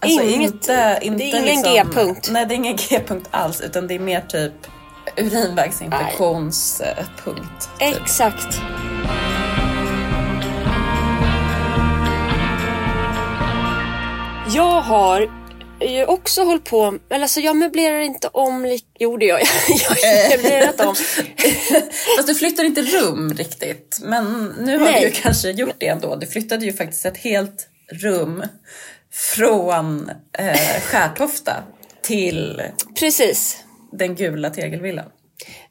Alltså 0.00 0.22
Inget- 0.22 0.52
inte, 0.52 0.98
inte 1.02 1.18
det 1.18 1.24
är 1.32 1.38
ingen 1.38 1.44
liksom, 1.44 1.74
G-punkt. 1.74 2.28
Nej, 2.32 2.46
det 2.46 2.54
är 2.54 2.56
ingen 2.56 2.76
G-punkt 2.76 3.28
alls 3.30 3.60
utan 3.60 3.86
det 3.86 3.94
är 3.94 3.98
mer 3.98 4.20
typ 4.20 4.52
urinvägsinfektionspunkt. 5.16 7.68
Typ. 7.78 7.96
Exakt. 7.96 8.60
Jag 14.54 14.80
har 14.80 15.28
ju 15.80 16.04
också 16.04 16.42
hållit 16.44 16.64
på, 16.64 16.98
eller 17.10 17.22
alltså 17.22 17.40
jag 17.40 17.56
möblerar 17.56 17.98
inte 18.00 18.28
om, 18.28 18.64
lik- 18.66 18.84
jo 18.98 19.16
det 19.16 19.26
gör 19.26 19.38
jag. 19.38 19.48
Jag 20.02 20.10
har 20.30 20.36
möblerat 20.36 20.80
om. 20.80 20.94
Fast 22.16 22.28
du 22.28 22.34
flyttar 22.34 22.64
inte 22.64 22.82
rum 22.82 23.34
riktigt. 23.34 23.98
Men 24.02 24.54
nu 24.60 24.78
har 24.78 24.84
Nej. 24.84 25.04
du 25.04 25.10
kanske 25.22 25.50
gjort 25.50 25.74
det 25.78 25.86
ändå. 25.86 26.16
Du 26.16 26.26
flyttade 26.26 26.64
ju 26.64 26.72
faktiskt 26.72 27.06
ett 27.06 27.16
helt 27.16 27.68
rum 27.92 28.42
från 29.18 30.10
eh, 30.38 30.80
Skärtofta 30.80 31.62
till 32.02 32.62
Precis. 33.00 33.64
den 33.92 34.14
gula 34.14 34.50
tegelvillan. 34.50 35.04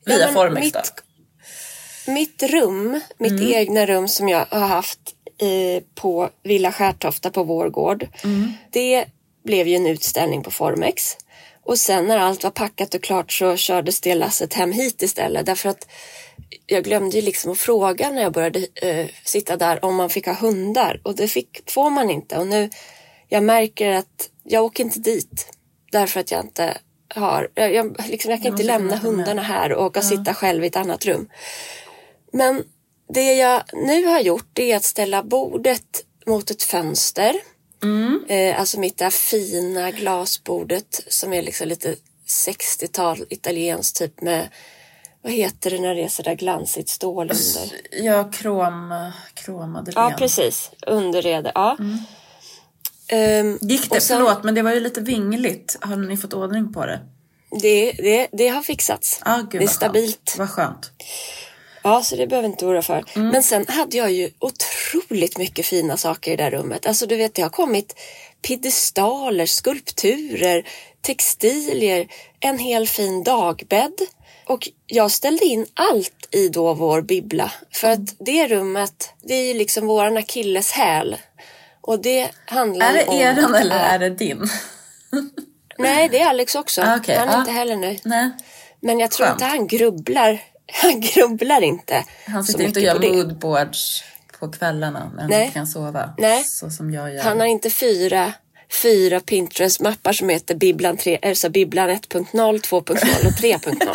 Ja, 0.05 0.15
Via 0.15 0.27
Formex 0.33 0.71
då. 0.71 0.79
mitt, 0.79 2.41
mitt 2.41 2.51
rum, 2.51 3.01
mitt 3.17 3.31
Mm. 3.31 3.53
egna 3.53 3.85
rum 3.85 4.07
som 4.07 4.29
jag 4.29 4.45
har 4.49 4.67
haft 4.67 4.99
eh, 5.41 5.83
på 5.95 6.29
Villa 6.43 6.71
Skärtofta 6.71 7.29
på 7.29 7.43
vår 7.43 7.69
gård. 7.69 8.07
Mm. 8.23 8.53
Det 8.71 9.05
blev 9.43 9.67
ju 9.67 9.75
en 9.75 9.87
utställning 9.87 10.43
på 10.43 10.51
Formex. 10.51 11.17
Och 11.63 11.77
sen 11.79 12.05
när 12.07 12.17
allt 12.17 12.43
var 12.43 12.51
packat 12.51 12.93
och 12.93 13.03
klart 13.03 13.31
så 13.31 13.55
kördes 13.55 14.01
det 14.01 14.15
lasset 14.15 14.53
hem 14.53 14.71
hit 14.71 15.01
istället. 15.01 15.45
Därför 15.45 15.69
att 15.69 15.87
jag 16.65 16.83
glömde 16.83 17.15
ju 17.15 17.21
liksom 17.21 17.51
att 17.51 17.57
fråga 17.57 18.11
när 18.11 18.21
jag 18.21 18.33
började 18.33 18.67
eh, 18.81 19.07
sitta 19.23 19.57
där 19.57 19.85
om 19.85 19.95
man 19.95 20.09
fick 20.09 20.25
ha 20.25 20.33
hundar. 20.33 21.01
Och 21.03 21.15
det 21.15 21.27
fick, 21.27 21.71
får 21.71 21.89
man 21.89 22.09
inte. 22.09 22.37
Och 22.37 22.47
nu, 22.47 22.69
jag 23.27 23.43
märker 23.43 23.91
att 23.91 24.29
jag 24.43 24.63
åker 24.63 24.83
inte 24.83 24.99
dit. 24.99 25.47
Därför 25.91 26.19
att 26.19 26.31
jag 26.31 26.41
inte 26.41 26.77
har, 27.15 27.49
jag, 27.53 27.73
jag, 27.73 27.95
liksom, 28.07 28.31
jag 28.31 28.41
kan 28.41 28.51
inte 28.51 28.63
lämna 28.63 28.95
hundarna 28.97 29.41
här 29.41 29.73
och 29.73 29.85
åka 29.85 29.99
och 29.99 30.05
sitta 30.05 30.33
själv 30.33 30.63
i 30.63 30.67
ett 30.67 30.75
annat 30.75 31.05
rum. 31.05 31.29
Men 32.33 32.63
det 33.13 33.33
jag 33.33 33.63
nu 33.73 34.05
har 34.05 34.19
gjort 34.19 34.59
är 34.59 34.75
att 34.75 34.83
ställa 34.83 35.23
bordet 35.23 36.03
mot 36.25 36.51
ett 36.51 36.63
fönster. 36.63 37.35
Eh, 38.29 38.59
alltså 38.59 38.79
mitt 38.79 38.97
där 38.97 39.09
fina 39.09 39.91
glasbordet 39.91 41.03
som 41.07 41.33
är 41.33 41.41
liksom 41.41 41.67
lite 41.67 41.95
60-tal 42.27 43.25
italienskt 43.29 43.97
typ 43.97 44.21
med 44.21 44.49
vad 45.21 45.33
heter 45.33 45.71
det 45.71 45.79
när 45.79 45.95
det 45.95 46.03
är 46.03 46.07
sådär 46.07 46.35
glansigt 46.35 46.89
stål 46.89 47.31
under? 47.31 47.75
Ja, 47.91 48.31
krom, 48.31 49.11
kromade 49.33 49.91
Ja, 49.95 50.13
precis. 50.17 50.71
Underrede, 50.87 51.51
ja. 51.55 51.77
Ehm, 53.09 53.57
Gick 53.61 53.89
det? 53.91 54.01
sen- 54.01 54.17
Förlåt, 54.17 54.43
men 54.43 54.55
det 54.55 54.61
var 54.61 54.73
ju 54.73 54.79
lite 54.79 55.01
vingligt. 55.01 55.77
Har 55.81 55.95
ni 55.95 56.17
fått 56.17 56.33
ordning 56.33 56.73
på 56.73 56.85
det? 56.85 56.99
det, 57.61 57.91
det, 57.91 58.27
det 58.31 58.47
har 58.47 58.61
fixats. 58.61 59.19
Ah, 59.23 59.37
gud, 59.37 59.61
det 59.61 59.65
är 59.65 59.67
stabilt. 59.67 60.19
Skönt. 60.29 60.37
Vad 60.37 60.49
skönt. 60.49 60.91
Ja, 61.83 62.01
så 62.03 62.15
det 62.15 62.27
behöver 62.27 62.49
inte 62.49 62.65
oroa 62.65 62.81
för. 62.81 63.03
Mm. 63.15 63.27
Men 63.29 63.43
sen 63.43 63.65
hade 63.67 63.97
jag 63.97 64.11
ju 64.11 64.29
otroligt 64.39 65.37
mycket 65.37 65.65
fina 65.65 65.97
saker 65.97 66.31
i 66.31 66.35
det 66.35 66.43
där 66.43 66.51
rummet. 66.51 66.85
Alltså 66.87 67.05
du 67.05 67.15
vet, 67.15 67.33
det 67.33 67.41
har 67.41 67.49
kommit 67.49 67.95
piedestaler, 68.41 69.45
skulpturer, 69.45 70.67
textilier, 71.01 72.07
en 72.39 72.57
hel 72.59 72.87
fin 72.87 73.23
dagbädd. 73.23 73.93
Och 74.45 74.69
jag 74.85 75.11
ställde 75.11 75.45
in 75.45 75.65
allt 75.73 76.27
i 76.31 76.49
då 76.49 76.73
vår 76.73 77.01
bibbla. 77.01 77.51
För 77.71 77.87
Mm. 77.87 78.03
att 78.03 78.15
det 78.19 78.47
rummet, 78.47 79.09
det 79.23 79.33
är 79.33 79.45
ju 79.45 79.53
liksom 79.53 79.87
våran 79.87 80.17
akilleshäl. 80.17 81.15
Och 81.87 82.01
det 82.01 82.29
handlar 82.45 82.89
Är 82.89 82.93
det 82.93 83.05
om... 83.05 83.15
eran 83.19 83.55
eller 83.55 83.75
är 83.79 83.99
det 83.99 84.09
din? 84.09 84.49
Nej, 85.77 86.09
det 86.09 86.19
är 86.19 86.29
Alex 86.29 86.55
också. 86.55 86.81
Ah, 86.81 86.97
okej. 86.97 87.17
Han 87.17 87.29
är 87.29 87.35
Ah. 87.35 87.39
inte 87.39 87.51
heller 87.51 87.75
nöjd. 87.75 88.01
Nej. 88.03 88.29
Men 88.81 88.99
jag 88.99 89.11
tror 89.11 89.25
Skönt. 89.27 89.35
inte 89.41 89.45
han 89.45 89.67
grubblar. 89.67 90.39
Han 90.83 91.01
grubblar 91.01 91.61
inte. 91.63 92.03
Han 92.25 92.43
sitter 92.43 92.63
inte 92.63 92.79
och 92.79 92.83
gör 92.85 92.99
moodboards 93.15 94.03
på 94.39 94.51
kvällarna 94.51 95.11
när 95.15 95.21
han 95.21 95.29
Nej. 95.29 95.41
inte 95.45 95.53
kan 95.53 95.67
sova. 95.67 96.13
Nej. 96.17 96.43
Så 96.43 96.69
som 96.69 96.91
jag 96.93 97.13
gör. 97.15 97.23
Han 97.23 97.39
har 97.39 97.47
inte 97.47 97.69
fyra, 97.69 98.33
fyra 98.81 99.19
Pinterest-mappar 99.19 100.13
som 100.13 100.29
heter 100.29 100.55
Bibblan, 100.55 100.97
3, 100.97 101.19
alltså 101.21 101.49
Bibblan 101.49 101.89
1.0, 101.89 102.25
2.0 102.33 102.81
och 103.25 103.31
3.0. 103.41 103.87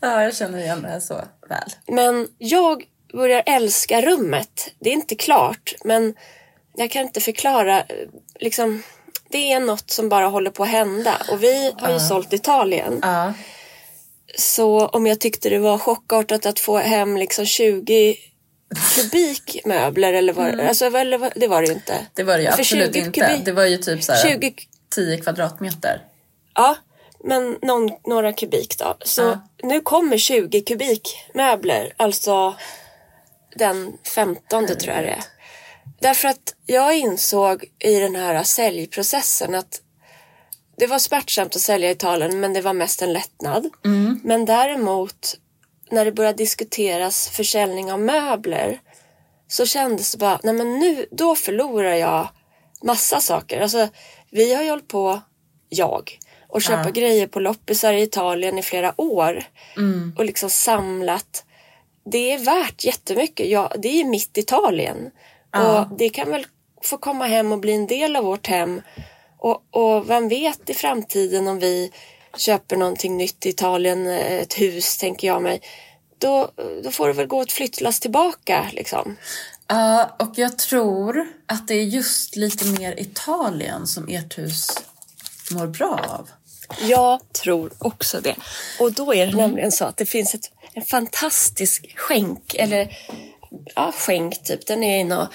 ja, 0.00 0.22
jag 0.22 0.36
känner 0.36 0.58
igen 0.58 0.82
det 0.82 1.00
så 1.00 1.14
väl. 1.48 1.70
Men 1.86 2.28
jag 2.38 2.82
börjar 3.12 3.42
älska 3.46 4.00
rummet. 4.02 4.70
Det 4.78 4.88
är 4.90 4.94
inte 4.94 5.14
klart, 5.14 5.74
men 5.84 6.14
jag 6.76 6.90
kan 6.90 7.02
inte 7.02 7.20
förklara. 7.20 7.82
Liksom, 8.40 8.82
det 9.30 9.52
är 9.52 9.60
något 9.60 9.90
som 9.90 10.08
bara 10.08 10.26
håller 10.26 10.50
på 10.50 10.62
att 10.62 10.68
hända. 10.68 11.22
Och 11.30 11.42
vi 11.42 11.72
har 11.78 11.92
ju 11.92 12.00
sålt 12.00 12.32
Italien. 12.32 12.98
Ja. 13.02 13.32
Så 14.38 14.86
om 14.86 15.06
jag 15.06 15.20
tyckte 15.20 15.48
det 15.50 15.58
var 15.58 15.78
chockartat 15.78 16.46
att 16.46 16.60
få 16.60 16.78
hem 16.78 17.16
liksom 17.16 17.46
20 17.46 18.16
kubik 18.96 19.60
möbler 19.64 20.12
eller 20.12 20.32
vad, 20.32 20.60
alltså, 20.60 20.86
eller, 20.86 21.18
vad- 21.18 21.32
det 21.36 21.46
var 21.48 21.60
det 21.62 21.68
ju 21.68 21.74
inte. 21.74 22.06
Det 22.14 22.22
var 22.22 22.36
det 22.36 22.42
ju 22.42 22.50
För 22.50 22.58
absolut 22.60 22.94
20 22.94 22.98
inte. 22.98 23.20
kubik- 23.20 23.44
Det 23.44 23.52
var 23.52 23.64
ju 23.64 23.76
typ 23.76 24.02
så 24.04 24.12
här 24.12 24.30
20 24.30 24.54
10 24.94 25.16
kvadratmeter. 25.20 26.02
Ja, 26.54 26.76
men 27.24 27.58
någon, 27.62 27.90
några 28.06 28.32
kubik 28.32 28.78
då. 28.78 28.96
Så 29.04 29.22
Ja. 29.22 29.40
nu 29.62 29.80
kommer 29.80 30.18
20 30.18 30.60
kubik 30.60 31.16
möbler, 31.34 31.92
alltså 31.96 32.54
den 33.58 33.98
15 34.14 34.66
tror 34.66 34.94
jag 34.94 35.04
det 35.04 35.10
är. 35.10 35.24
Därför 36.00 36.28
att 36.28 36.54
jag 36.66 36.98
insåg 36.98 37.64
i 37.78 37.98
den 38.00 38.16
här 38.16 38.42
säljprocessen 38.42 39.54
att 39.54 39.80
det 40.76 40.86
var 40.86 40.98
smärtsamt 40.98 41.56
att 41.56 41.62
sälja 41.62 41.88
i 41.88 41.92
Italien 41.92 42.40
men 42.40 42.52
det 42.52 42.60
var 42.60 42.72
mest 42.72 43.02
en 43.02 43.12
lättnad. 43.12 43.68
Men 44.24 44.44
däremot 44.44 45.36
när 45.90 46.04
det 46.04 46.12
började 46.12 46.38
diskuteras 46.38 47.28
försäljning 47.28 47.92
av 47.92 48.00
möbler 48.00 48.80
så 49.48 49.66
kändes 49.66 50.12
det 50.12 50.18
bara, 50.18 50.40
nej 50.42 50.54
men 50.54 50.78
nu, 50.78 51.06
då 51.10 51.34
förlorar 51.34 51.94
jag 51.94 52.28
massa 52.82 53.20
saker. 53.20 53.60
Alltså, 53.60 53.88
vi 54.30 54.54
har 54.54 54.62
ju 54.62 54.70
hållit 54.70 54.88
på, 54.88 55.20
jag, 55.68 56.18
och 56.48 56.62
köpa 56.62 56.82
Ja. 56.84 56.90
grejer 56.90 57.26
på 57.26 57.40
loppisar 57.40 57.92
i 57.92 58.02
Italien 58.02 58.58
i 58.58 58.62
flera 58.62 59.00
år. 59.00 59.44
Och 60.16 60.24
liksom 60.24 60.50
samlat. 60.50 61.44
Det 62.10 62.32
är 62.32 62.38
värt 62.38 62.84
jättemycket. 62.84 63.48
Ja, 63.48 63.72
det 63.78 64.00
är 64.00 64.04
mitt 64.04 64.38
Italien. 64.38 65.10
Ja. 65.52 65.80
Och 65.80 65.98
det 65.98 66.08
kan 66.08 66.30
väl 66.30 66.46
få 66.82 66.98
komma 66.98 67.26
hem 67.26 67.52
och 67.52 67.58
bli 67.58 67.72
en 67.72 67.86
del 67.86 68.16
av 68.16 68.24
vårt 68.24 68.46
hem. 68.46 68.82
Och, 69.38 69.62
och 69.70 70.10
vem 70.10 70.28
vet 70.28 70.70
i 70.70 70.74
framtiden 70.74 71.48
om 71.48 71.58
vi 71.58 71.92
köper 72.36 72.76
någonting 72.76 73.16
nytt 73.16 73.46
i 73.46 73.48
Italien, 73.48 74.06
eh, 74.06 74.32
ett 74.32 74.54
hus 74.54 74.98
tänker 74.98 75.26
jag 75.26 75.42
mig. 75.42 75.60
Då, 76.18 76.50
då 76.84 76.90
får 76.90 77.06
det 77.06 77.12
väl 77.12 77.26
gå 77.26 77.42
ett 77.42 77.52
flyttlass 77.52 78.00
tillbaka 78.00 78.66
liksom. 78.72 79.16
Ja, 79.66 80.16
och 80.18 80.32
jag 80.34 80.58
tror 80.58 81.26
att 81.46 81.68
det 81.68 81.74
är 81.74 81.84
just 81.84 82.36
lite 82.36 82.64
mer 82.66 83.00
Italien 83.00 83.86
som 83.86 84.08
ert 84.08 84.38
hus 84.38 84.82
mår 85.50 85.66
bra 85.66 86.00
av. 86.08 86.30
Jag 86.80 87.32
tror 87.32 87.72
också 87.78 88.20
det. 88.20 88.34
Och 88.80 88.92
då 88.92 89.14
är 89.14 89.26
det 89.26 89.36
nämligen 89.36 89.72
så 89.72 89.84
att 89.84 89.96
det 89.96 90.06
finns 90.06 90.34
ett, 90.34 90.50
en 90.78 90.84
fantastisk 90.84 91.94
skänk, 91.96 92.54
eller 92.54 92.96
ja, 93.74 93.92
skänk 93.92 94.44
typ. 94.44 94.66
Den 94.66 94.82
är 94.82 95.00
i 95.00 95.04
något 95.04 95.30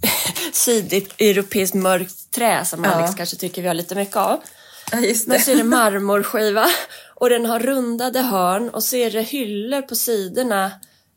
sydeuropeiskt 0.52 1.74
mörkt 1.74 2.30
trä 2.30 2.64
som 2.64 2.84
Ja. 2.84 2.90
Alex 2.90 3.14
kanske 3.14 3.36
tycker 3.36 3.62
vi 3.62 3.68
har 3.68 3.74
lite 3.74 3.94
mycket 3.94 4.16
av. 4.16 4.40
Ja, 4.92 4.98
just 5.00 5.26
Men 5.26 5.38
det. 5.38 5.44
så 5.44 5.50
är 5.50 5.56
det 5.56 5.64
marmorskiva 5.78 6.66
och 7.14 7.30
den 7.30 7.46
har 7.46 7.60
rundade 7.60 8.20
hörn 8.20 8.68
och 8.70 8.84
så 8.84 8.96
är 8.96 9.10
det 9.10 9.22
hyllor 9.22 9.82
på 9.82 9.96
sidorna 9.96 10.70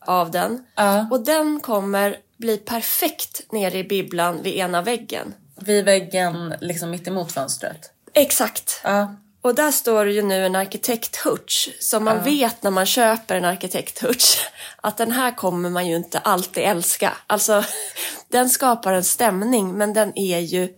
av 0.05 0.31
den. 0.31 0.65
Ja. 0.75 1.07
Och 1.11 1.21
den 1.21 1.59
kommer 1.59 2.17
bli 2.37 2.57
perfekt 2.57 3.51
nere 3.51 3.77
i 3.77 3.83
bibblan 3.83 4.41
vid 4.43 4.55
ena 4.55 4.81
väggen. 4.81 5.33
Vid 5.61 5.85
väggen 5.85 6.53
liksom 6.61 6.89
mitt 6.89 7.07
emot 7.07 7.31
fönstret. 7.31 7.91
Exakt. 8.13 8.81
Ja. 8.83 9.15
Och 9.41 9.55
där 9.55 9.71
står 9.71 10.05
det 10.05 10.11
ju 10.11 10.21
nu 10.21 10.45
en 10.45 10.55
arkitekthutch 10.55 11.69
som 11.79 12.03
man 12.03 12.23
vet 12.23 12.63
när 12.63 12.71
man 12.71 12.85
köper 12.85 13.35
en 13.35 13.45
arkitekthutch 13.45 14.37
att 14.81 14.97
den 14.97 15.11
här 15.11 15.35
kommer 15.35 15.69
man 15.69 15.87
ju 15.87 15.95
inte 15.95 16.19
alltid 16.19 16.63
älska. 16.63 17.13
Alltså, 17.27 17.63
den 18.27 18.49
skapar 18.49 18.93
en 18.93 19.03
stämning 19.03 19.77
men 19.77 19.93
den 19.93 20.17
är 20.19 20.39
ju 20.39 20.69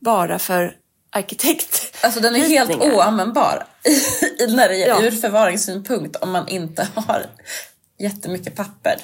bara 0.00 0.38
för 0.38 0.76
arkitekt. 1.12 1.96
Alltså 2.00 2.20
den 2.20 2.36
är 2.36 2.40
helt 2.40 2.70
oanvändbar 2.70 3.66
när 4.48 4.68
det 4.68 4.82
är 4.82 4.88
Ja. 4.88 5.02
ur 5.02 5.10
förvaringssynpunkt 5.10 6.16
om 6.16 6.30
man 6.30 6.48
inte 6.48 6.88
har 6.94 7.26
jättemycket 7.98 8.56
papper. 8.56 9.00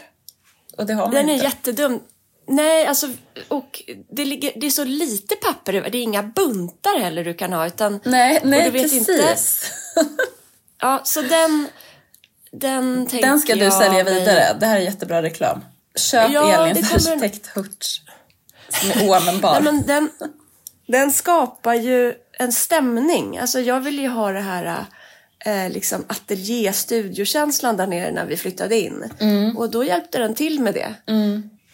Och 0.78 0.86
det 0.86 0.94
har 0.94 1.02
man 1.06 1.14
Den 1.14 1.28
är 1.28 1.32
inte. 1.32 1.44
jättedum. 1.44 2.00
Nej, 2.52 2.86
alltså, 2.86 3.08
och 3.48 3.82
det, 4.10 4.24
ligger, 4.24 4.52
det 4.56 4.66
är 4.66 4.70
så 4.70 4.84
lite 4.84 5.36
papper. 5.36 5.72
Det 5.72 5.98
är 5.98 6.02
inga 6.02 6.22
buntar 6.22 7.00
heller 7.00 7.24
du 7.24 7.34
kan 7.34 7.52
ha. 7.52 7.66
Utan, 7.66 8.00
Nej, 8.04 8.40
nej 8.44 8.64
du 8.64 8.70
vet 8.70 8.82
precis. 8.82 9.08
inte- 9.08 9.36
ja, 10.80 11.00
så 11.04 11.22
den, 11.22 11.68
den 12.52 13.06
tänker 13.06 13.28
Den 13.28 13.40
ska 13.40 13.54
du 13.54 13.60
jag 13.64 13.72
sälja 13.72 14.04
vidare. 14.04 14.56
Det 14.60 14.66
här 14.66 14.76
är 14.76 14.80
jättebra 14.80 15.22
reklam. 15.22 15.60
Köp 15.94 16.30
Ja, 16.32 16.66
Elins 16.66 16.88
kommer- 17.04 17.16
arkitekthutch 17.16 18.00
som 18.68 18.90
är 18.90 19.08
oanvändbar. 19.08 19.52
Nej, 19.52 19.62
men 19.72 19.82
den, 19.86 20.10
den 20.86 21.12
skapar 21.12 21.74
ju 21.74 22.14
en 22.38 22.52
stämning. 22.52 23.38
Alltså 23.38 23.60
jag 23.60 23.80
vill 23.80 23.98
ju 23.98 24.08
ha 24.08 24.32
det 24.32 24.40
här 24.40 24.84
eh, 25.44 25.70
liksom 25.72 26.04
ateljé-studiokänslan 26.08 27.76
där 27.76 27.86
nere 27.86 28.10
när 28.12 28.26
vi 28.26 28.36
flyttade 28.36 28.78
in. 28.80 29.10
Mm. 29.20 29.56
Och 29.56 29.70
då 29.70 29.84
hjälpte 29.84 30.18
den 30.18 30.34
till 30.34 30.60
med 30.60 30.74
det. 30.74 30.94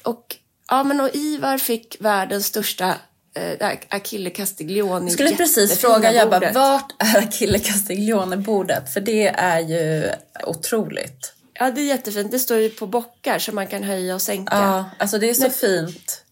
Och, 0.03 0.37
ja, 0.69 0.83
men 0.85 1.01
och 1.01 1.11
Ivar 1.15 1.59
fick 1.59 1.97
världens 2.01 2.47
största 2.47 2.95
eh, 3.35 3.77
Achille 3.89 4.31
Castiglione 4.31 5.11
skulle 5.11 5.37
precis 5.37 5.79
fråga 5.79 6.13
jag 6.13 6.31
bara, 6.31 6.53
vart 6.53 6.93
är 6.99 7.19
Achille 7.19 7.59
Castiglione-bordet? 7.59 8.93
För 8.93 9.01
det 9.01 9.29
är 9.29 9.61
ju 9.61 10.11
otroligt. 10.47 11.33
Ja, 11.55 11.71
det 11.71 11.81
är 11.81 11.85
jättefint. 11.85 12.31
Det 12.31 12.39
står 12.39 12.57
ju 12.59 12.71
på 12.71 12.87
bockar 12.87 13.39
som 13.39 13.55
man 13.55 13.67
kan 13.67 13.83
höja 13.83 14.15
och 14.15 14.23
sänka. 14.23 14.57
Ja, 14.57 14.85
alltså 14.99 15.19
det 15.19 15.31
är 15.31 15.35
så 15.35 15.51
fint. 15.51 16.25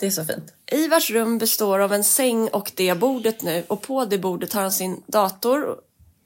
Det 0.00 0.06
är 0.06 0.10
så 0.10 0.24
fint. 0.24 0.52
Ivars 0.72 1.10
rum 1.10 1.38
består 1.38 1.78
av 1.78 1.92
en 1.92 2.04
säng 2.04 2.48
och 2.48 2.72
det 2.74 2.98
bordet 2.98 3.42
nu 3.42 3.64
och 3.66 3.82
på 3.82 4.04
det 4.04 4.18
bordet 4.18 4.52
har 4.52 4.62
han 4.62 4.72
sin 4.72 5.02
dator 5.06 5.76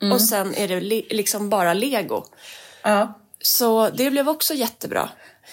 Mm. 0.02 0.12
och 0.12 0.20
sen 0.20 0.54
är 0.54 0.68
det 0.68 0.80
li- 0.80 1.06
liksom 1.10 1.50
bara 1.50 1.74
lego. 1.74 2.24
Ja. 2.82 3.18
Så 3.42 3.90
det 3.90 4.10
blev 4.10 4.28
också 4.28 4.54
jättebra. 4.54 5.08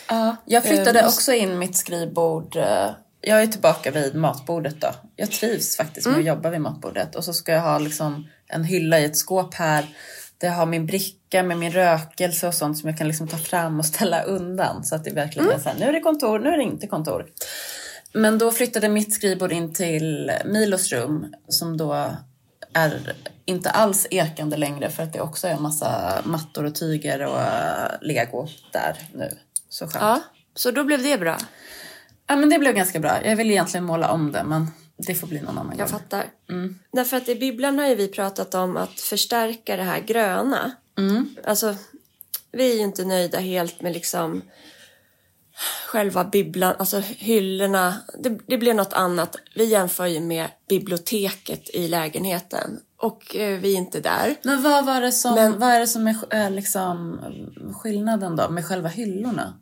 Ja, 0.09 0.35
jag 0.45 0.63
flyttade 0.63 0.99
Eh, 0.99 1.07
också 1.07 1.33
in 1.33 1.59
mitt 1.59 1.75
skrivbord. 1.77 2.55
eh, 2.55 2.89
Jag 3.21 3.41
är 3.41 3.47
tillbaka 3.47 3.91
vid 3.91 4.15
matbordet 4.15 4.81
då. 4.81 4.87
Jag 5.15 5.31
trivs 5.31 5.77
faktiskt 5.77 6.07
med 6.07 6.19
att 6.19 6.25
jobba 6.25 6.49
vid 6.49 6.61
matbordet. 6.61 7.15
Och 7.15 7.23
så 7.23 7.33
ska 7.33 7.51
jag 7.51 7.61
ha 7.61 7.79
liksom 7.79 8.27
en 8.47 8.63
hylla 8.63 8.99
i 8.99 9.05
ett 9.05 9.17
skåp 9.17 9.53
här. 9.53 9.85
Där 10.37 10.47
jag 10.47 10.55
har 10.55 10.65
min 10.65 10.85
bricka 10.85 11.43
med 11.43 11.57
min 11.57 11.71
rökelse 11.71 12.47
och 12.47 12.53
sånt 12.53 12.77
som 12.77 12.89
jag 12.89 12.97
kan 12.97 13.07
liksom 13.07 13.27
ta 13.27 13.37
fram 13.37 13.79
och 13.79 13.85
ställa 13.85 14.21
undan. 14.23 14.83
Så 14.83 14.95
att 14.95 15.03
det 15.03 15.11
verkligen 15.11 15.49
är 15.51 15.59
så 15.59 15.69
här, 15.69 15.75
nu 15.79 15.85
är 15.85 15.93
det 15.93 15.99
kontor, 15.99 16.39
nu 16.39 16.49
är 16.49 16.57
det 16.57 16.63
inte 16.63 16.87
kontor. 16.87 17.25
Men 18.13 18.37
då 18.37 18.51
flyttade 18.51 18.89
mitt 18.89 19.13
skrivbord 19.13 19.51
in 19.51 19.73
till 19.73 20.31
Milos 20.45 20.91
rum 20.91 21.33
som 21.47 21.77
då 21.77 21.93
är 22.73 23.13
inte 23.45 23.69
alls 23.69 24.07
ekande 24.11 24.57
längre 24.57 24.89
för 24.89 25.03
att 25.03 25.13
det 25.13 25.21
också 25.21 25.47
är 25.47 25.51
en 25.51 25.61
massa 25.61 26.21
mattor 26.23 26.63
och 26.65 26.75
tyger 26.75 27.25
och 27.25 27.39
eh, 27.41 27.91
lego 28.01 28.47
där 28.71 28.95
nu. 29.13 29.37
Så 29.75 29.87
skönt. 29.87 29.95
Ja, 30.01 30.21
så 30.55 30.71
då 30.71 30.83
blev 30.83 31.03
det 31.03 31.17
bra. 31.17 31.37
Ja, 32.27 32.35
men 32.35 32.49
det 32.49 32.59
blev 32.59 32.73
ganska 32.73 32.99
bra. 32.99 33.25
Jag 33.25 33.35
vill 33.35 33.51
egentligen 33.51 33.83
måla 33.83 34.11
om 34.11 34.31
det, 34.31 34.43
men 34.43 34.67
det 35.07 35.15
får 35.15 35.27
bli 35.27 35.41
någon 35.41 35.57
annan 35.57 35.77
Jag 35.77 35.89
gång. 35.89 35.99
fattar. 35.99 36.25
Mm. 36.49 36.79
Därför 36.91 37.17
att 37.17 37.29
i 37.29 37.35
bibblan 37.35 37.79
har 37.79 37.87
ju 37.87 37.95
vi 37.95 38.07
pratat 38.07 38.55
om 38.55 38.77
att 38.77 38.99
förstärka 38.99 39.75
det 39.77 39.83
här 39.83 39.99
gröna. 39.99 40.71
Mm. 40.97 41.35
Alltså, 41.43 41.75
vi 42.51 42.71
är 42.71 42.75
ju 42.75 42.81
inte 42.81 43.05
nöjda 43.05 43.39
helt 43.39 43.81
med 43.81 43.93
liksom 43.93 44.41
själva 45.87 46.23
bibblan, 46.23 46.75
alltså 46.79 46.99
hyllorna. 46.99 47.95
Det, 48.19 48.39
det 48.47 48.57
blev 48.57 48.75
något 48.75 48.93
annat. 48.93 49.35
Vi 49.55 49.65
jämför 49.65 50.05
ju 50.05 50.19
med 50.19 50.47
biblioteket 50.69 51.69
i 51.69 51.87
lägenheten 51.87 52.79
och 52.97 53.35
eh, 53.35 53.59
vi 53.59 53.73
är 53.73 53.77
inte 53.77 53.99
där. 53.99 54.35
Men 54.43 54.63
vad 54.63 54.85
var 54.85 55.01
det 55.01 55.11
som, 55.11 55.35
Men- 55.35 55.59
vad 55.59 55.69
är 55.69 55.79
det 55.79 55.87
som 55.87 56.07
är 56.07 56.15
eh, 56.29 56.51
liksom 56.51 57.19
skillnaden 57.83 58.35
då 58.35 58.49
med 58.49 58.65
själva 58.65 58.89
hyllorna? 58.89 59.53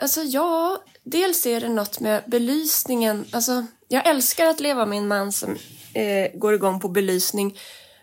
Alltså 0.00 0.22
ja, 0.22 0.82
dels 1.04 1.46
är 1.46 1.60
det 1.60 1.68
något 1.68 2.00
med 2.00 2.22
belysningen. 2.26 3.26
Alltså, 3.30 3.66
jag 3.88 4.06
älskar 4.06 4.46
att 4.46 4.60
leva 4.60 4.86
med 4.86 4.98
en 4.98 5.08
man 5.08 5.32
som 5.32 5.56
eh, 5.94 6.38
går 6.38 6.54
igång 6.54 6.80
på 6.80 6.88
belysning. 6.88 7.58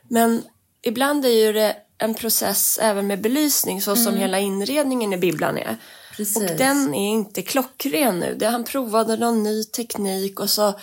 Men 0.08 0.44
ibland 0.82 1.26
är 1.26 1.46
ju 1.46 1.54
det 1.54 1.76
en 1.98 2.14
process 2.14 2.80
även 2.82 3.08
med 3.08 3.22
belysning 3.22 3.82
så 3.82 3.96
som 3.96 4.18
hela 4.18 4.40
inredningen 4.40 5.14
i 5.14 5.18
bibblan 5.18 5.58
är. 5.58 5.78
Precis. 6.16 6.38
Och 6.38 6.58
den 6.58 6.94
är 6.94 7.10
inte 7.10 7.42
klockren 7.42 8.20
nu. 8.20 8.36
Det, 8.36 8.48
han 8.48 8.64
provade 8.64 9.18
någon 9.18 9.44
ny 9.44 9.64
teknik 9.64 10.40
och 10.40 10.50
så 10.50 10.80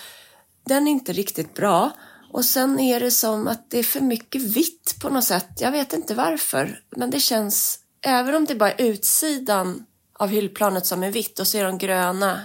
den 0.65 0.87
är 0.87 0.91
inte 0.91 1.13
riktigt 1.13 1.53
bra. 1.53 1.91
Och 2.31 2.45
sen 2.45 2.79
är 2.79 2.99
det 2.99 3.11
som 3.11 3.47
att 3.47 3.69
det 3.71 3.79
är 3.79 3.83
för 3.83 4.01
mycket 4.01 4.41
vitt 4.41 4.95
på 5.01 5.09
något 5.09 5.23
sätt. 5.23 5.49
Jag 5.59 5.71
vet 5.71 5.93
inte 5.93 6.15
varför. 6.15 6.79
Men 6.89 7.09
det 7.09 7.19
känns, 7.19 7.79
även 8.01 8.35
om 8.35 8.45
det 8.45 8.55
bara 8.55 8.71
är 8.71 8.85
utsidan 8.85 9.85
av 10.19 10.29
hyllplanet 10.29 10.85
som 10.85 11.03
är 11.03 11.11
vitt 11.11 11.39
och 11.39 11.47
så 11.47 11.57
är 11.57 11.63
de 11.63 11.77
gröna, 11.77 12.39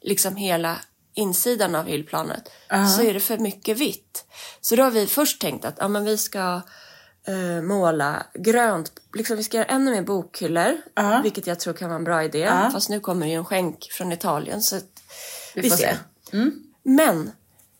liksom 0.00 0.36
hela 0.36 0.76
insidan 1.14 1.74
av 1.74 1.86
hyllplanet, 1.86 2.48
så 2.96 3.02
är 3.02 3.14
det 3.14 3.20
för 3.20 3.38
mycket 3.38 3.78
vitt. 3.78 4.24
Så 4.60 4.76
då 4.76 4.82
har 4.82 4.90
vi 4.90 5.06
först 5.06 5.40
tänkt 5.40 5.64
att 5.64 5.74
ja, 5.78 5.88
men 5.88 6.04
vi 6.04 6.16
ska 6.18 6.60
eh, 7.26 7.62
måla 7.62 8.26
grönt. 8.34 8.92
Liksom, 9.14 9.36
vi 9.36 9.44
ska 9.44 9.56
göra 9.56 9.66
ännu 9.66 9.90
mer 9.90 10.02
bokhyllor, 10.02 10.76
Ja. 10.94 11.20
vilket 11.22 11.46
jag 11.46 11.60
tror 11.60 11.74
kan 11.74 11.88
vara 11.88 11.98
en 11.98 12.04
bra 12.04 12.24
idé. 12.24 12.38
Ja. 12.38 12.70
Fast 12.72 12.88
nu 12.88 13.00
kommer 13.00 13.26
det 13.26 13.32
ju 13.32 13.38
en 13.38 13.44
skänk 13.44 13.88
från 13.90 14.12
Italien. 14.12 14.62
Så 14.62 14.76
att 14.76 15.02
Vi 15.54 15.70
får 15.70 15.76
se. 15.76 15.94
men 16.82 17.30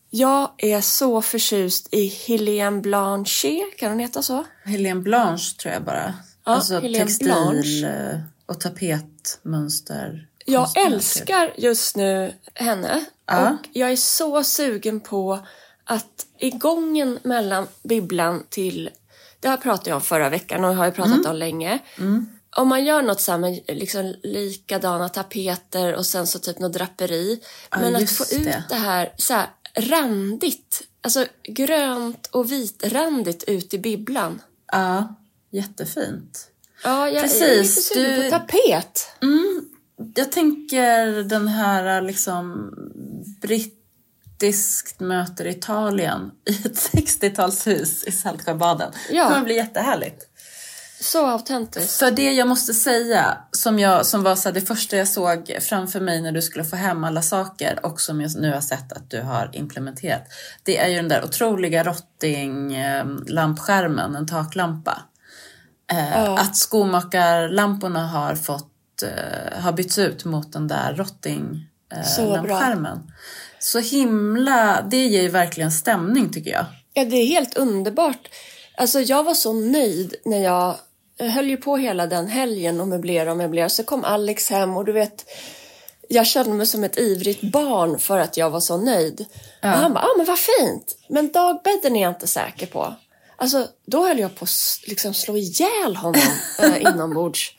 jag 0.09 0.51
är 0.57 0.81
så 0.81 1.21
förtjust 1.21 1.87
i 1.93 2.07
Helene 2.07 2.81
Blanchet, 2.81 3.77
kan 3.77 3.89
hon 3.89 3.99
heta 3.99 4.21
så? 4.21 4.45
Helene 4.65 5.01
Blanche 5.01 5.55
tror 5.61 5.73
jag 5.73 5.83
bara. 5.83 6.13
Ja, 6.45 6.51
alltså 6.53 6.79
Helene 6.79 7.05
textil 7.05 7.27
Blanche. 7.27 8.21
Och 8.47 8.59
tapetmönster. 8.61 10.27
Jag 10.45 10.77
älskar 10.77 11.53
just 11.57 11.95
nu 11.95 12.33
henne 12.53 13.05
Ja. 13.25 13.49
och 13.51 13.67
jag 13.73 13.91
är 13.91 13.95
så 13.95 14.43
sugen 14.43 14.99
på 14.99 15.39
att 15.83 16.25
i 16.39 16.49
gången 16.49 17.19
mellan 17.23 17.67
bibblan 17.83 18.43
till, 18.49 18.89
det 19.39 19.47
här 19.49 19.57
pratade 19.57 19.89
jag 19.89 19.95
om 19.95 20.01
förra 20.01 20.29
veckan 20.29 20.63
och 20.65 20.75
har 20.75 20.85
jag 20.85 20.95
pratat 20.95 21.13
Mm. 21.13 21.29
om 21.31 21.35
länge. 21.35 21.79
Om 22.55 22.67
man 22.67 22.85
gör 22.85 23.01
något 23.01 23.21
så 23.21 23.31
här 23.31 23.39
med 23.39 23.59
liksom 23.67 24.15
likadana 24.23 25.09
tapeter 25.09 25.95
och 25.95 26.05
sen 26.05 26.27
så 26.27 26.39
typ 26.39 26.59
något 26.59 26.73
draperi. 26.73 27.39
men 27.71 27.95
att 27.95 28.09
få 28.09 28.23
ut 28.23 28.43
det. 28.43 28.63
det 28.69 28.75
här, 28.75 29.13
så 29.17 29.33
här 29.33 29.47
randigt, 29.75 30.81
alltså 31.01 31.25
grönt 31.43 32.27
och 32.27 32.51
vitrandigt 32.51 33.43
ut 33.43 33.73
i 33.73 33.79
bibblan. 33.79 34.41
Ja, 34.71 35.15
jättefint. 35.51 36.47
Ja, 36.83 37.09
jag 37.09 37.21
Precis, 37.23 37.91
är 37.91 37.95
lite 37.99 38.15
du- 38.15 38.23
på 38.23 38.29
tapet. 38.37 39.07
Jag 40.15 40.31
tänker 40.31 41.23
den 41.23 41.47
här 41.47 42.01
liksom 42.01 42.73
brittiskt 43.41 44.99
möter 44.99 45.47
Italien 45.47 46.31
i 46.49 46.53
ett 46.67 46.75
60-talshus 46.75 48.03
i 48.07 48.11
Saltsjöbaden. 48.11 48.91
Ja. 49.09 49.23
Det 49.23 49.29
kommer 49.29 49.45
bli 49.45 49.55
jättehärligt. 49.55 50.23
Så 51.01 51.25
autentiskt. 51.25 51.99
För 51.99 52.11
det 52.11 52.33
jag 52.33 52.47
måste 52.47 52.73
säga, 52.73 53.37
som, 53.51 53.79
jag, 53.79 54.05
som 54.05 54.23
var 54.23 54.35
så 54.35 54.49
här, 54.49 54.53
det 54.53 54.61
första 54.61 54.97
jag 54.97 55.07
såg 55.07 55.57
framför 55.61 55.99
mig 55.99 56.21
när 56.21 56.31
du 56.31 56.41
skulle 56.41 56.65
få 56.65 56.75
hem 56.75 57.03
alla 57.03 57.21
saker 57.21 57.79
och 57.83 58.01
som 58.01 58.21
jag 58.21 58.31
nu 58.37 58.53
har 58.53 58.61
sett 58.61 58.93
att 58.93 59.09
du 59.09 59.21
har 59.21 59.49
implementerat. 59.53 60.23
Det 60.63 60.77
är 60.77 60.87
ju 60.87 60.95
den 60.95 61.07
där 61.07 61.23
otroliga 61.23 61.83
Rotting-lampskärmen, 61.83 64.15
en 64.15 64.27
taklampa. 64.27 65.01
Eh, 65.91 66.33
Att 66.33 66.55
skomakarlamporna 66.55 68.07
har 68.07 68.35
fått 68.35 69.03
eh, 69.03 69.59
har 69.61 69.71
bytts 69.71 69.97
ut 69.97 70.25
mot 70.25 70.53
den 70.53 70.67
där 70.67 70.87
Så 70.87 70.91
bra. 70.91 71.03
Rotting-lampskärmen. 71.03 73.11
Så 73.59 73.79
himla, 73.79 74.81
det 74.81 75.05
ger 75.05 75.21
ju 75.21 75.29
verkligen 75.29 75.71
stämning 75.71 76.33
tycker 76.33 76.51
jag. 76.51 76.65
Ja, 76.93 77.05
det 77.05 77.15
är 77.15 77.25
helt 77.25 77.57
underbart. 77.57 78.29
Alltså 78.77 78.99
jag 78.99 79.23
var 79.23 79.33
så 79.33 79.53
nöjd 79.53 80.15
när 80.25 80.43
jag, 80.43 80.75
jag 81.17 81.29
höll 81.29 81.49
ju 81.49 81.57
på 81.57 81.77
hela 81.77 82.07
den 82.07 82.27
helgen 82.27 82.81
och 82.81 82.87
möblera 82.87 83.31
och 83.31 83.37
möblera. 83.37 83.69
Så 83.69 83.83
kom 83.83 84.03
Alex 84.03 84.49
hem 84.49 84.77
och 84.77 84.85
du 84.85 84.91
vet, 84.91 85.25
jag 86.09 86.27
kände 86.27 86.53
mig 86.53 86.67
som 86.67 86.83
ett 86.83 86.97
ivrigt 86.97 87.51
barn 87.51 87.99
för 87.99 88.19
att 88.19 88.37
jag 88.37 88.49
var 88.49 88.59
så 88.59 88.77
nöjd. 88.77 89.25
Och 89.63 89.69
han 89.69 89.93
bara, 89.93 90.03
ja 90.03 90.09
ah, 90.09 90.17
men 90.17 90.25
vad 90.25 90.39
fint. 90.39 90.97
Men 91.09 91.31
dagbädden 91.31 91.95
är 91.95 92.01
jag 92.01 92.11
inte 92.11 92.27
säker 92.27 92.67
på. 92.67 92.95
Alltså, 93.39 93.67
då 93.87 94.07
höll 94.07 94.19
jag 94.19 94.35
på 94.35 94.43
att 94.43 94.79
liksom 94.87 95.13
slå 95.13 95.37
ihjäl 95.37 95.95
honom 95.95 96.21
eh, 96.59 96.81
inombords. 96.81 97.53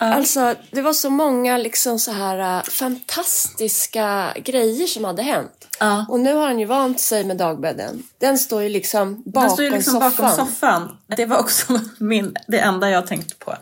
Alltså, 0.00 0.54
det 0.70 0.82
var 0.82 0.92
så 0.92 1.10
många 1.10 1.56
liksom 1.58 1.98
så 1.98 2.12
här 2.12 2.58
eh, 2.58 2.62
fantastiska 2.62 4.32
grejer 4.36 4.86
som 4.86 5.04
hade 5.04 5.22
hänt. 5.22 5.68
Ja. 5.80 6.06
Och 6.08 6.20
nu 6.20 6.34
har 6.34 6.46
han 6.46 6.58
ju 6.58 6.64
vant 6.64 7.00
sig 7.00 7.24
med 7.24 7.36
dagbädden. 7.36 8.02
Den 8.18 8.38
står 8.38 8.62
ju 8.62 8.68
liksom 8.68 9.22
bakom 9.26 9.42
Den 9.42 9.50
står 9.50 9.64
ju 9.64 9.70
liksom 9.70 9.92
soffan. 9.92 10.10
bakom 10.16 10.46
soffan. 10.46 10.96
Det 11.16 11.26
var 11.26 11.38
också 11.38 11.80
min, 11.98 12.36
det 12.48 12.58
enda 12.58 12.90
jag 12.90 13.06
tänkte 13.06 13.34
på 13.34 13.54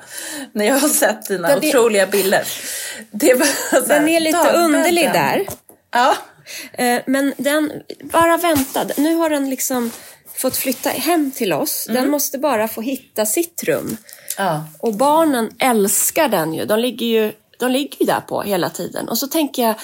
när 0.52 0.64
jag 0.64 0.78
har 0.78 0.88
sett 0.88 1.26
dina 1.28 1.48
Den 1.48 1.64
är- 1.64 1.68
otroliga 1.68 2.06
bilder. 2.06 2.48
Det 3.10 3.34
var 3.34 3.46
så 3.46 3.76
här, 3.92 4.00
Den 4.00 4.08
är 4.08 4.20
lite 4.20 4.38
dagbädden. 4.38 4.64
underlig 4.64 5.12
där. 5.12 5.46
Ja. 5.90 6.14
Eh, 6.72 7.02
Men 7.06 7.34
den, 7.36 7.72
bara 8.02 8.36
vänta. 8.36 8.86
Nu 8.96 9.14
har 9.14 9.30
den 9.30 9.50
liksom 9.50 9.90
fått 10.36 10.56
flytta 10.56 10.88
hem 10.90 11.30
till 11.30 11.52
oss. 11.52 11.86
Mm. 11.88 12.02
Den 12.02 12.10
måste 12.10 12.38
bara 12.38 12.68
få 12.68 12.80
hitta 12.80 13.26
sitt 13.26 13.64
rum. 13.64 13.96
ja. 14.38 14.64
Och 14.78 14.94
barnen 14.94 15.50
älskar 15.58 16.28
den 16.28 16.54
ju. 16.54 16.64
De 16.64 16.78
ligger 16.78 17.06
ju, 17.06 17.32
de 17.58 17.70
ligger 17.70 17.98
ju 18.00 18.06
där 18.06 18.20
på 18.20 18.42
hela 18.42 18.70
tiden. 18.70 19.08
Och 19.08 19.18
så 19.18 19.26
tänker 19.26 19.62
jag, 19.62 19.74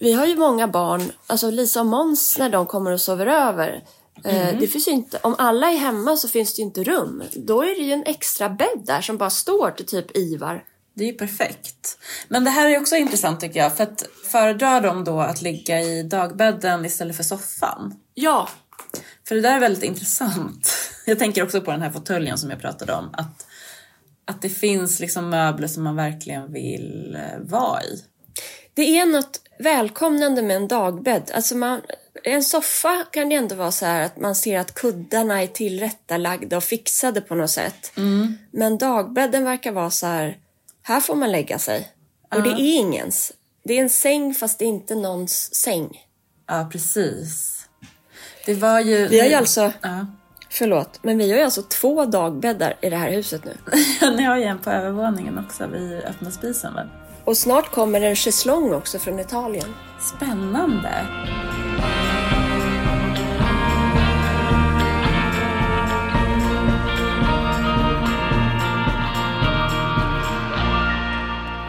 vi 0.00 0.12
har 0.12 0.26
ju 0.26 0.36
många 0.36 0.68
barn, 0.68 1.12
alltså 1.26 1.50
Lisa 1.50 1.80
och 1.80 1.86
Måns 1.86 2.38
när 2.38 2.48
de 2.48 2.66
kommer 2.66 2.90
och 2.90 3.00
sover 3.00 3.26
över. 3.26 3.82
eh, 4.24 4.58
Det 4.60 4.66
finns 4.66 4.88
inte, 4.88 5.18
om 5.22 5.34
alla 5.38 5.70
är 5.70 5.76
hemma 5.76 6.16
så 6.16 6.28
finns 6.28 6.54
det 6.54 6.60
ju 6.60 6.66
inte 6.66 6.84
rum. 6.84 7.22
Då 7.32 7.62
är 7.62 7.66
det 7.74 7.82
ju 7.82 7.92
en 7.92 8.02
extra 8.06 8.48
bädd 8.48 8.82
där 8.86 9.00
som 9.00 9.16
bara 9.16 9.30
står 9.30 9.70
till 9.70 9.86
typ 9.86 10.16
Ivar. 10.16 10.64
Det 10.98 11.04
är 11.04 11.12
ju 11.12 11.18
perfekt. 11.18 11.98
Men 12.28 12.44
det 12.44 12.50
här 12.50 12.68
är 12.68 12.80
också 12.80 12.96
intressant 12.96 13.40
tycker 13.40 13.60
jag. 13.60 13.76
För 13.76 13.84
att 13.84 14.08
föredrar 14.24 14.80
de 14.80 15.04
då 15.04 15.20
att 15.20 15.42
ligga 15.42 15.80
i 15.80 16.02
dagbädden 16.02 16.84
istället 16.84 17.16
för 17.16 17.22
soffan? 17.22 17.94
Ja, 18.14 18.48
För 19.28 19.34
det 19.34 19.40
där 19.40 19.56
är 19.56 19.60
väldigt 19.60 19.84
intressant. 19.84 20.72
Jag 21.06 21.18
tänker 21.18 21.42
också 21.42 21.60
på 21.60 21.70
den 21.70 21.82
här 21.82 21.90
fåtöljen 21.90 22.38
som 22.38 22.50
jag 22.50 22.60
pratade 22.60 22.92
om. 22.92 23.10
Att, 23.12 23.46
att 24.24 24.42
det 24.42 24.48
finns 24.48 25.00
liksom 25.00 25.30
möbler 25.30 25.68
som 25.68 25.82
man 25.82 25.96
verkligen 25.96 26.52
vill 26.52 27.16
eh, 27.16 27.38
vara 27.40 27.82
i. 27.82 28.04
Det 28.74 28.98
är 28.98 29.06
något 29.06 29.40
välkomnande 29.58 30.42
med 30.42 30.56
en 30.56 30.68
dagbädd. 30.68 31.30
Alltså 31.34 31.56
man, 31.56 31.80
en 32.24 32.44
soffa 32.44 33.04
kan 33.12 33.28
det 33.28 33.34
ändå 33.34 33.54
vara 33.54 33.72
så 33.72 33.86
här 33.86 34.04
att 34.04 34.16
man 34.16 34.34
ser 34.34 34.58
att 34.58 34.74
kuddarna 34.74 35.42
är 35.42 35.46
tillrättalagda 35.46 36.56
och 36.56 36.64
fixade 36.64 37.20
på 37.20 37.34
något 37.34 37.50
sätt. 37.50 37.92
Men 38.50 38.78
dagbädden 38.78 39.44
verkar 39.44 39.72
vara 39.72 39.90
så 39.90 40.06
här, 40.06 40.38
här 40.88 41.00
får 41.00 41.14
man 41.14 41.32
lägga 41.32 41.58
sig. 41.58 41.88
Och 42.34 42.42
det 42.42 42.50
är 42.50 42.58
ingens. 42.58 43.32
Det 43.64 43.78
är 43.78 43.82
en 43.82 43.90
säng 43.90 44.34
fast 44.34 44.58
det 44.58 44.64
är 44.64 44.68
inte 44.68 44.94
någons 44.94 45.54
säng. 45.54 46.04
Ja, 46.48 46.68
precis. 46.72 47.54
Det 48.46 48.54
var 48.54 48.80
ju... 48.80 49.08
Vi 49.08 49.20
har 49.20 49.26
ju 49.26 49.34
alltså, 49.34 49.72
Ja. 49.82 50.06
förlåt, 50.50 50.98
men 51.02 51.18
vi 51.18 51.30
har 51.30 51.38
ju 51.38 51.44
alltså 51.44 51.62
två 51.62 52.04
dagbäddar 52.04 52.74
i 52.80 52.90
det 52.90 52.96
här 52.96 53.10
huset 53.10 53.42
nu. 53.44 53.56
Ni 54.16 54.22
har 54.22 54.36
ju 54.36 54.44
en 54.44 54.58
på 54.58 54.70
övervåningen 54.70 55.38
också 55.38 55.66
vid 55.66 55.92
öppna 56.04 56.30
spisen 56.30 56.74
väl? 56.74 56.88
Och 57.24 57.36
snart 57.36 57.70
kommer 57.72 58.00
en 58.00 58.16
schäslong 58.16 58.74
också 58.74 58.98
från 58.98 59.18
Italien. 59.20 59.74
Spännande. 60.16 61.06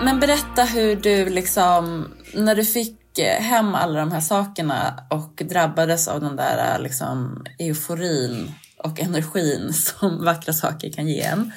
Men 0.10 0.20
berätta 0.20 0.64
hur 0.64 0.96
du 0.96 1.30
liksom, 1.30 2.14
när 2.34 2.56
du 2.56 2.66
fick 2.66 3.20
eh, 3.20 3.42
hem 3.42 3.76
alla 3.76 4.00
de 4.00 4.12
här 4.12 4.20
sakerna 4.22 5.04
och 5.10 5.42
drabbades 5.46 6.08
av 6.08 6.22
den 6.22 6.36
där 6.36 6.76
eh, 6.76 6.82
liksom 6.84 7.46
euforin 7.60 8.52
och 8.78 9.00
energin 9.00 9.74
som 10.00 10.26
vackra 10.26 10.54
saker 10.54 10.92
kan 10.92 11.08
ge 11.08 11.22
en. 11.22 11.52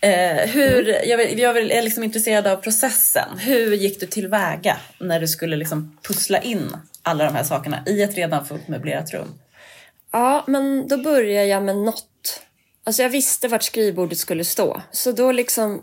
Eh, 0.00 0.48
hur, 0.48 1.08
jag, 1.08 1.18
vill, 1.18 1.38
jag 1.38 1.54
vill- 1.54 1.70
är 1.70 1.82
liksom 1.82 2.02
intresserad 2.02 2.46
av 2.46 2.56
processen. 2.56 3.38
Hur 3.38 3.74
gick 3.74 4.00
du 4.00 4.06
tillväga 4.06 4.76
när 4.98 5.20
du 5.20 5.28
skulle 5.28 5.56
liksom 5.56 5.98
pussla 6.02 6.38
in 6.40 6.76
alla 7.02 7.24
de 7.24 7.34
här 7.34 7.44
sakerna 7.44 7.82
i 7.86 8.02
ett 8.02 8.16
redan 8.16 8.46
fullt 8.46 8.68
möblerat 8.68 9.12
rum? 9.14 9.34
Ja, 10.12 10.44
men 10.46 10.88
då 10.88 10.96
började 10.96 11.46
jag 11.46 11.62
med 11.62 11.76
något. 11.76 12.42
Alltså 12.84 13.02
jag 13.02 13.10
visste 13.10 13.48
vart 13.48 13.62
skrivbordet 13.62 14.18
skulle 14.18 14.44
stå. 14.44 14.82
Så 14.92 15.12
då 15.12 15.32
liksom 15.32 15.82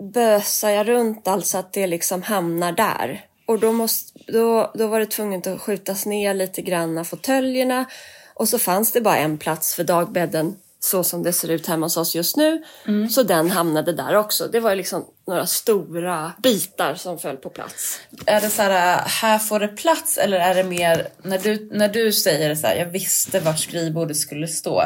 bösade 0.00 0.72
jag 0.72 0.88
runt 0.88 1.28
allt 1.28 1.46
så 1.46 1.58
att 1.58 1.72
det 1.72 1.86
liksom 1.86 2.22
hamnar 2.22 2.72
där. 2.72 3.24
Och 3.46 3.58
då, 3.58 3.72
måste, 3.72 4.32
då, 4.32 4.70
då 4.74 4.86
var 4.86 5.00
det 5.00 5.06
tvunget 5.06 5.46
att 5.46 5.60
skjutas 5.60 6.06
ner 6.06 6.34
lite 6.34 6.62
grann 6.62 6.98
av 6.98 7.04
fåtöljerna. 7.04 7.84
Och 8.34 8.48
så 8.48 8.58
fanns 8.58 8.92
det 8.92 9.00
bara 9.00 9.16
en 9.16 9.38
plats 9.38 9.74
för 9.74 9.84
dagbädden 9.84 10.56
så 10.80 11.04
som 11.04 11.22
det 11.22 11.32
ser 11.32 11.50
ut 11.50 11.66
hemma 11.66 11.86
hos 11.86 11.96
oss 11.96 12.14
just 12.14 12.36
nu. 12.36 12.62
Så 13.10 13.22
den 13.22 13.50
hamnade 13.50 13.92
där 13.92 14.14
också. 14.14 14.48
Det 14.48 14.60
var 14.60 14.74
liksom 14.74 15.06
några 15.26 15.46
stora 15.46 16.32
bitar 16.42 16.94
som 16.94 17.18
föll 17.18 17.36
på 17.36 17.50
plats. 17.50 18.00
Är 18.26 18.40
det 18.40 18.50
så 18.50 18.62
här, 18.62 19.04
här 19.08 19.38
får 19.38 19.60
det 19.60 19.68
plats 19.68 20.18
eller 20.18 20.36
är 20.36 20.54
det 20.54 20.64
mer, 20.64 21.08
när 21.22 21.38
du, 21.38 21.68
när 21.72 21.88
du 21.88 22.12
säger 22.12 22.54
så 22.54 22.66
här, 22.66 22.76
jag 22.76 22.86
visste 22.86 23.40
vart 23.40 23.58
skrivbordet 23.58 24.16
skulle 24.16 24.48
stå. 24.48 24.84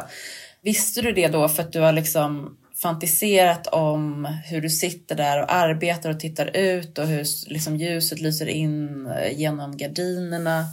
Visste 0.62 1.02
du 1.02 1.12
det 1.12 1.28
då 1.28 1.48
för 1.48 1.62
att 1.62 1.72
du 1.72 1.80
har 1.80 1.92
liksom 1.92 2.56
fantiserat 2.84 3.66
om 3.66 4.24
hur 4.44 4.60
du 4.60 4.70
sitter 4.70 5.14
där 5.14 5.42
och 5.42 5.52
arbetar 5.52 6.10
och 6.10 6.20
tittar 6.20 6.56
ut 6.56 6.98
och 6.98 7.06
hur 7.06 7.24
liksom 7.52 7.76
ljuset 7.76 8.20
lyser 8.20 8.46
in 8.46 9.06
eh, 9.06 9.38
genom 9.38 9.76
gardinerna? 9.76 10.64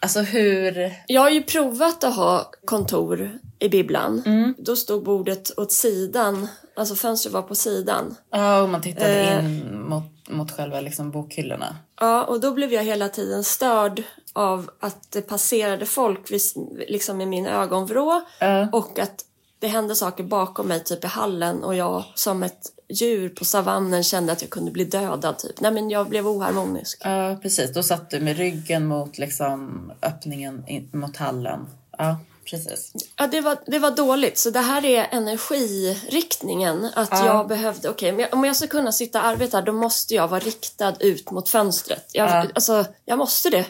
Alltså 0.00 0.20
hur... 0.20 0.94
Jag 1.06 1.20
har 1.20 1.30
ju 1.30 1.42
provat 1.42 2.04
att 2.04 2.16
ha 2.16 2.50
kontor 2.64 3.38
i 3.58 3.68
bibblan. 3.68 4.22
Då 4.58 4.76
stod 4.76 5.04
bordet 5.04 5.58
åt 5.58 5.72
sidan, 5.72 6.48
alltså 6.76 6.94
fönstret 6.94 7.32
var 7.32 7.42
på 7.42 7.54
sidan. 7.54 8.14
Ja, 8.30 8.62
och 8.62 8.68
man 8.68 8.82
tittade 8.82 9.40
in 9.44 9.80
mot, 9.88 10.28
mot 10.28 10.50
själva 10.50 10.80
liksom 10.80 11.10
bokhyllorna. 11.10 11.76
Ja, 12.00 12.24
och 12.24 12.40
då 12.40 12.52
blev 12.52 12.72
jag 12.72 12.84
hela 12.84 13.08
tiden 13.08 13.44
störd 13.44 14.02
av 14.32 14.70
att 14.80 15.12
det 15.12 15.22
passerade 15.22 15.86
folk 15.86 16.30
vid, 16.32 16.40
liksom 16.88 17.20
i 17.20 17.26
min 17.26 17.46
ögonvrå 17.46 18.22
Ja. 18.40 18.68
och 18.72 18.98
att 18.98 19.24
det 19.58 19.68
hände 19.68 19.94
saker 19.94 20.24
bakom 20.24 20.68
mig, 20.68 20.84
typ 20.84 21.04
i 21.04 21.06
hallen 21.06 21.64
och 21.64 21.74
jag 21.74 22.04
som 22.14 22.42
ett 22.42 22.72
djur 22.88 23.28
på 23.28 23.44
savannen 23.44 24.04
kände 24.04 24.32
att 24.32 24.42
jag 24.42 24.50
kunde 24.50 24.70
bli 24.70 24.84
dödad. 24.84 25.38
Typ. 25.38 25.60
Nej, 25.60 25.72
men 25.72 25.90
jag 25.90 26.08
blev 26.08 26.28
oharmonisk. 26.28 27.00
Ja, 27.04 27.36
precis. 27.42 27.72
Då 27.74 27.82
satt 27.82 28.10
du 28.10 28.20
med 28.20 28.36
ryggen 28.36 28.86
mot 28.86 29.18
liksom 29.18 29.92
öppningen 30.02 30.64
in, 30.68 30.88
mot 30.92 31.16
hallen. 31.16 31.66
Ja, 31.98 32.16
precis. 32.50 32.92
Ja, 33.16 33.26
det 33.26 33.40
var, 33.40 33.56
det 33.66 33.78
var 33.78 33.90
dåligt. 33.90 34.38
Så 34.38 34.50
det 34.50 34.60
här 34.60 34.84
är 34.84 35.06
energiriktningen. 35.10 36.88
Att 36.94 37.08
Ja. 37.10 37.26
jag 37.26 37.48
behövde, 37.48 37.88
okej, 37.88 38.14
jag- 38.20 38.34
om 38.34 38.44
jag 38.44 38.56
ska 38.56 38.66
kunna 38.66 38.92
sitta 38.92 39.20
och 39.20 39.26
arbeta 39.26 39.60
då 39.62 39.72
måste 39.72 40.14
jag 40.14 40.28
vara 40.28 40.40
riktad 40.40 40.94
ut 41.00 41.30
mot 41.30 41.48
fönstret. 41.48 42.04
Jag, 42.12 42.28
Ja. 42.28 42.46
Alltså, 42.54 42.84
jag 43.04 43.18
måste 43.18 43.50
det. 43.50 43.66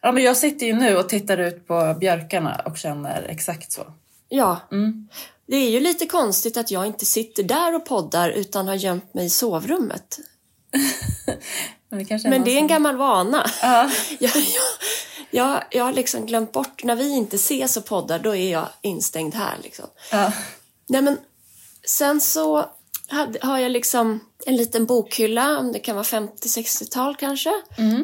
Ja, 0.00 0.12
men 0.12 0.22
jag 0.22 0.36
sitter 0.36 0.66
ju 0.66 0.72
nu 0.74 0.96
och 0.96 1.08
tittar 1.08 1.38
ut 1.38 1.66
på 1.68 1.96
björkarna 2.00 2.62
och 2.64 2.76
känner 2.78 3.22
exakt 3.28 3.72
så. 3.72 3.82
Ja. 4.28 4.60
Mm. 4.72 5.08
Det 5.46 5.56
är 5.56 5.70
ju 5.70 5.80
lite 5.80 6.06
konstigt 6.06 6.56
att 6.56 6.70
jag 6.70 6.86
inte 6.86 7.06
sitter 7.06 7.42
där 7.42 7.74
och 7.74 7.84
poddar 7.86 8.30
utan 8.30 8.68
har 8.68 8.74
gömt 8.74 9.14
mig 9.14 9.26
i 9.26 9.30
sovrummet. 9.30 10.18
Men 11.88 12.04
det, 12.04 12.24
Men 12.24 12.44
det 12.44 12.50
är 12.50 12.58
en 12.58 12.66
gammal 12.66 12.96
vana. 12.96 13.50
Ja. 13.62 13.90
Jag, 14.18 14.32
jag, 14.36 14.44
jag, 15.30 15.64
jag 15.70 15.84
har 15.84 15.92
liksom 15.92 16.26
glömt 16.26 16.52
bort, 16.52 16.84
när 16.84 16.96
vi 16.96 17.10
inte 17.10 17.36
ses 17.36 17.76
och 17.76 17.84
poddar, 17.84 18.18
då 18.18 18.36
är 18.36 18.52
jag 18.52 18.68
instängd 18.82 19.34
här. 19.34 19.54
Liksom. 19.62 19.86
Ja. 20.10 20.32
Nej, 20.88 21.02
men 21.02 21.18
sen 21.86 22.20
så 22.20 22.70
har 23.40 23.58
jag 23.58 23.72
liksom 23.72 24.20
en 24.46 24.56
liten 24.56 24.86
bokhylla, 24.86 25.58
om 25.58 25.72
det 25.72 25.78
kan 25.78 25.96
vara 25.96 26.04
50-60-tal 26.04 27.16
kanske, 27.16 27.52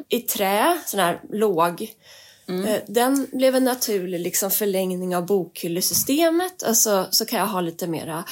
i 0.08 0.20
trä, 0.20 0.78
sån 0.86 1.00
här 1.00 1.20
låg. 1.32 1.90
Eh, 2.60 2.80
Den 2.86 3.26
blev 3.32 3.56
en 3.56 3.64
naturlig 3.64 4.20
liksom 4.20 4.50
förlängning 4.50 5.16
av 5.16 5.26
bokhyllesystemet. 5.26 6.62
Alltså, 6.62 7.06
så 7.10 7.24
kan 7.24 7.38
jag 7.38 7.46
ha 7.46 7.60
lite 7.60 7.86
mera 7.86 8.24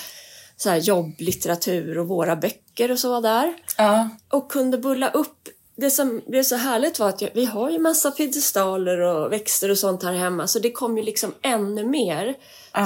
så 0.56 0.70
här 0.70 0.76
jobblitteratur 0.76 1.98
och 1.98 2.09
våra 2.09 2.37
böcker 2.37 2.90
och 2.90 2.98
så 2.98 3.20
där. 3.20 3.54
Ja. 3.76 4.09
Och 4.28 4.50
kunde 4.52 4.78
bulla 4.78 5.11
upp. 5.11 5.48
Det 5.76 5.90
som 5.90 6.22
blev 6.26 6.42
så 6.42 6.56
härligt 6.56 6.98
var 6.98 7.09
att 7.09 7.22
jag, 7.22 7.30
vi 7.35 7.44
har 7.44 7.70
ju 7.70 7.78
massa 7.78 8.11
piedestaler 8.11 8.98
och 8.98 9.33
växter 9.33 9.70
och 9.70 9.78
sånt 9.78 10.02
här 10.02 10.12
hemma 10.12 10.46
så 10.46 10.59
det 10.59 10.72
kom 10.72 10.96
ju 10.98 11.02
liksom 11.02 11.35
ännu 11.42 11.85
mer. 11.85 12.35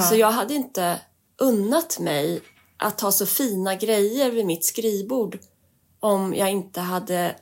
Så 0.09 0.15
jag 0.15 0.31
hade 0.31 0.53
inte 0.53 0.99
unnat 1.41 1.99
mig 1.99 2.41
att 2.77 3.01
ha 3.01 3.11
så 3.11 3.25
fina 3.25 3.75
grejer 3.75 4.31
vid 4.31 4.45
mitt 4.45 4.65
skrivbord 4.65 5.39
om 5.99 6.33
jag 6.33 6.49
inte 6.51 6.79
hade 6.81 7.35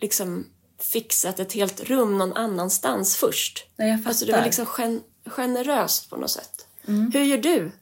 liksom 0.00 0.46
fixat 0.80 1.40
ett 1.40 1.52
helt 1.52 1.80
rum 1.80 2.18
någon 2.18 2.32
annanstans 2.36 3.16
först. 3.16 3.66
Nej, 3.76 3.88
jag 3.90 3.98
fattar. 3.98 4.08
Alltså 4.10 4.24
det 4.24 4.32
var 4.32 4.38
liksom 4.44 4.66
gen- 4.78 5.02
generöst 5.26 6.10
på 6.10 6.16
något 6.16 6.30
sätt. 6.30 6.66
Hur 7.12 7.20
gör 7.22 7.38
du 7.38 7.72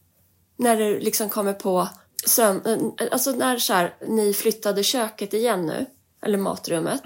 när 0.57 0.76
du 0.76 1.00
liksom 1.00 1.30
kommer 1.30 1.52
på 1.52 1.88
söm- 2.26 2.92
alltså 3.12 3.30
när 3.33 3.59
så 3.59 3.72
här, 3.72 3.94
ni 4.09 4.35
flyttade 4.35 4.83
köket 4.83 5.35
igen 5.35 5.66
nu, 5.66 5.87
eller 6.22 6.38
matrummet. 6.38 7.02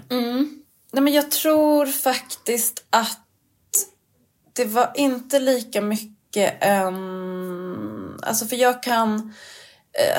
Nej, 0.92 1.02
men 1.02 1.12
jag 1.12 1.30
tror 1.30 1.86
faktiskt 1.86 2.84
att 2.90 3.20
det 4.52 4.64
var 4.64 4.92
inte 4.94 5.38
lika 5.38 5.80
mycket 5.80 6.56
en... 6.60 8.18
Alltså 8.22 8.46
för 8.46 8.56
jag 8.56 8.82
kan 8.82 9.14
eh, 9.14 9.20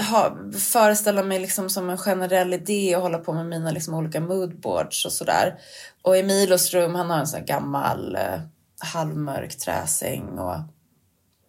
ha, 0.10 0.38
föreställa 0.60 1.24
mig 1.24 1.40
liksom 1.40 1.70
som 1.70 1.90
en 1.90 1.98
generell 1.98 2.54
idé 2.54 2.96
och 2.96 3.02
hålla 3.02 3.18
på 3.18 3.34
med 3.34 3.46
mina 3.46 3.72
liksom 3.72 3.94
olika 3.94 4.20
moodboards 4.20 5.06
och 5.06 5.12
sådär. 5.12 5.56
Och 6.02 6.18
Emilos 6.18 6.74
rum, 6.74 6.96
han 6.96 7.10
har 7.10 7.18
en 7.20 7.28
sån 7.28 7.40
här 7.40 7.48
gammal 7.48 8.16
eh, 8.16 8.40
halvmörk 8.80 9.58
träsäng 9.58 10.40
och 10.40 10.56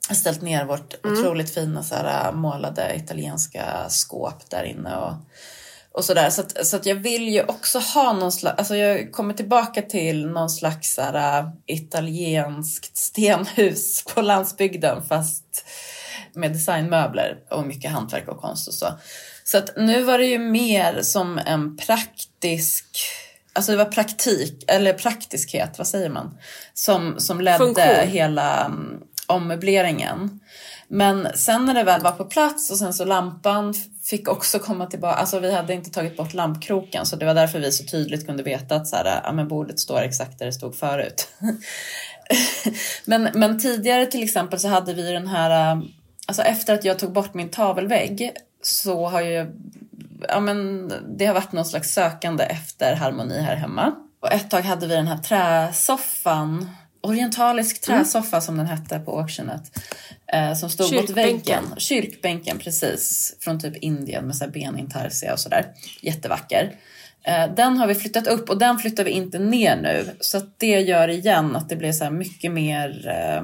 har 0.09 0.15
ställt 0.15 0.43
ner 0.43 0.65
vårt 0.65 0.95
Mm. 1.05 1.19
otroligt 1.19 1.55
fina 1.55 1.83
så 1.83 1.95
här, 1.95 2.33
målade 2.33 2.95
italienska 2.97 3.89
skåp 3.89 4.51
där 4.51 4.63
inne. 4.65 4.97
Och, 4.97 5.13
och 5.93 6.05
sådär. 6.05 6.31
Så, 6.31 6.41
att, 6.41 6.67
så 6.67 6.77
att 6.77 6.87
jag 6.87 6.95
vill 6.95 7.29
ju 7.29 7.43
också 7.43 7.79
ha 7.79 8.13
någon 8.13 8.33
slags, 8.33 8.59
alltså 8.59 8.77
jag 8.77 9.13
kommer 9.13 9.35
tillbaka 9.35 9.83
till 9.83 10.27
någon 10.27 10.51
slags 10.51 10.95
så 10.95 11.03
här, 11.03 11.41
äh, 11.41 11.49
italienskt 11.67 12.97
stenhus 12.97 14.05
på 14.15 14.23
landsbygden 14.23 15.03
fast 15.09 15.65
med 16.35 16.53
designmöbler 16.53 17.39
och 17.51 17.67
mycket 17.67 17.91
hantverk 17.91 18.29
och 18.29 18.41
konst 18.41 18.69
och 18.69 18.75
så. 18.75 18.87
Så 19.45 19.59
att 19.59 19.71
nu 19.77 20.03
var 20.03 20.19
det 20.19 20.27
ju 20.27 20.39
mer 20.39 21.03
som 21.03 21.39
en 21.39 21.77
praktisk, 21.77 22.85
alltså 23.53 23.73
det 23.73 23.79
var 23.79 23.85
praktik, 23.85 24.65
eller 24.69 24.93
praktiskhet, 24.93 25.79
vad 25.79 25.87
säger 25.87 26.09
man? 26.09 26.39
Som, 26.75 27.15
som 27.19 27.41
ledde 27.41 27.59
Funktion. 27.59 28.09
hela 28.09 28.67
um, 28.67 29.03
ommöbleringen. 29.27 30.41
Men 30.89 31.29
sen 31.35 31.65
när 31.65 31.75
det 31.75 31.83
väl 31.83 32.03
var 32.03 32.13
på 32.13 32.25
plats 32.25 32.71
och 32.71 32.77
sen 32.77 32.95
så 32.95 33.05
lampan 33.05 33.75
fick 34.05 34.29
också 34.29 34.59
komma 34.59 34.87
tillbaka. 34.87 35.17
Alltså 35.17 35.39
vi 35.39 35.53
hade 35.53 35.75
inte 35.75 35.91
tagit 35.91 36.17
bort 36.17 36.35
lampkroken 36.35 37.07
så 37.07 37.17
det 37.17 37.27
var 37.27 37.35
därför 37.35 37.59
vi 37.59 37.73
så 37.73 37.85
tydligt 37.85 38.27
kunde 38.27 38.43
veta 38.43 38.75
att 38.75 38.89
så 38.89 38.97
här, 38.97 39.21
ja, 39.25 39.33
men 39.33 39.49
bordet 39.49 39.81
står 39.81 40.01
exakt 40.01 40.39
där 40.39 40.47
det 40.47 40.53
stod 40.53 40.75
förut. 40.75 41.29
men, 43.05 43.29
men 43.35 43.61
tidigare 43.61 44.07
till 44.07 44.23
exempel 44.23 44.59
så 44.59 44.69
hade 44.69 44.95
vi 44.95 45.13
den 45.13 45.27
här, 45.27 45.83
alltså 46.31 46.43
efter 46.43 46.75
att 46.75 46.85
jag 46.85 46.99
tog 46.99 47.13
bort 47.13 47.35
min 47.35 47.49
tavelvägg 47.49 48.33
så 48.63 49.09
har 49.09 49.21
ju, 49.21 49.47
ja 50.29 50.41
men 50.41 50.89
det 51.19 51.27
har 51.27 51.35
varit 51.35 51.53
någon 51.53 51.65
slags 51.65 51.95
sökande 51.95 52.45
efter 52.45 52.95
harmoni 52.95 53.41
här 53.41 53.57
hemma. 53.57 53.93
Och 54.21 54.33
ett 54.33 54.51
tag 54.51 54.61
hade 54.61 54.87
vi 54.87 54.95
den 54.95 55.07
här 55.07 55.19
träsoffan, 55.19 56.71
orientalisk 57.01 57.81
träsoffa 57.81 58.41
som 58.41 58.57
den 58.57 58.67
hette 58.67 58.99
på 58.99 59.19
auktionet. 59.19 59.79
Eh, 60.33 60.55
som 60.55 60.71
stod 60.71 60.95
mot 60.95 61.11
väggen. 61.11 61.65
Kyrkbänken, 61.77 62.59
precis. 62.59 63.37
Från 63.41 63.61
typ 63.61 63.77
Indien 63.77 64.27
med 64.27 64.37
så 64.37 64.45
här 64.45 64.51
benintarsia 64.51 65.33
och 65.33 65.41
sådär. 65.41 65.67
Jättevacker. 66.03 66.75
Eh, 67.23 67.55
den 67.55 67.77
har 67.77 67.87
vi 67.87 67.95
flyttat 67.95 68.27
upp 68.27 68.51
och 68.51 68.59
den 68.59 68.79
flyttar 68.79 69.05
vi 69.05 69.11
inte 69.11 69.39
ner 69.39 69.77
nu. 69.77 70.11
Så 70.21 70.37
att 70.37 70.59
det 70.59 70.81
gör 70.81 71.09
igen 71.09 71.57
att 71.57 71.69
det 71.69 71.77
blir 71.77 71.93
så 71.93 72.05
här 72.05 72.11
mycket 72.11 72.53
mer 72.53 73.09
eh, 73.09 73.43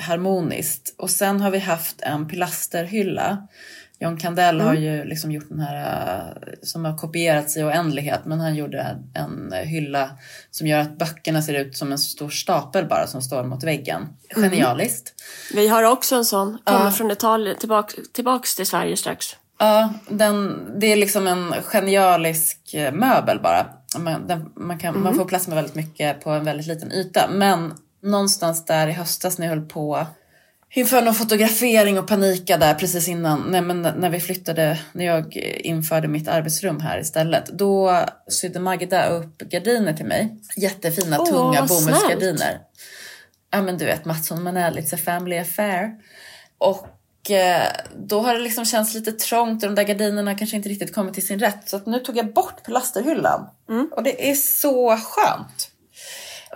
harmoniskt. 0.00 0.94
Och 0.98 1.10
sen 1.10 1.40
har 1.40 1.50
vi 1.50 1.58
haft 1.58 2.00
en 2.02 2.28
pilasterhylla. 2.28 3.48
John 3.98 4.16
Kandell 4.16 4.60
har 4.60 4.74
ju 4.74 5.04
liksom 5.04 5.32
gjort 5.32 5.48
den 5.48 5.60
här 5.60 6.20
eh, 6.46 6.52
som 6.62 6.84
har 6.84 6.98
kopierats 6.98 7.56
i 7.56 7.62
oändlighet 7.62 8.20
men 8.24 8.40
han 8.40 8.54
gjorde 8.54 8.96
en 9.14 9.52
hylla 9.64 10.10
som 10.50 10.66
gör 10.66 10.78
att 10.78 10.98
böckerna 10.98 11.42
ser 11.42 11.54
ut 11.54 11.76
som 11.76 11.92
en 11.92 11.98
stor 11.98 12.30
stapel 12.30 12.86
bara 12.88 13.06
som 13.06 13.22
står 13.22 13.44
mot 13.44 13.64
väggen. 13.64 14.08
Genialiskt. 14.36 15.14
Vi 15.54 15.68
har 15.68 15.82
också 15.82 16.14
en 16.16 16.24
sån. 16.24 16.58
Kommer 16.64 16.84
Ja. 16.84 16.90
från 16.90 17.10
Italien, 17.10 17.56
tillbaka, 17.58 17.94
tillbaks 18.12 18.56
till 18.56 18.66
Sverige 18.66 18.96
strax. 18.96 19.36
Ja, 19.58 19.94
den, 20.08 20.66
det 20.80 20.86
är 20.86 20.96
liksom 20.96 21.26
en 21.26 21.54
genialisk 21.62 22.74
eh, 22.74 22.92
möbel 22.92 23.40
bara. 23.42 23.66
Man, 23.98 24.26
den, 24.26 24.50
man, 24.56 24.78
kan, 24.78 25.02
man 25.02 25.14
får 25.14 25.24
plats 25.24 25.48
med 25.48 25.54
väldigt 25.56 25.74
mycket 25.74 26.20
på 26.24 26.30
en 26.30 26.44
väldigt 26.44 26.66
liten 26.66 26.92
yta. 26.92 27.28
Men 27.30 27.74
någonstans 28.02 28.64
där 28.64 28.88
i 28.88 28.92
höstas 28.92 29.38
när 29.38 29.46
jag 29.46 29.54
höll 29.54 29.68
på 29.68 30.06
inför 30.74 31.02
någon 31.02 31.14
fotografering 31.14 31.98
och 31.98 32.08
panika 32.08 32.58
där 32.58 32.74
precis 32.74 33.08
innan, 33.08 33.40
nej 33.50 33.60
men 33.60 33.82
när 33.82 34.10
vi 34.10 34.20
flyttade, 34.20 34.78
när 34.92 35.04
jag 35.04 35.36
införde 35.60 36.08
mitt 36.08 36.28
arbetsrum 36.28 36.80
här 36.80 37.00
istället. 37.00 37.46
Då 37.46 38.04
sydde 38.28 38.60
Magda 38.60 39.06
upp 39.06 39.38
gardiner 39.38 39.92
till 39.92 40.06
mig. 40.06 40.36
Jättefina, 40.56 41.16
Åh, 41.20 41.26
tunga 41.26 41.66
bomullsgardiner. 41.66 42.60
Ja 43.50 43.62
men 43.62 43.78
du 43.78 43.84
vet 43.84 44.04
Mattsson 44.04 44.42
Manell, 44.42 44.78
it's 44.78 44.94
a 44.94 44.98
family 45.04 45.38
affair. 45.38 45.90
Och 46.58 47.30
eh, 47.30 47.66
då 47.96 48.20
har 48.20 48.34
det 48.34 48.40
liksom 48.40 48.64
känts 48.64 48.94
lite 48.94 49.12
trångt 49.12 49.62
och 49.62 49.68
de 49.68 49.74
där 49.74 49.84
gardinerna 49.84 50.34
kanske 50.34 50.56
inte 50.56 50.68
riktigt 50.68 50.94
kommit 50.94 51.14
till 51.14 51.26
sin 51.26 51.38
rätt. 51.38 51.68
Så 51.68 51.76
att 51.76 51.86
nu 51.86 51.98
tog 51.98 52.16
jag 52.16 52.32
bort 52.32 52.64
pilasterhyllan. 52.64 53.48
Och 53.92 54.02
det 54.02 54.30
är 54.30 54.34
så 54.34 54.96
skönt. 54.96 55.71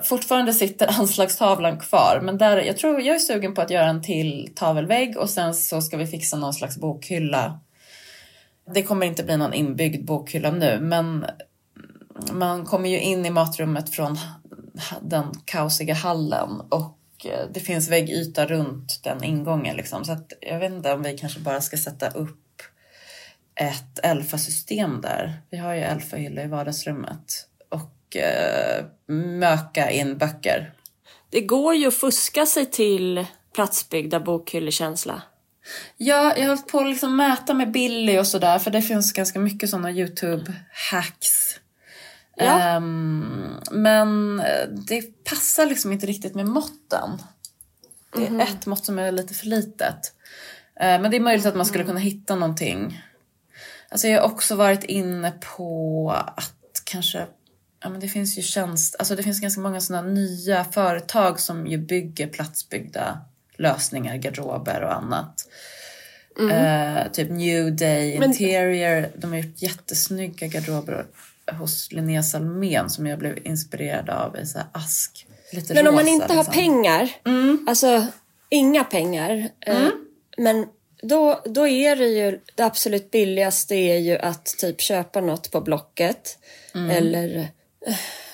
Fortfarande 0.02 0.52
sitter 0.52 0.86
anslagstavlan 1.00 1.78
kvar, 1.78 2.20
men 2.22 2.38
där, 2.38 2.56
jag 2.56 2.76
tror 2.76 3.00
jag 3.00 3.16
är 3.16 3.18
sugen 3.18 3.54
på 3.54 3.60
att 3.60 3.70
göra 3.70 3.88
en 3.88 4.02
till 4.02 4.52
tavelvägg 4.54 5.16
och 5.16 5.30
sen 5.30 5.54
så 5.54 5.82
ska 5.82 5.96
vi 5.96 6.06
fixa 6.06 6.36
någon 6.36 6.54
slags 6.54 6.76
bokhylla. 6.76 7.60
Det 8.74 8.82
kommer 8.82 9.06
inte 9.06 9.24
bli 9.24 9.36
någon 9.36 9.54
inbyggd 9.54 10.06
bokhylla 10.06 10.50
nu, 10.50 10.80
men 10.80 11.26
man 12.32 12.64
kommer 12.64 12.88
ju 12.88 13.00
in 13.00 13.26
i 13.26 13.30
matrummet 13.30 13.90
från 13.90 14.18
den 15.02 15.24
kaosiga 15.44 15.94
hallen 15.94 16.60
och 16.68 16.98
eh, 17.24 17.46
det 17.52 17.60
finns 17.60 17.88
väggyta 17.88 18.46
runt 18.46 19.00
den 19.04 19.24
ingången. 19.24 19.76
Liksom. 19.76 20.04
Så 20.04 20.12
att 20.12 20.32
jag 20.40 20.58
vet 20.58 20.72
inte 20.72 20.92
om 20.92 21.02
vi 21.02 21.18
kanske 21.18 21.40
bara 21.40 21.60
ska 21.60 21.76
sätta 21.76 22.08
upp 22.08 22.42
ett 23.54 23.98
Elfa-system 24.02 25.00
där. 25.00 25.42
Vi 25.50 25.56
har 25.56 25.74
ju 25.74 25.80
Elfa-hylla 25.80 26.42
i 26.42 26.46
vardagsrummet. 26.46 27.48
Eh, 28.14 28.84
möka 29.14 29.90
in 29.90 30.18
böcker. 30.18 30.72
Det 31.30 31.40
går 31.40 31.74
ju 31.74 31.88
att 31.88 31.94
fuska 31.94 32.46
sig 32.46 32.66
till 32.66 33.26
platsbyggda 33.54 34.20
bokhyllekänsla. 34.20 35.22
Ja, 35.96 36.36
jag 36.36 36.42
har 36.42 36.48
hållit 36.48 36.68
på 36.68 36.78
att 36.78 36.86
liksom 36.86 37.16
mäta 37.16 37.54
med 37.54 37.70
Billy 37.70 38.18
och 38.18 38.26
sådär 38.26 38.58
för 38.58 38.70
det 38.70 38.82
finns 38.82 39.12
ganska 39.12 39.38
mycket 39.38 39.70
sådana 39.70 39.90
YouTube-hacks. 39.90 41.58
Ja. 42.36 42.60
Ehm, 42.60 43.54
men 43.70 44.40
eh, 44.40 44.68
det 44.68 45.24
passar 45.24 45.66
liksom 45.66 45.92
inte 45.92 46.06
riktigt 46.06 46.34
med 46.34 46.46
måtten. 46.46 47.22
Det 48.16 48.26
är 48.26 48.40
ett 48.40 48.66
mått 48.66 48.84
som 48.84 48.98
är 48.98 49.12
lite 49.12 49.34
för 49.34 49.46
litet. 49.46 50.12
Eh, 50.80 51.00
men 51.00 51.10
det 51.10 51.16
är 51.16 51.20
möjligt 51.20 51.46
att 51.46 51.56
man 51.56 51.66
skulle 51.66 51.84
kunna 51.84 52.00
hitta 52.00 52.34
någonting. 52.34 53.02
Alltså 53.88 54.08
jag 54.08 54.20
har 54.20 54.28
också 54.28 54.56
varit 54.56 54.84
inne 54.84 55.32
på 55.56 56.10
att 56.36 56.82
kanske 56.84 57.26
Ja, 57.82 57.88
men 57.88 58.00
det 58.00 58.08
finns 58.08 58.38
ju 58.38 58.42
tjänst, 58.42 58.96
alltså 58.98 59.16
det 59.16 59.22
finns 59.22 59.40
ganska 59.40 59.60
många 59.60 59.80
sådana 59.80 60.08
nya 60.08 60.64
företag 60.64 61.40
som 61.40 61.66
ju 61.66 61.78
bygger 61.78 62.26
platsbyggda 62.26 63.20
lösningar, 63.56 64.16
garderober 64.16 64.82
och 64.82 64.94
annat. 64.94 65.48
Eh, 66.52 67.12
typ 67.12 67.30
New 67.30 67.76
Day 67.76 68.18
Men- 68.18 68.30
Interior, 68.30 69.08
de 69.16 69.30
har 69.32 69.38
gjort 69.38 69.62
jättesnygga 69.62 70.46
garderober 70.46 71.06
hos 71.52 71.92
Linnea 71.92 72.22
Salmén 72.22 72.90
som 72.90 73.06
jag 73.06 73.18
blev 73.18 73.46
inspirerad 73.46 74.10
av 74.10 74.38
i 74.38 74.46
så 74.46 74.58
ask. 74.72 75.26
Lite 75.52 75.74
Men 75.74 75.86
om 75.86 75.94
man 75.94 76.04
rosa, 76.04 76.12
inte 76.12 76.26
har 76.34 76.44
liksom. 76.44 76.54
pengar, 76.54 77.08
alltså 77.68 78.06
inga 78.48 78.84
pengar, 78.84 79.48
eh, 79.60 79.88
men 80.38 80.66
då, 81.02 81.42
då 81.44 81.68
är 81.68 81.96
det 81.96 82.06
ju 82.08 82.40
det 82.54 82.62
absolut 82.62 83.10
billigaste 83.10 83.74
är 83.74 83.98
ju 83.98 84.18
att 84.18 84.44
typ 84.46 84.80
köpa 84.80 85.20
något 85.20 85.50
på 85.50 85.60
Blocket 85.60 86.38
eller 86.90 87.36
eh, 87.38 87.46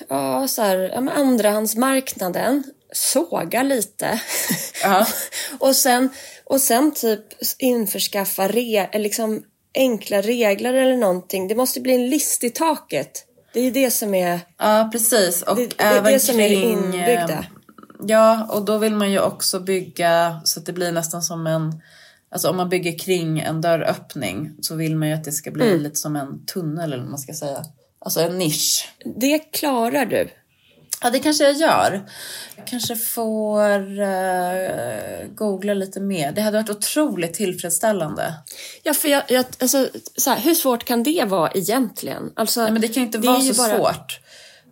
ja, 0.09 0.47
så 0.47 0.61
här, 0.61 0.77
ja, 0.93 1.01
men 1.01 1.13
andrahandsmarknaden, 1.17 2.63
såga 2.93 3.63
lite 3.63 4.21
Ja. 4.83 5.07
och, 5.59 5.75
sen, 5.75 6.09
och 6.45 6.61
sen 6.61 6.91
typ 6.93 7.21
införskaffa 7.59 8.47
re, 8.47 8.89
liksom 8.99 9.43
enkla 9.75 10.21
regler 10.21 10.73
eller 10.73 10.97
någonting. 10.97 11.47
Det 11.47 11.55
måste 11.55 11.79
bli 11.81 11.93
en 11.93 12.09
list 12.09 12.43
i 12.43 12.49
taket. 12.49 13.25
Det 13.53 13.59
är 13.59 13.63
ju 13.63 13.71
det 13.71 13.91
som 13.91 14.13
är 14.13 14.39
Ja, 14.57 14.89
precis. 14.91 15.41
Och 15.41 15.55
det, 15.55 15.67
det, 15.77 15.83
är 15.83 15.97
även 15.97 16.13
det 16.13 16.19
som 16.19 16.39
är 16.39 16.49
det 16.49 16.55
kring, 16.55 16.73
inbyggda. 16.73 17.33
eh, 17.33 17.45
Ja, 18.07 18.47
och 18.51 18.65
då 18.65 18.77
vill 18.77 18.93
man 18.93 19.11
ju 19.11 19.19
också 19.19 19.59
bygga 19.59 20.41
så 20.43 20.59
att 20.59 20.65
det 20.65 20.73
blir 20.73 20.91
nästan 20.91 21.21
som 21.21 21.47
en... 21.47 21.81
Alltså 22.31 22.49
om 22.49 22.57
man 22.57 22.69
bygger 22.69 22.99
kring 22.99 23.39
en 23.39 23.61
dörröppning 23.61 24.51
så 24.61 24.75
vill 24.75 24.95
man 24.95 25.07
ju 25.07 25.13
att 25.13 25.23
det 25.23 25.31
ska 25.31 25.51
bli 25.51 25.67
Mm. 25.67 25.81
lite 25.83 25.95
som 25.95 26.15
en 26.15 26.45
tunnel 26.45 26.93
eller 26.93 27.03
vad 27.03 27.09
man 27.11 27.19
ska 27.19 27.33
säga. 27.33 27.63
Alltså 28.05 28.19
en 28.21 28.37
nisch. 28.37 28.89
Det 29.19 29.39
klarar 29.39 30.05
du. 30.05 30.29
Ja, 31.01 31.09
det 31.09 31.19
kanske 31.19 31.43
jag 31.43 31.53
gör. 31.53 32.09
Jag 32.55 32.67
kanske 32.67 32.95
får 32.95 33.99
eh, 34.01 35.27
googla 35.35 35.73
lite 35.73 35.99
mer. 35.99 36.31
Det 36.31 36.41
hade 36.41 36.57
varit 36.57 36.69
otroligt 36.69 37.33
tillfredsställande. 37.33 38.33
Ja, 38.83 38.93
för 38.93 39.07
jag, 39.07 39.23
jag, 39.27 39.45
alltså, 39.59 39.87
så 40.17 40.29
här, 40.29 40.39
hur 40.39 40.53
svårt 40.55 40.83
kan 40.83 41.03
det 41.03 41.25
vara 41.27 41.51
egentligen? 41.51 42.31
Alltså, 42.35 42.61
Nej, 42.61 42.71
men 42.71 42.81
det 42.81 42.87
kan 42.87 43.01
ju 43.03 43.05
inte 43.07 43.17
det 43.17 43.27
vara 43.27 43.41
så 43.41 43.53
bara- 43.53 43.77
svårt. 43.77 44.19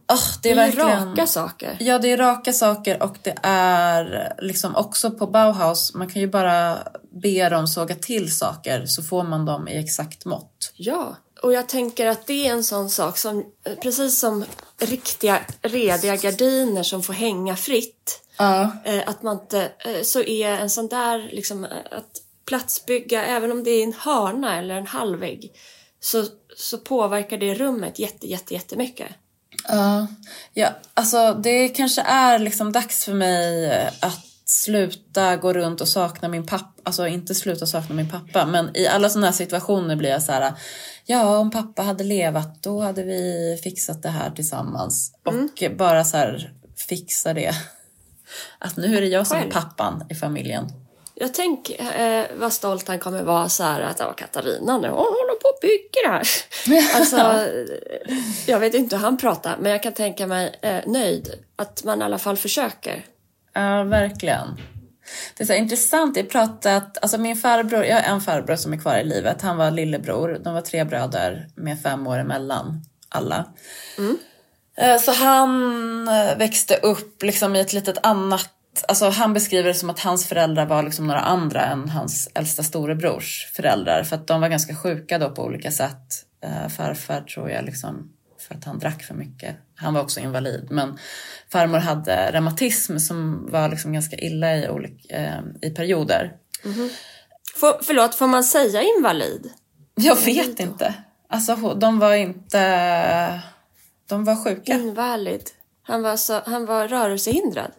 Ah, 0.05 0.17
det 0.43 0.51
är 0.51 0.55
Det 0.55 0.61
är 0.61 0.65
verkligen... 0.65 1.09
raka 1.09 1.27
saker. 1.27 1.77
Ja, 1.79 1.99
det 1.99 2.11
är 2.11 2.17
raka 2.17 2.53
saker 2.53 3.03
och 3.03 3.17
det 3.21 3.35
är 3.43 4.33
liksom 4.41 4.75
också 4.75 5.11
på 5.11 5.27
Bauhaus, 5.27 5.93
man 5.93 6.09
kan 6.09 6.21
ju 6.21 6.27
bara 6.27 6.77
be 7.23 7.49
dem 7.49 7.67
såga 7.67 7.95
till 7.95 8.35
saker 8.35 8.85
så 8.85 9.03
får 9.03 9.23
man 9.23 9.45
dem 9.45 9.67
i 9.67 9.77
exakt 9.77 10.25
mått. 10.25 10.73
Ja, 10.75 11.17
och 11.41 11.53
jag 11.53 11.69
tänker 11.69 12.07
att 12.07 12.27
det 12.27 12.47
är 12.47 12.51
en 12.51 12.63
sån 12.63 12.89
sak 12.89 13.17
som, 13.17 13.45
precis 13.81 14.19
som 14.19 14.45
riktiga 14.77 15.39
rediga 15.61 16.15
gardiner 16.15 16.83
som 16.83 17.03
får 17.03 17.13
hänga 17.13 17.55
fritt. 17.55 18.21
Eh, 18.83 19.03
att 19.05 19.23
man 19.23 19.39
inte, 19.39 19.71
eh, 19.79 20.01
så 20.03 20.21
är 20.21 20.49
en 20.49 20.69
sån 20.69 20.87
där 20.87 21.29
liksom 21.31 21.65
eh, 21.65 21.71
att 21.91 22.21
platsbygga, 22.45 23.25
även 23.25 23.51
om 23.51 23.63
det 23.63 23.71
är 23.71 23.83
en 23.83 23.93
hörna 23.93 24.59
eller 24.59 24.75
en 24.75 24.87
halvvägg, 24.87 25.51
så, 25.99 26.25
så 26.55 26.77
påverkar 26.77 27.37
det 27.37 27.53
rummet 27.53 27.99
jätte, 27.99 28.27
jätte, 28.27 28.53
jättemycket. 28.53 29.07
Ja, 29.67 30.07
ja, 30.53 30.69
alltså 30.93 31.33
det 31.33 31.69
kanske 31.69 32.01
är 32.01 32.39
liksom 32.39 32.71
dags 32.71 33.05
för 33.05 33.13
mig 33.13 33.71
att 33.99 34.30
sluta 34.51 35.35
gå 35.35 35.53
runt 35.53 35.81
och 35.81 35.87
sakna 35.87 36.27
min 36.27 36.45
pappa. 36.45 36.81
Alltså 36.83 37.07
inte 37.07 37.35
sluta 37.35 37.65
sakna 37.65 37.95
min 37.95 38.09
pappa, 38.09 38.45
men 38.45 38.77
i 38.77 38.87
alla 38.87 39.09
sådana 39.09 39.27
här 39.27 39.33
situationer 39.33 39.95
blir 39.95 40.09
jag 40.09 40.23
så 40.23 40.31
här. 40.31 40.53
Ja, 41.05 41.37
om 41.37 41.51
pappa 41.51 41.81
hade 41.81 42.03
levat 42.03 42.63
då 42.63 42.81
hade 42.81 43.03
vi 43.03 43.59
fixat 43.63 44.03
det 44.03 44.09
här 44.09 44.31
tillsammans. 44.31 45.13
Och 45.25 45.77
bara 45.77 46.03
så 46.03 46.17
här 46.17 46.53
fixa 46.87 47.33
det. 47.33 47.53
Att 48.59 48.77
nu 48.77 48.97
är 48.97 49.01
det 49.01 49.07
jag 49.07 49.27
som 49.27 49.37
är 49.37 49.51
pappan 49.51 50.03
i 50.09 50.15
familjen. 50.15 50.67
Jag 51.21 51.33
tänker 51.33 52.01
eh, 52.01 52.25
vad 52.35 52.53
stolt 52.53 52.87
han 52.87 52.99
kommer 52.99 53.23
vara 53.23 53.49
så 53.49 53.63
här 53.63 53.81
att 53.81 53.99
ja, 53.99 54.13
Katarina 54.13 54.77
nu, 54.77 54.87
hon 54.87 54.97
håller 54.97 55.39
på 55.39 55.47
och 55.47 55.59
bygger 55.61 56.07
här. 56.07 56.27
Alltså, 56.95 57.47
jag 58.45 58.59
vet 58.59 58.73
inte 58.73 58.95
hur 58.95 59.03
han 59.03 59.17
pratar, 59.17 59.57
men 59.59 59.71
jag 59.71 59.83
kan 59.83 59.93
tänka 59.93 60.27
mig 60.27 60.59
eh, 60.61 60.79
nöjd 60.85 61.33
att 61.55 61.83
man 61.83 62.01
i 62.01 62.05
alla 62.05 62.17
fall 62.17 62.37
försöker. 62.37 63.05
Ja, 63.53 63.83
verkligen. 63.83 64.47
Det 65.37 65.43
är 65.43 65.47
så 65.47 65.53
intressant, 65.53 66.17
jag 66.17 66.29
pratat, 66.29 66.97
alltså 67.01 67.17
min 67.17 67.35
farbror, 67.35 67.85
jag 67.85 67.95
har 67.95 68.03
en 68.13 68.21
farbror 68.21 68.55
som 68.55 68.73
är 68.73 68.77
kvar 68.77 68.97
i 68.97 69.03
livet, 69.03 69.41
han 69.41 69.57
var 69.57 69.71
lillebror, 69.71 70.39
de 70.43 70.53
var 70.53 70.61
tre 70.61 70.83
bröder 70.83 71.47
med 71.55 71.81
fem 71.81 72.07
år 72.07 72.17
emellan 72.17 72.81
alla. 73.09 73.45
Eh, 74.77 74.97
Så 74.99 75.11
han 75.13 76.07
eh, 76.07 76.37
växte 76.37 76.75
upp 76.75 77.23
liksom 77.23 77.55
i 77.55 77.59
ett 77.59 77.73
litet 77.73 78.05
annat, 78.05 78.49
alltså 78.87 79.09
han 79.09 79.33
beskriver 79.33 79.67
det 79.67 79.73
som 79.73 79.89
att 79.89 79.99
hans 79.99 80.27
föräldrar 80.27 80.65
var 80.65 80.83
liksom 80.83 81.07
några 81.07 81.19
andra 81.19 81.65
än 81.65 81.89
hans 81.89 82.29
äldsta 82.35 82.63
storebrors 82.63 83.51
föräldrar 83.55 84.03
för 84.03 84.15
att 84.15 84.27
de 84.27 84.41
var 84.41 84.49
ganska 84.49 84.75
sjuka 84.75 85.19
då 85.19 85.29
på 85.29 85.43
olika 85.43 85.71
sätt. 85.71 86.25
Eh, 86.43 86.67
Farfar 86.67 87.21
tror 87.21 87.49
jag 87.49 87.65
liksom 87.65 88.11
för 88.51 88.57
att 88.57 88.65
han 88.65 88.79
drack 88.79 89.03
för 89.03 89.13
mycket. 89.13 89.55
Han 89.75 89.93
var 89.93 90.01
också 90.01 90.19
invalid 90.19 90.67
men 90.69 90.97
farmor 91.51 91.77
hade 91.77 92.31
reumatism 92.31 92.97
som 92.97 93.47
var 93.51 93.69
liksom 93.69 93.93
ganska 93.93 94.17
illa 94.17 94.55
i, 94.55 94.69
olika, 94.69 95.15
eh, 95.17 95.39
i 95.61 95.69
perioder. 95.69 96.33
Får, 97.55 97.83
förlåt, 97.83 98.15
får 98.15 98.27
man 98.27 98.43
säga 98.43 98.81
invalid? 98.81 99.49
Jag 99.95 100.15
vet 100.15 100.59
inte. 100.59 100.93
Alltså 101.29 101.55
de 101.55 101.99
var 101.99 102.13
inte... 102.13 103.41
De 104.09 104.23
var 104.23 104.43
sjuka. 104.43 104.73
Invalid. 104.73 105.49
Han 105.83 106.01
var, 106.01 106.17
så, 106.17 106.41
han 106.45 106.65
var 106.65 106.87
rörelsehindrad. 106.87 107.71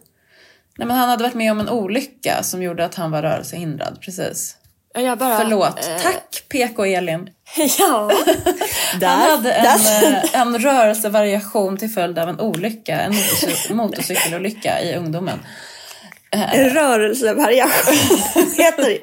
Nej, 0.77 0.87
men 0.87 0.97
han 0.97 1.09
hade 1.09 1.23
varit 1.23 1.35
med 1.35 1.51
om 1.51 1.59
en 1.59 1.69
olycka 1.69 2.43
som 2.43 2.63
gjorde 2.63 2.85
att 2.85 2.95
han 2.95 3.11
var 3.11 3.21
rörelsehindrad. 3.21 4.01
Precis. 4.01 4.57
Ja, 4.93 5.01
Jag 5.01 5.17
bara, 5.17 5.37
Förlåt. 5.37 5.87
eh, 5.87 5.97
Tack 6.03 6.43
PK 6.49 6.85
Elin. 6.85 7.29
ja. 7.79 8.11
Han 9.01 9.21
hade 9.29 9.51
en, 9.53 9.63
där- 9.63 10.13
eh, 10.33 10.41
en 10.41 10.59
rörelsevariation 10.59 11.77
till 11.77 11.89
följd 11.89 12.19
av 12.19 12.29
en 12.29 12.39
olycka, 12.39 12.99
en 13.01 13.11
motorcy- 13.13 13.73
motorcykelolycka 13.73 14.81
i 14.81 14.95
ungdomen. 14.95 15.39
En 16.31 16.69
rörelsevariation. 16.69 17.95
heter, 18.57 18.97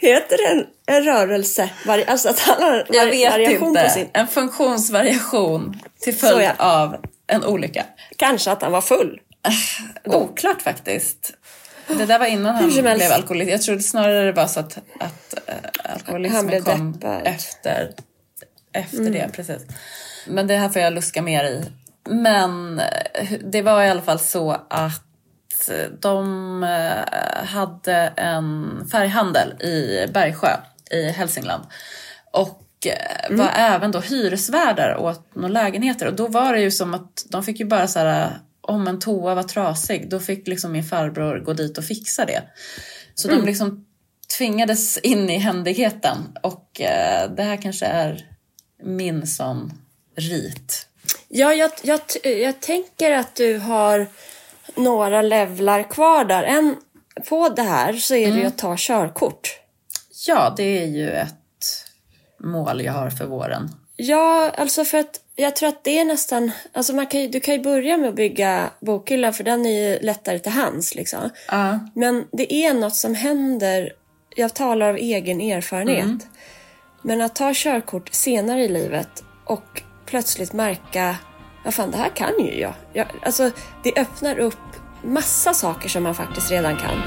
heter 0.00 0.36
det 0.36 0.44
en, 0.46 0.66
en 0.96 1.04
rörelse? 1.04 1.70
Alltså 2.06 2.28
att 2.28 2.40
han 2.40 2.62
har 2.62 2.72
en 2.78 2.84
Jag 2.88 3.06
vet 3.06 3.30
variation 3.32 3.68
inte. 3.68 3.82
på 3.82 3.88
sin... 3.90 4.08
En 4.12 4.26
funktionsvariation 4.28 5.80
till 6.00 6.14
följd 6.16 6.42
ja. 6.58 6.64
av 6.64 6.96
en 7.26 7.44
olycka. 7.44 7.84
Kanske 8.16 8.50
att 8.52 8.62
han 8.62 8.72
var 8.72 8.80
full. 8.80 9.18
Oklart 10.04 10.62
faktiskt. 10.62 11.32
Det 11.98 12.06
där 12.06 12.18
var 12.18 12.26
innan 12.26 12.54
han 12.54 12.68
blev 12.68 13.12
alkoholist. 13.12 13.50
Jag 13.50 13.62
trodde 13.62 13.82
snarare 13.82 14.24
det 14.24 14.32
var 14.32 14.46
så 14.46 14.60
att, 14.60 14.78
att 15.00 15.34
äh, 15.46 15.54
alkoholismen 15.94 16.62
kom 16.62 16.92
deppad. 16.92 17.22
efter, 17.24 17.90
efter 18.72 19.10
det. 19.10 19.30
Precis. 19.32 19.62
Men 20.26 20.46
det 20.46 20.56
här 20.56 20.68
får 20.68 20.82
jag 20.82 20.92
luska 20.92 21.22
mer 21.22 21.44
i. 21.44 21.64
Men 22.08 22.80
eh, 22.80 23.32
det 23.44 23.62
var 23.62 23.82
i 23.82 23.90
alla 23.90 24.02
fall 24.02 24.18
så 24.18 24.56
att 24.70 25.70
de 26.00 26.62
eh, 26.62 27.44
hade 27.44 28.12
en 28.16 28.88
färghandel 28.92 29.62
i 29.62 30.06
Bergsjö 30.12 30.56
i 30.90 31.10
Hälsingland. 31.10 31.64
Och 32.32 32.86
eh, 32.86 33.36
var 33.36 33.50
även 33.54 33.90
då 33.90 34.00
hyresvärdar 34.00 34.96
åt 34.96 35.34
några 35.34 35.48
lägenheter. 35.48 36.06
Och 36.06 36.14
då 36.14 36.28
var 36.28 36.52
det 36.52 36.60
ju 36.60 36.70
som 36.70 36.94
att 36.94 37.26
de 37.28 37.42
fick 37.42 37.60
ju 37.60 37.66
bara 37.66 37.88
så 37.88 37.98
här 37.98 38.38
om 38.60 38.88
en 38.88 38.98
toa 38.98 39.34
var 39.34 39.42
trasig, 39.42 40.10
då 40.10 40.20
fick 40.20 40.48
liksom 40.48 40.72
min 40.72 40.84
farbror 40.84 41.38
gå 41.38 41.52
dit 41.52 41.78
och 41.78 41.84
fixa 41.84 42.24
det. 42.24 42.42
Så 43.14 43.28
de 43.28 43.44
liksom 43.44 43.86
tvingades 44.38 44.98
in 44.98 45.30
i 45.30 45.38
händigheten. 45.38 46.16
Och 46.42 46.80
eh, 46.80 47.30
det 47.30 47.42
här 47.42 47.56
kanske 47.56 47.86
är 47.86 48.26
min 48.82 49.26
sån 49.26 49.72
rit. 50.16 50.86
Ja, 51.28 51.54
jag, 51.54 51.70
jag, 51.82 52.00
jag 52.22 52.60
tänker 52.60 53.12
att 53.12 53.34
du 53.34 53.58
har 53.58 54.06
några 54.76 55.22
levlar 55.22 55.82
kvar 55.82 56.24
där. 56.24 56.42
En, 56.42 56.76
på 57.28 57.48
det 57.48 57.62
här 57.62 57.92
så 57.92 58.14
är 58.14 58.32
det 58.32 58.38
ju 58.38 58.46
att 58.46 58.58
ta 58.58 58.74
körkort. 58.78 59.60
Ja, 60.26 60.54
det 60.56 60.82
är 60.82 60.86
ju 60.86 61.10
ett 61.10 61.84
mål 62.40 62.82
jag 62.84 62.92
har 62.92 63.10
för 63.10 63.26
våren. 63.26 63.68
Ja, 63.96 64.50
alltså 64.56 64.84
för 64.84 64.98
att 64.98 65.20
jag 65.40 65.56
tror 65.56 65.68
att 65.68 65.84
det 65.84 65.98
är 65.98 66.04
nästan... 66.04 66.50
Alltså 66.72 66.92
man 66.92 67.06
kan 67.06 67.30
du 67.30 67.40
kan 67.40 67.54
ju 67.54 67.60
börja 67.60 67.96
med 67.96 68.08
att 68.08 68.14
bygga 68.14 68.70
bokhyllan 68.80 69.34
för 69.34 69.44
den 69.44 69.66
är 69.66 69.70
ju 69.70 69.98
lättare 70.00 70.38
till 70.38 70.52
hands. 70.52 70.94
Liksom. 70.94 71.30
Ja. 71.48 71.78
Men 71.94 72.24
det 72.32 72.54
är 72.54 72.74
något 72.74 72.96
som 72.96 73.14
händer. 73.14 73.92
Jag 74.36 74.54
talar 74.54 74.88
av 74.88 74.96
egen 74.96 75.40
erfarenhet. 75.40 76.26
Men 77.02 77.20
att 77.20 77.34
ta 77.34 77.52
körkort 77.54 78.14
senare 78.14 78.64
i 78.64 78.68
livet 78.68 79.24
och 79.44 79.82
plötsligt 80.06 80.52
märka 80.52 81.16
vad 81.64 81.74
fan, 81.74 81.90
det 81.90 81.96
här 81.96 82.08
kan 82.08 82.44
ju 82.44 82.60
jag. 82.60 82.74
jag. 82.92 83.06
Alltså, 83.22 83.50
det 83.82 84.00
öppnar 84.00 84.38
upp 84.38 84.54
massa 85.02 85.54
saker 85.54 85.88
som 85.88 86.02
man 86.02 86.14
faktiskt 86.14 86.50
redan 86.50 86.76
kan. 86.76 87.02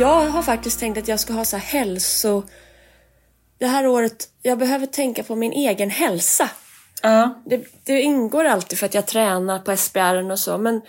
Jag 0.00 0.26
har 0.30 0.42
faktiskt 0.42 0.80
tänkt 0.80 0.98
att 0.98 1.08
jag 1.08 1.20
ska 1.20 1.32
ha 1.32 1.44
så 1.44 1.56
här 1.56 1.64
hälso... 1.64 2.42
Det 3.58 3.66
här 3.66 3.86
året, 3.86 4.28
jag 4.42 4.58
behöver 4.58 4.86
tänka 4.86 5.22
på 5.22 5.36
min 5.36 5.52
egen 5.52 5.90
hälsa. 5.90 6.50
Ja. 7.02 7.42
Det, 7.46 7.64
det 7.84 8.00
ingår 8.00 8.44
alltid 8.44 8.78
för 8.78 8.86
att 8.86 8.94
jag 8.94 9.06
tränar 9.06 9.58
på 9.58 9.76
SPR 9.76 10.30
och 10.30 10.38
så, 10.38 10.58
men 10.58 10.80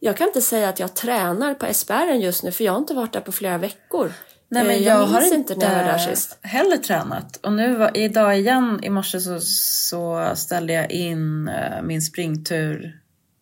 jag 0.00 0.16
kan 0.16 0.26
inte 0.26 0.40
säga 0.40 0.68
att 0.68 0.78
jag 0.78 0.94
tränar 0.94 1.54
på 1.54 1.74
SPR 1.74 2.12
just 2.12 2.42
nu, 2.42 2.52
för 2.52 2.64
jag 2.64 2.72
har 2.72 2.78
inte 2.78 2.94
varit 2.94 3.12
där 3.12 3.20
på 3.20 3.32
flera 3.32 3.58
veckor. 3.58 4.12
Nej, 4.48 4.64
men 4.64 4.76
Eh, 4.76 4.82
jag, 4.82 4.94
har 5.06 5.20
minns 5.20 5.32
inte, 5.32 5.54
när 5.56 5.78
jag 5.78 5.84
var 5.84 5.92
där 5.92 5.98
sist. 5.98 6.38
heller 6.42 6.76
tränat. 6.76 7.36
Och 7.36 7.52
nu 7.52 7.76
var, 7.76 7.96
idag 7.96 8.38
igen, 8.38 8.80
i 8.82 8.90
morse 8.90 9.20
så, 9.20 9.40
så 9.40 10.32
ställde 10.34 10.72
jag 10.72 10.90
in 10.90 11.48
eh, 11.48 11.82
min 11.82 12.02
springtur 12.02 12.99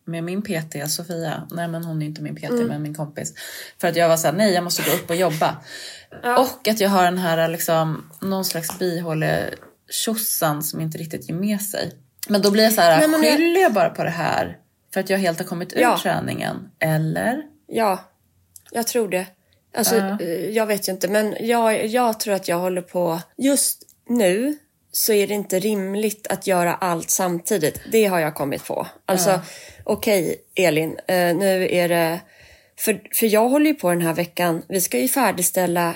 med 0.09 0.23
min 0.23 0.41
PT 0.41 0.89
Sofia. 0.91 1.47
Nej 1.51 1.67
men 1.67 1.83
hon 1.83 2.01
är 2.01 2.05
inte 2.05 2.21
min 2.21 2.35
PT 2.35 2.43
Mm. 2.43 2.67
men 2.67 2.81
min 2.81 2.95
kompis. 2.95 3.33
För 3.81 3.87
att 3.87 3.95
jag 3.95 4.09
var 4.09 4.17
såhär, 4.17 4.33
nej 4.35 4.53
jag 4.53 4.63
måste 4.63 4.81
gå 4.83 4.91
upp 4.91 5.09
och 5.09 5.15
jobba. 5.15 5.57
Och 6.37 6.67
att 6.67 6.79
jag 6.79 6.89
har 6.89 7.03
den 7.03 7.17
här 7.17 7.47
liksom, 7.47 8.11
någon 8.21 8.45
slags 8.45 8.79
bihåle 8.79 9.49
tjosan 9.89 10.63
som 10.63 10.81
inte 10.81 10.97
riktigt 10.97 11.29
ger 11.29 11.35
med 11.35 11.61
sig. 11.61 11.93
Men 12.27 12.41
då 12.41 12.51
blir 12.51 12.63
jag 12.63 12.73
så 12.73 12.81
här, 12.81 12.99
Nej, 12.99 13.07
men 13.07 13.23
jag- 13.23 13.37
skyller 13.37 13.61
jag 13.61 13.73
bara 13.73 13.89
på 13.89 14.03
det 14.03 14.09
här 14.09 14.57
för 14.93 14.99
att 14.99 15.09
jag 15.09 15.17
helt 15.17 15.37
har 15.39 15.45
kommit 15.45 15.73
ur 15.73 15.79
Ja. 15.81 15.99
träningen? 16.03 16.71
Eller? 16.79 17.41
Ja, 17.67 17.99
jag 18.71 18.87
tror 18.87 19.07
det. 19.09 19.25
Alltså, 19.77 19.95
Ja. 19.95 20.19
eh, 20.21 20.49
jag 20.49 20.65
vet 20.65 20.87
ju 20.87 20.91
inte, 20.91 21.07
men 21.07 21.35
jag, 21.39 21.85
jag 21.87 22.19
tror 22.19 22.33
att 22.33 22.47
jag 22.47 22.57
håller 22.59 22.81
på... 22.81 23.21
Just 23.37 23.83
nu 24.09 24.57
så 24.91 25.13
är 25.13 25.27
det 25.27 25.33
inte 25.33 25.59
rimligt 25.59 26.27
att 26.27 26.47
göra 26.47 26.75
allt 26.75 27.09
samtidigt. 27.09 27.81
Det 27.91 28.05
har 28.05 28.19
jag 28.19 28.35
kommit 28.35 28.65
på. 28.65 28.87
Alltså, 29.05 29.39
okej 29.83 30.35
Elin, 30.55 30.97
eh, 31.07 31.15
nu 31.35 31.67
är 31.71 31.89
det... 31.89 32.19
För, 32.79 33.01
för 33.13 33.25
jag 33.33 33.49
håller 33.49 33.65
ju 33.65 33.73
på 33.75 33.89
den 33.89 34.01
här 34.01 34.13
veckan, 34.13 34.61
vi 34.67 34.81
ska 34.81 34.99
ju 34.99 35.07
färdigställa 35.07 35.95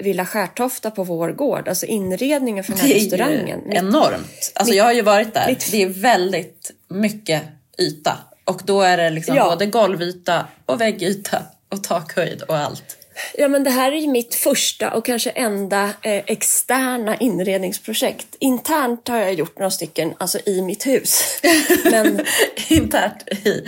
Villa 0.00 0.26
Skärtofta 0.26 0.90
på 0.90 1.04
vår 1.04 1.28
gård, 1.32 1.68
alltså 1.68 1.86
inredningen 1.86 2.64
för 2.64 2.72
den 2.72 2.80
här 2.80 2.88
Det 2.88 2.94
är 2.94 3.00
restaurangen. 3.00 3.60
ju 3.70 3.76
enormt. 3.76 4.52
Alltså 4.54 4.74
jag 4.74 4.84
har 4.84 4.92
ju 4.92 5.02
varit 5.02 5.34
där. 5.34 5.48
mitt- 5.48 5.70
Det 5.70 5.82
är 5.82 5.86
väldigt 5.88 6.70
mycket 6.88 7.42
yta. 7.78 8.18
Och 8.44 8.60
då 8.64 8.80
är 8.82 8.96
det 8.96 9.10
liksom 9.10 9.36
Ja. 9.36 9.44
både 9.50 9.66
golvyta 9.66 10.46
och 10.66 10.80
väggyta 10.80 11.42
och 11.68 11.84
takhöjd 11.84 12.42
och 12.42 12.56
allt. 12.56 12.96
Ja, 13.34 13.48
men 13.48 13.64
det 13.64 13.70
här 13.70 13.92
är 13.92 13.96
ju 13.96 14.08
mitt 14.08 14.34
första 14.34 14.90
och 14.90 15.04
kanske 15.04 15.30
enda 15.30 15.84
eh, 15.84 16.22
externa 16.26 17.16
inredningsprojekt. 17.16 18.26
Internt 18.38 19.08
har 19.08 19.18
jag 19.18 19.34
gjort 19.34 19.58
några 19.58 19.70
stycken, 19.70 20.14
alltså 20.18 20.38
i 20.46 20.62
mitt 20.62 20.86
hus. 20.86 21.40
Men 21.90 22.26
Internt 22.68 23.28
i, 23.44 23.64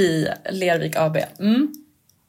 i 0.00 0.28
Lervik 0.50 0.96
AB. 0.96 1.16
Mm. 1.38 1.72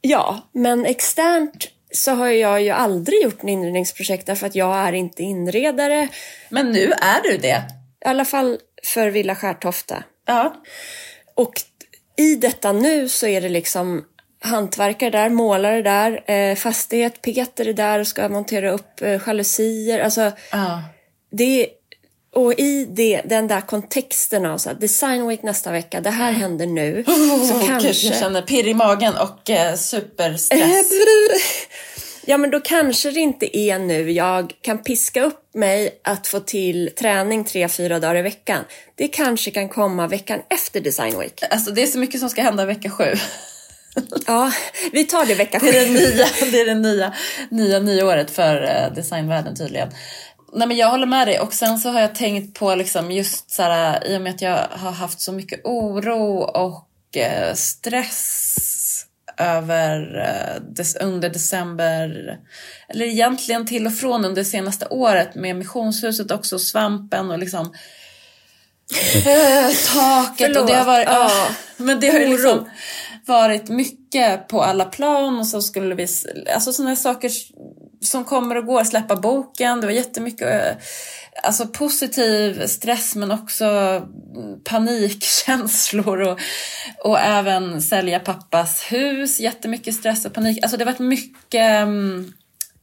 ja, 0.00 0.50
men 0.52 0.86
externt 0.86 1.68
så 1.92 2.10
har 2.10 2.28
jag 2.28 2.62
ju 2.62 2.70
aldrig 2.70 3.22
gjort 3.22 3.42
en 3.42 3.48
inredningsprojekt 3.48 4.26
därför 4.26 4.46
att 4.46 4.54
jag 4.54 4.76
är 4.76 4.92
inte 4.92 5.22
inredare. 5.22 6.08
Men 6.48 6.72
nu 6.72 6.92
är 6.92 7.22
du 7.22 7.36
det. 7.36 7.62
I 8.04 8.08
alla 8.08 8.24
fall 8.24 8.58
för 8.84 9.10
Villa 9.10 9.34
Skärtofta. 9.34 10.04
Ja. 10.26 10.62
Och 11.34 11.52
i 12.16 12.36
detta 12.36 12.72
nu 12.72 13.08
så 13.08 13.26
är 13.26 13.40
det 13.40 13.48
liksom 13.48 14.04
hantverkare 14.40 15.10
där, 15.10 15.28
målare 15.28 15.82
där, 15.82 16.30
eh, 16.30 16.56
fastighet, 16.56 17.22
Peter 17.22 17.68
är 17.68 17.72
där 17.72 17.98
och 17.98 18.06
ska 18.06 18.28
montera 18.28 18.70
upp 18.70 19.02
eh, 19.02 19.20
jalusier. 19.26 20.00
Alltså, 20.00 20.32
ja. 20.52 20.82
det 21.30 21.68
och 22.34 22.52
i 22.52 22.84
det, 22.84 23.22
den 23.24 23.48
där 23.48 23.60
kontexten 23.60 24.46
av 24.46 24.58
så 24.58 24.68
här, 24.68 24.76
Design 24.76 25.28
Week 25.28 25.42
nästa 25.42 25.72
vecka, 25.72 26.00
det 26.00 26.10
här 26.10 26.32
händer 26.32 26.66
nu. 26.66 27.04
Oh, 27.06 27.44
så 27.44 27.58
Gud, 27.58 27.66
kanske... 27.66 28.06
jag 28.06 28.16
känner 28.16 28.42
pirr 28.42 28.68
i 28.68 28.74
magen 28.74 29.14
och 29.16 29.50
eh, 29.50 29.74
superstress. 29.74 30.48
Ja, 32.26 32.38
men 32.38 32.50
då 32.50 32.60
kanske 32.60 33.10
det 33.10 33.20
inte 33.20 33.58
är 33.58 33.78
nu 33.78 34.10
jag 34.10 34.52
kan 34.62 34.78
piska 34.78 35.22
upp 35.22 35.54
mig 35.54 36.00
att 36.04 36.26
få 36.26 36.40
till 36.40 36.90
träning 36.98 37.44
tre, 37.44 37.68
fyra 37.68 37.98
dagar 37.98 38.16
i 38.16 38.22
veckan. 38.22 38.64
Det 38.94 39.08
kanske 39.08 39.50
kan 39.50 39.68
komma 39.68 40.06
veckan 40.06 40.40
efter 40.50 40.80
Design 40.80 41.18
Week. 41.18 41.42
Alltså 41.50 41.70
det 41.70 41.82
är 41.82 41.86
så 41.86 41.98
mycket 41.98 42.20
som 42.20 42.28
ska 42.28 42.42
hända 42.42 42.64
vecka 42.64 42.90
sju. 42.90 43.14
Ja, 44.26 44.52
vi 44.92 45.04
tar 45.04 45.26
det 45.26 45.34
vecka. 45.34 45.58
Det 45.58 45.78
är 45.78 45.86
det 45.86 45.92
nya, 45.92 46.26
det 46.50 46.60
är 46.60 46.66
det 46.66 46.74
nya, 46.74 47.14
nya 47.50 47.78
nyåret 47.78 48.30
för 48.30 48.62
eh, 48.62 48.94
designvärlden 48.94 49.56
tydligen. 49.56 49.88
Nej 50.52 50.68
men 50.68 50.76
jag 50.76 50.90
håller 50.90 51.06
med 51.06 51.28
dig 51.28 51.40
och 51.40 51.54
sen 51.54 51.78
så 51.78 51.90
har 51.90 52.00
jag 52.00 52.14
tänkt 52.14 52.58
på 52.58 52.74
liksom 52.74 53.10
just 53.10 53.50
så 53.50 53.62
här, 53.62 54.06
i 54.06 54.16
och 54.16 54.20
med 54.20 54.34
att 54.34 54.42
jag 54.42 54.66
har 54.70 54.92
haft 54.92 55.20
så 55.20 55.32
mycket 55.32 55.60
oro 55.64 56.38
och 56.38 57.16
eh, 57.16 57.54
stress 57.54 58.54
över 59.36 60.20
eh, 60.78 61.06
under 61.06 61.28
december, 61.28 62.38
eller 62.88 63.06
egentligen 63.06 63.66
till 63.66 63.86
och 63.86 63.94
från 63.94 64.24
under 64.24 64.42
det 64.42 64.48
senaste 64.48 64.86
året 64.86 65.34
med 65.34 65.56
missionshuset 65.56 66.30
också, 66.30 66.58
svampen 66.58 67.30
och 67.30 67.38
liksom 67.38 67.74
eh, 69.26 69.70
taket 69.94 70.56
och 70.56 70.66
det 70.66 70.74
har 70.74 70.84
varit, 70.84 71.08
Förlåt. 71.08 71.32
ja, 71.32 71.48
men 71.76 72.00
det 72.00 72.08
har 72.08 72.20
ju 72.20 72.28
liksom 72.28 72.70
varit 73.28 73.68
mycket 73.68 74.48
på 74.48 74.62
alla 74.62 74.84
plan 74.84 75.38
och 75.38 75.46
så 75.46 75.62
skulle 75.62 75.94
vi, 75.94 76.06
alltså 76.54 76.72
sådana 76.72 76.96
saker 76.96 77.30
som 78.00 78.24
kommer 78.24 78.56
och 78.56 78.66
går, 78.66 78.84
släppa 78.84 79.16
boken, 79.16 79.80
det 79.80 79.86
var 79.86 79.94
jättemycket 79.94 80.48
eh, 80.48 80.76
alltså 81.42 81.66
positiv 81.66 82.66
stress 82.66 83.14
men 83.14 83.30
också 83.30 84.02
panikkänslor 84.64 86.20
och, 86.20 86.38
och 87.04 87.20
även 87.20 87.82
sälja 87.82 88.20
pappas 88.20 88.92
hus, 88.92 89.40
jättemycket 89.40 89.94
stress 89.94 90.24
och 90.24 90.32
panik. 90.32 90.58
Alltså 90.62 90.76
det 90.76 90.84
har 90.84 90.92
varit 90.92 90.98
mycket, 90.98 91.88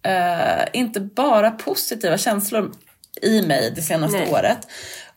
äh, 0.03 0.65
inte 0.73 0.99
bara 0.99 1.51
positiva 1.51 2.17
känslor 2.17 2.71
i 3.21 3.41
mig 3.41 3.71
det 3.75 3.81
senaste 3.81 4.17
Nej. 4.17 4.29
året. 4.31 4.67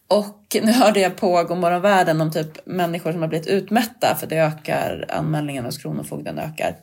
Och 0.09 0.57
nu 0.63 0.73
hörde 0.73 1.01
jag 1.01 1.17
på 1.17 1.43
Godmorgon 1.43 1.83
Världen 1.83 2.21
om 2.21 2.31
typ 2.31 2.67
människor 2.67 3.13
som 3.13 3.21
har 3.21 3.29
blivit 3.29 3.47
utmätta 3.47 4.17
för 4.21 4.27
det 4.27 4.37
ökar, 4.37 5.07
anmälningen 5.09 5.65
hos 5.65 5.79
Kronofogden 5.79 6.39
ökar 6.39 6.77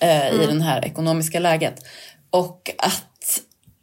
eh, 0.00 0.42
i 0.42 0.46
det 0.46 0.62
här 0.62 0.84
ekonomiska 0.84 1.40
läget. 1.40 1.74
Och 2.30 2.70
att, 2.78 3.40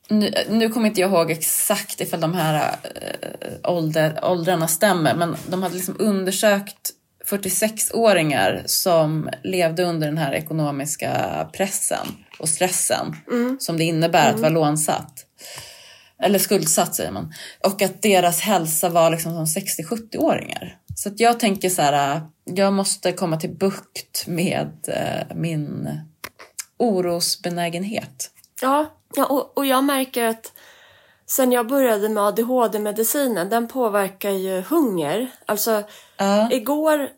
nu, 0.07 0.33
nu 0.49 0.69
kommer 0.69 0.87
inte 0.87 1.01
jag 1.01 1.11
ihåg 1.11 1.31
exakt 1.31 2.01
ifall 2.01 2.19
de 2.19 2.33
här 2.33 2.75
äh, 2.83 3.71
ålder, 3.71 4.19
åldrarna 4.23 4.67
stämmer, 4.67 5.15
men 5.15 5.35
de 5.47 5.63
hade 5.63 5.75
liksom 5.75 5.95
undersökt 5.99 6.91
46-åringar 7.29 8.63
som 8.65 9.29
levde 9.43 9.83
under 9.83 10.07
den 10.07 10.17
här 10.17 10.33
ekonomiska 10.33 11.11
pressen 11.53 12.07
och 12.39 12.49
stressen 12.49 13.15
som 13.59 13.77
det 13.77 13.83
innebär 13.83 14.29
att 14.29 14.39
vara 14.39 14.49
lånsatt. 14.49 15.25
Eller 16.21 16.39
skuldsatt 16.39 16.95
säger 16.95 17.11
man. 17.11 17.33
Och 17.63 17.81
att 17.81 18.01
deras 18.01 18.39
hälsa 18.39 18.89
var 18.89 19.09
liksom 19.09 19.45
som 19.47 19.61
60-70-åringar. 19.61 20.77
Så 20.95 21.09
att 21.09 21.19
jag 21.19 21.39
tänker 21.39 21.69
så 21.69 21.81
här, 21.81 22.15
äh, 22.15 22.21
jag 22.43 22.73
måste 22.73 23.11
komma 23.11 23.37
till 23.37 23.55
bukt 23.57 24.27
med 24.27 24.71
äh, 24.87 25.35
min 25.35 25.89
orosbenägenhet. 26.77 28.31
Ja, 28.61 28.85
ja 29.15 29.25
och, 29.25 29.57
och 29.57 29.65
jag 29.65 29.83
märker 29.83 30.25
att 30.25 30.51
sen 31.25 31.51
jag 31.51 31.67
började 31.67 32.09
med 32.09 32.23
ADHD-medicinen, 32.23 33.49
den 33.49 33.67
påverkar 33.67 34.29
ju 34.31 34.61
hunger. 34.61 35.31
Alltså, 35.45 35.83
Ja. 36.17 36.51
igår, 36.51 37.09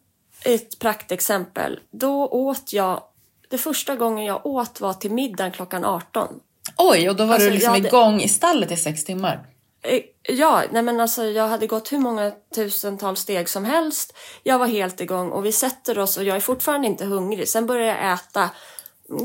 ett 0.46 0.80
praktexempel, 0.80 1.80
då 1.92 2.28
åt 2.28 2.74
jag, 2.74 3.04
det 3.50 3.58
första 3.58 3.96
gången 3.96 4.26
jag 4.26 4.46
åt 4.46 4.82
var 4.82 4.94
till 4.94 5.12
middagen 5.12 5.52
klockan 5.52 5.86
18. 5.86 6.40
Oj, 6.78 7.10
och 7.10 7.16
då 7.16 7.26
var 7.26 7.34
Alltså, 7.34 7.48
du 7.50 7.54
liksom 7.54 7.74
hade- 7.74 7.88
igång 7.88 8.22
i 8.22 8.28
stallet 8.28 8.72
i 8.72 8.78
sex 8.78 9.06
timmar. 9.06 9.48
Eh, 9.82 10.02
Ja, 10.28 10.64
nej 10.72 10.82
men 10.84 11.00
alltså 11.00 11.24
jag 11.24 11.48
hade 11.48 11.68
gått 11.68 11.92
hur 11.92 11.98
många 12.00 12.32
tusentals 12.56 13.20
steg 13.20 13.50
som 13.50 13.66
helst. 13.66 14.14
Jag 14.44 14.60
var 14.60 14.68
helt 14.68 15.02
igång 15.02 15.32
och 15.32 15.46
vi 15.46 15.52
sätter 15.52 16.00
oss 16.00 16.18
och 16.18 16.24
jag 16.24 16.36
är 16.36 16.40
fortfarande 16.40 16.88
inte 16.88 17.06
hungrig. 17.06 17.48
Sen 17.50 17.66
börjar 17.66 17.88
jag 17.88 18.14
äta. 18.14 18.50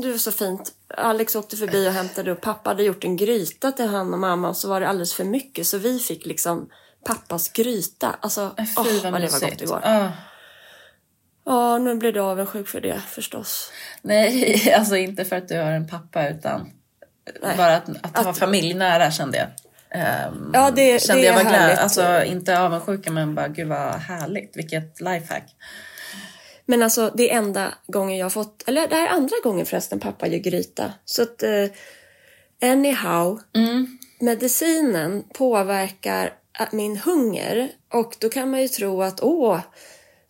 Det 0.01 0.11
var 0.11 0.17
så 0.17 0.31
fint. 0.31 0.71
Alex 0.97 1.35
åkte 1.35 1.57
förbi 1.57 1.87
och 1.87 1.91
hämtade 1.91 2.31
upp. 2.31 2.41
Pappa 2.41 2.69
hade 2.69 2.83
gjort 2.83 3.03
en 3.03 3.17
gryta 3.17 3.71
till 3.71 3.87
han 3.87 4.13
och 4.13 4.19
mamma 4.19 4.49
och 4.49 4.57
så 4.57 4.69
var 4.69 4.81
det 4.81 4.87
alldeles 4.89 5.13
för 5.13 5.23
mycket 5.23 5.67
så 5.67 5.77
vi 5.77 5.99
fick 5.99 6.25
liksom 6.25 6.69
pappas 7.05 7.49
gryta. 7.49 8.15
Alltså, 8.19 8.51
Fy 8.57 8.63
åh, 8.77 8.85
vad 9.03 9.11
vad 9.11 9.21
det 9.21 9.27
var 9.31 9.39
gott 9.39 9.61
igår. 9.61 9.81
Ja. 9.83 10.11
Ja, 11.45 11.77
nu 11.77 11.95
blir 11.95 12.11
du 12.13 12.19
avundsjuk 12.19 12.67
för 12.67 12.81
det 12.81 13.01
förstås. 13.09 13.71
Nej, 14.01 14.73
alltså 14.77 14.95
inte 14.95 15.25
för 15.25 15.35
att 15.35 15.47
du 15.47 15.57
har 15.57 15.71
en 15.71 15.87
pappa 15.87 16.29
utan 16.29 16.69
Nej. 17.41 17.57
bara 17.57 17.75
att, 17.75 17.89
att, 18.01 18.23
ha 18.23 18.31
Att- 18.31 18.37
familj 18.37 18.73
nära 18.73 19.11
kände 19.11 19.37
jag. 19.37 19.47
Ehm, 19.91 20.51
Ja, 20.53 20.71
det- 20.71 21.01
kände 21.03 21.21
det 21.21 21.27
jag 21.27 21.33
var 21.33 21.41
glad. 21.49 21.71
Alltså 21.71 22.23
inte 22.23 22.59
avundsjuka 22.59 23.11
men 23.11 23.35
bara 23.35 23.47
gud 23.47 23.67
vad 23.67 23.93
härligt. 23.95 24.57
Vilket 24.57 25.01
lifehack. 25.01 25.55
Men 26.65 26.83
alltså 26.83 27.11
det 27.15 27.31
är 27.31 27.37
enda 27.37 27.73
gången 27.87 28.17
jag 28.17 28.25
har 28.25 28.29
fått, 28.29 28.63
eller 28.67 28.87
det 28.87 28.95
här 28.95 29.07
är 29.07 29.11
andra 29.11 29.35
gången 29.43 29.65
förresten 29.65 29.99
pappa 29.99 30.27
gör 30.27 30.39
gryta. 30.39 30.93
Så 31.05 31.21
att 31.23 31.43
eh, 31.43 31.65
anyhow, 32.71 33.39
medicinen 34.19 35.23
påverkar 35.33 36.33
att 36.59 36.71
min 36.71 36.97
hunger 36.97 37.69
och 37.93 38.15
då 38.19 38.29
kan 38.29 38.51
man 38.51 38.61
ju 38.61 38.67
tro 38.67 39.03
att 39.03 39.23
åh, 39.23 39.59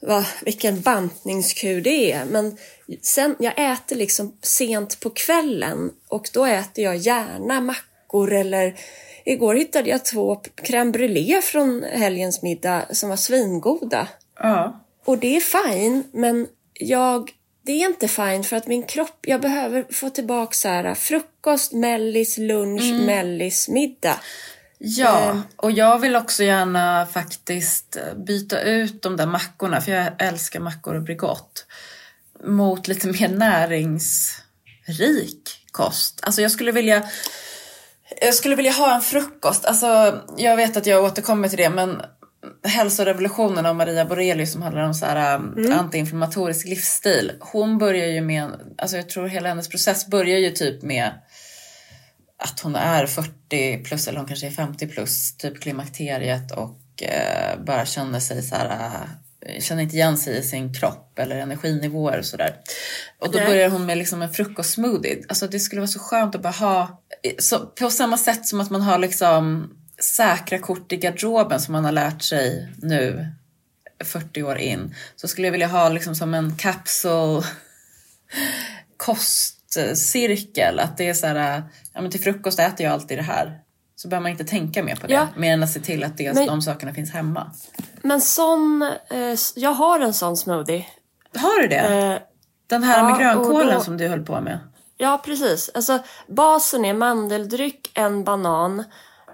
vad, 0.01 0.25
vilken 0.41 0.81
bantningskur 0.81 1.81
det 1.81 2.11
är. 2.11 2.25
Men 2.25 2.57
sen, 3.01 3.35
jag 3.39 3.71
äter 3.71 3.95
liksom 3.95 4.37
sent 4.41 4.99
på 4.99 5.09
kvällen 5.09 5.91
och 6.07 6.29
då 6.33 6.45
äter 6.45 6.83
jag 6.83 6.97
gärna 6.97 7.61
mackor 7.61 8.33
eller 8.33 8.75
igår 9.25 9.55
hittade 9.55 9.89
jag 9.89 10.05
två 10.05 10.35
crème 10.55 10.91
brûlée 10.91 11.41
från 11.41 11.83
helgens 11.83 12.41
middag 12.41 12.85
som 12.91 13.09
var 13.09 13.15
svingoda. 13.15 14.07
Ja. 14.39 14.79
Och 15.05 15.17
det 15.17 15.35
är 15.35 15.39
fine, 15.41 16.03
men 16.11 16.47
jag, 16.73 17.31
det 17.65 17.71
är 17.71 17.85
inte 17.85 18.07
fine 18.07 18.43
för 18.43 18.55
att 18.55 18.67
min 18.67 18.83
kropp, 18.83 19.17
jag 19.21 19.41
behöver 19.41 19.85
få 19.91 20.09
tillbaka 20.09 20.53
så 20.53 20.67
här, 20.67 20.95
frukost, 20.95 21.73
mellis, 21.73 22.37
lunch, 22.37 22.93
mellis, 23.05 23.67
middag. 23.67 24.19
Ja, 24.77 25.29
Ehm. 25.31 25.41
och 25.55 25.71
jag 25.71 25.99
vill 25.99 26.15
också 26.15 26.43
gärna 26.43 27.05
faktiskt 27.05 27.97
byta 28.15 28.61
ut 28.61 29.01
de 29.01 29.17
där 29.17 29.25
mackorna, 29.25 29.81
för 29.81 29.91
jag 29.91 30.11
älskar 30.19 30.59
mackor 30.59 30.95
och 30.95 31.01
Bregott, 31.01 31.65
mot 32.43 32.87
lite 32.87 33.07
mer 33.07 33.29
näringsrik 33.29 33.99
kost. 35.71 36.19
Alltså 36.23 36.41
jag 36.41 36.51
skulle 36.51 36.71
vilja 36.71 37.09
jag 38.21 38.33
skulle 38.33 38.55
vilja 38.55 38.71
ha 38.71 38.95
en 38.95 39.01
frukost. 39.01 39.65
Alltså, 39.65 40.21
jag 40.37 40.55
vet 40.55 40.77
att 40.77 40.85
jag 40.85 41.03
återkommer 41.03 41.49
till 41.49 41.57
det, 41.57 41.69
men 41.69 42.01
hälsorevolutionen 42.63 43.65
av 43.65 43.75
Maria 43.75 44.05
Borelius 44.05 44.51
som 44.51 44.61
handlar 44.61 44.81
om 44.81 44.93
så 44.93 45.05
här, 45.05 45.35
um, 45.35 45.71
antiinflammatorisk 45.71 46.67
livsstil. 46.67 47.31
Hon 47.39 47.77
börjar 47.77 48.07
ju 48.07 48.21
med, 48.21 48.51
alltså 48.77 48.97
jag 48.97 49.09
tror 49.09 49.27
hela 49.27 49.49
hennes 49.49 49.69
process 49.69 50.07
börjar 50.07 50.37
ju 50.37 50.51
typ 50.51 50.81
med 50.81 51.11
att 52.43 52.59
hon 52.59 52.75
är 52.75 53.05
40 53.05 53.83
plus 53.83 54.07
eller 54.07 54.17
hon 54.17 54.27
kanske 54.27 54.47
är 54.47 54.51
50 54.51 54.87
plus, 54.87 55.37
typ 55.37 55.61
klimakteriet 55.61 56.51
och 56.51 57.03
eh, 57.03 57.59
bara 57.65 57.85
känner 57.85 58.19
sig 58.19 58.43
så 58.43 58.55
här, 58.55 58.99
känner 59.59 59.83
inte 59.83 59.95
igen 59.95 60.17
sig 60.17 60.37
i 60.37 60.43
sin 60.43 60.73
kropp 60.73 61.19
eller 61.19 61.35
energinivåer 61.35 62.17
och 62.17 62.25
sådär. 62.25 62.55
Och 63.19 63.31
då 63.31 63.37
Nej. 63.37 63.47
börjar 63.47 63.69
hon 63.69 63.85
med 63.85 63.97
liksom 63.97 64.21
en 64.21 64.33
frukostsmoothie. 64.33 65.23
Alltså 65.29 65.47
det 65.47 65.59
skulle 65.59 65.81
vara 65.81 65.87
så 65.87 65.99
skönt 65.99 66.35
att 66.35 66.41
bara 66.41 66.53
ha, 66.53 67.03
så, 67.39 67.59
på 67.59 67.89
samma 67.89 68.17
sätt 68.17 68.45
som 68.45 68.61
att 68.61 68.69
man 68.69 68.81
har 68.81 68.97
liksom 68.97 69.69
säkra 69.99 70.59
kort 70.59 70.91
i 70.91 70.97
garderoben 70.97 71.59
som 71.59 71.71
man 71.71 71.85
har 71.85 71.91
lärt 71.91 72.21
sig 72.21 72.69
nu 72.77 73.27
40 74.03 74.43
år 74.43 74.57
in. 74.57 74.95
Så 75.15 75.27
skulle 75.27 75.47
jag 75.47 75.51
vilja 75.51 75.67
ha 75.67 75.89
liksom 75.89 76.15
som 76.15 76.33
en 76.33 76.57
kapsel 76.57 77.43
kostcirkel. 78.97 80.79
Att 80.79 80.97
det 80.97 81.09
är 81.09 81.13
så 81.13 81.27
här, 81.27 81.63
ja 81.93 82.01
men 82.01 82.11
till 82.11 82.21
frukost 82.21 82.59
äter 82.59 82.85
jag 82.85 82.93
alltid 82.93 83.17
det 83.17 83.23
här. 83.23 83.59
Så 84.01 84.07
behöver 84.07 84.23
man 84.23 84.31
inte 84.31 84.43
tänka 84.43 84.83
mer 84.83 84.95
på 84.95 85.07
det. 85.07 85.13
Ja. 85.13 85.27
Mer 85.35 85.53
än 85.53 85.63
att 85.63 85.69
se 85.71 85.79
till 85.79 86.03
att 86.03 86.17
det, 86.17 86.33
Men- 86.33 86.47
de 86.47 86.61
sakerna 86.61 86.93
finns 86.93 87.11
hemma. 87.11 87.51
Men 88.01 88.21
sån, 88.21 88.81
eh, 89.09 89.35
jag 89.55 89.73
har 89.73 89.99
en 89.99 90.13
sån 90.13 90.37
smoothie. 90.37 90.85
Har 91.35 91.61
du 91.61 91.67
det? 91.67 91.75
Eh, 91.75 92.19
Den 92.67 92.83
här 92.83 92.97
ja, 92.97 93.09
med 93.09 93.19
grönkålen 93.19 93.75
då- 93.75 93.81
som 93.83 93.97
du 93.97 94.07
höll 94.07 94.25
på 94.25 94.41
med? 94.41 94.59
Ja, 94.97 95.21
precis. 95.25 95.69
Alltså, 95.73 95.99
basen 96.27 96.85
är 96.85 96.93
mandeldryck, 96.93 97.91
en 97.93 98.23
banan 98.23 98.83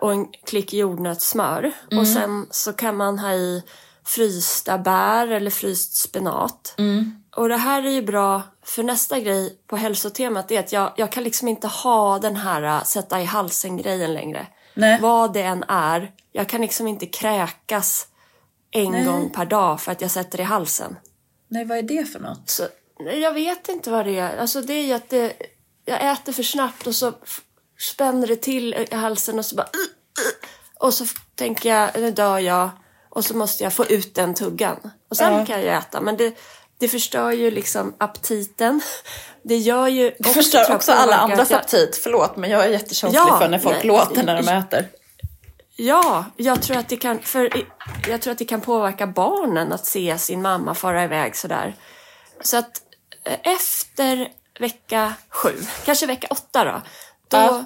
och 0.02 0.12
en 0.12 0.28
klick 0.46 0.74
jordnötssmör. 0.74 1.72
Och 2.00 2.08
sen 2.08 2.48
så 2.52 2.74
kan 2.74 2.98
man 2.98 3.20
ha 3.20 3.34
i 3.34 3.64
frysta 4.06 4.78
bär 4.78 5.28
eller 5.28 5.52
fryst 5.52 5.96
spenat. 5.96 6.76
Och 7.36 7.50
det 7.50 7.58
här 7.58 7.84
är 7.84 7.90
ju 7.90 8.02
bra 8.02 8.42
för 8.64 8.84
nästa 8.84 9.20
grej 9.20 9.58
på 9.68 9.76
hälsotemat 9.78 10.52
är 10.52 10.60
att 10.60 10.72
jag, 10.72 10.92
jag 10.98 11.12
kan 11.12 11.24
liksom 11.24 11.48
inte 11.48 11.68
ha 11.68 12.20
den 12.20 12.36
här 12.36 12.62
äh, 12.64 12.84
sätta 12.84 13.22
i 13.22 13.26
halsen-grejen 13.26 14.14
längre. 14.14 14.48
Nej. 14.76 15.00
Vad 15.02 15.34
det 15.34 15.42
än 15.42 15.64
är. 15.68 16.12
Jag 16.32 16.50
kan 16.50 16.62
liksom 16.62 16.88
inte 16.88 17.06
kräkas 17.06 18.08
en 18.72 19.06
gång 19.06 19.30
per 19.30 19.46
dag 19.46 19.82
för 19.82 19.92
att 19.92 20.02
jag 20.02 20.12
sätter 20.12 20.40
i 20.40 20.44
halsen. 20.44 20.96
Nej, 21.48 21.66
vad 21.66 21.78
är 21.78 21.82
det 21.82 22.06
för 22.06 22.20
något? 22.20 22.50
Så, 22.50 22.68
nej, 23.00 23.20
jag 23.20 23.34
vet 23.34 23.70
inte 23.70 23.92
vad 23.92 24.06
det 24.06 24.20
är. 24.20 24.38
Alltså 24.38 24.62
det 24.62 24.74
är 24.74 24.84
ju 24.84 24.94
att 24.94 25.10
det, 25.10 25.34
jag 25.86 26.12
äter 26.12 26.34
för 26.34 26.44
snabbt 26.44 26.88
och 26.88 26.96
så 26.96 27.14
spänner 27.80 28.28
det 28.28 28.36
till 28.36 28.74
i 28.74 28.96
halsen 28.96 29.40
och 29.40 29.46
så 29.46 29.56
bara... 29.56 29.68
"Ugh, 29.74 30.28
ugh." 30.28 30.50
Och 30.80 30.94
så 30.94 31.06
tänker 31.36 31.70
jag, 31.70 31.90
nu 31.96 32.12
dör 32.12 32.40
jag. 32.40 32.70
Och 33.10 33.26
så 33.26 33.38
måste 33.38 33.64
jag 33.64 33.74
få 33.74 33.86
ut 33.86 34.16
den 34.16 34.34
tuggan. 34.34 34.92
Och 35.10 35.18
sen 35.18 35.34
Ja. 35.34 35.46
kan 35.46 35.62
jag 35.62 35.78
äta. 35.78 36.02
Men 36.02 36.18
det, 36.18 36.38
det 36.80 36.88
förstör 36.88 37.32
ju 37.32 37.52
liksom 37.52 37.94
aptiten. 37.98 38.82
Det 39.44 39.58
gör 39.58 39.88
ju... 39.88 40.16
Det 40.20 40.30
förstör 40.30 40.76
också 40.76 40.92
alla 40.92 41.16
andras 41.16 41.52
aptit. 41.52 42.00
Förlåt, 42.04 42.36
men 42.38 42.50
jag 42.50 42.64
är 42.66 42.70
jättekänslig 42.70 43.20
Ja, 43.20 43.40
för 43.40 43.50
när 43.50 43.60
folk 43.60 43.76
nej. 43.78 43.88
låter 43.88 44.24
när 44.24 44.42
de 44.42 44.48
äter. 44.50 44.88
Ja, 45.76 46.26
jag 46.38 46.62
tror 46.62 46.78
att 46.78 46.90
det 46.90 46.98
kan, 46.98 47.20
för 47.20 47.64
jag 48.08 48.22
tror 48.22 48.32
att 48.32 48.38
det 48.38 48.46
kan 48.46 48.62
påverka 48.62 49.08
barnen 49.08 49.74
att 49.74 49.86
se 49.86 50.18
sin 50.18 50.42
mamma 50.42 50.76
fara 50.76 51.04
iväg 51.04 51.36
sådär. 51.36 51.76
Så 52.42 52.58
att 52.58 52.82
eh, 53.24 53.54
efter 53.54 54.28
vecka 54.60 55.14
sju, 55.30 55.50
kanske 55.86 56.06
vecka 56.06 56.28
åtta 56.30 56.64
då, 56.66 56.82
då, 57.28 57.38
Ja. 57.38 57.66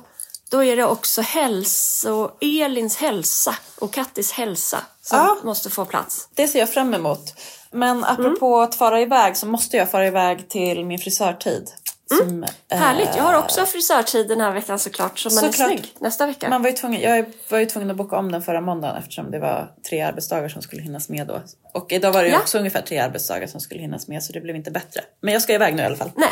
då 0.50 0.64
är 0.64 0.76
det 0.76 0.86
också 0.86 1.22
hälso, 1.22 2.32
Elins 2.42 2.98
hälsa 2.98 3.56
och 3.80 3.94
Kattis 3.94 4.32
hälsa 4.32 4.78
som 5.02 5.18
Ja. 5.18 5.38
måste 5.44 5.70
få 5.70 5.86
plats. 5.86 6.30
Det 6.36 6.48
ser 6.48 6.60
jag 6.60 6.74
fram 6.74 6.94
emot. 6.94 7.34
Men 7.72 8.04
apropå 8.04 8.60
att 8.62 8.76
fara 8.76 9.02
iväg 9.02 9.38
så 9.38 9.46
måste 9.46 9.78
jag 9.78 9.92
fara 9.92 10.08
iväg 10.08 10.50
till 10.50 10.86
min 10.86 11.00
frisörtid. 11.00 11.72
Som, 12.18 12.44
eh, 12.72 12.78
Härligt, 12.78 13.10
jag 13.16 13.24
har 13.24 13.34
också 13.34 13.66
frisörtid 13.66 14.28
den 14.28 14.42
här 14.42 14.52
veckan 14.52 14.80
såklart, 14.80 15.20
så 15.20 15.30
man 15.30 15.36
Såklart. 15.38 15.60
är 15.72 15.78
snygg 15.78 15.94
nästa 16.00 16.26
vecka. 16.28 16.50
Man 16.50 16.62
var 16.62 16.70
ju 16.70 16.76
tvungen, 16.76 17.02
jag 17.02 17.26
var 17.50 17.60
ju 17.60 17.66
tvungen 17.66 17.92
att 17.92 17.98
boka 17.98 18.16
om 18.18 18.32
den 18.32 18.42
förra 18.42 18.62
måndagen 18.62 18.96
eftersom 18.98 19.32
det 19.32 19.40
var 19.40 19.72
tre 19.90 20.02
arbetsdagar 20.02 20.50
som 20.50 20.62
skulle 20.62 20.82
hinnas 20.82 21.10
med 21.10 21.28
då. 21.28 21.42
Och 21.74 21.92
idag 21.92 22.12
var 22.12 22.24
det 22.24 22.30
Ja. 22.30 22.38
också 22.40 22.58
ungefär 22.58 22.82
tre 22.82 22.98
arbetsdagar 23.00 23.48
som 23.48 23.60
skulle 23.62 23.82
hinnas 23.82 24.08
med 24.08 24.24
så 24.24 24.34
det 24.34 24.42
blev 24.42 24.56
inte 24.56 24.72
bättre. 24.72 25.02
Men 25.22 25.34
jag 25.34 25.42
ska 25.42 25.54
iväg 25.54 25.76
nu 25.76 25.82
i 25.84 25.86
alla 25.86 25.96
fall. 25.96 26.12
Nej. 26.16 26.30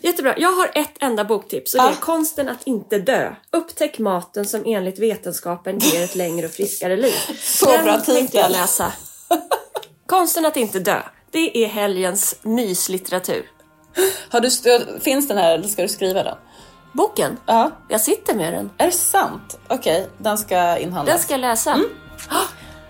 Jättebra. 0.00 0.34
Jag 0.38 0.52
har 0.52 0.70
ett 0.74 0.92
enda 1.00 1.24
boktips 1.24 1.74
och 1.74 1.82
det 1.82 1.88
är 1.88 1.94
Konsten 1.94 2.48
att 2.48 2.62
inte 2.66 2.98
dö. 2.98 3.34
Upptäck 3.52 3.98
maten 3.98 4.46
som 4.46 4.62
enligt 4.66 4.98
vetenskapen 4.98 5.78
ger 5.78 6.04
ett 6.04 6.14
längre 6.14 6.46
och 6.46 6.52
friskare 6.52 6.96
liv. 6.96 7.14
Så 7.42 7.72
Den 7.72 7.84
bra 7.84 7.92
tänkte 7.92 8.12
titel. 8.20 8.40
jag 8.40 8.50
läsa. 8.50 8.92
Konsten 10.10 10.46
att 10.46 10.56
inte 10.56 10.78
dö. 10.78 11.02
Det 11.30 11.64
är 11.64 11.68
helgens 11.68 12.36
myslitteratur. 12.42 13.50
Har 14.28 14.40
du, 14.40 15.00
finns 15.00 15.28
den 15.28 15.38
här 15.38 15.54
eller 15.54 15.68
ska 15.68 15.82
du 15.82 15.88
skriva 15.88 16.22
den? 16.22 16.36
Boken. 16.92 17.36
Ja. 17.46 17.70
Jag 17.88 18.00
sitter 18.00 18.34
med 18.34 18.52
den. 18.52 18.70
Är 18.78 18.86
det 18.86 18.92
sant? 18.92 19.58
Okej, 19.68 20.08
den 20.18 20.38
ska 20.38 20.78
inhandlas. 20.78 21.14
Den 21.14 21.22
ska 21.22 21.32
jag 21.32 21.40
läsa. 21.40 21.80
Ah, 22.28 22.36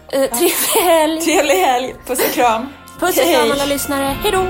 eh, 0.13 0.31
trevlig 0.31 0.83
helg! 0.83 1.21
Trevlig 1.21 1.55
helg! 1.55 1.95
Puss 2.07 2.19
och 2.29 2.35
kram! 2.35 2.69
Puss 3.01 3.19
och 3.19 3.25
kram 3.25 3.51
alla 3.53 3.65
lyssnare. 3.65 4.17
Hej 4.23 4.33
då! 4.33 4.47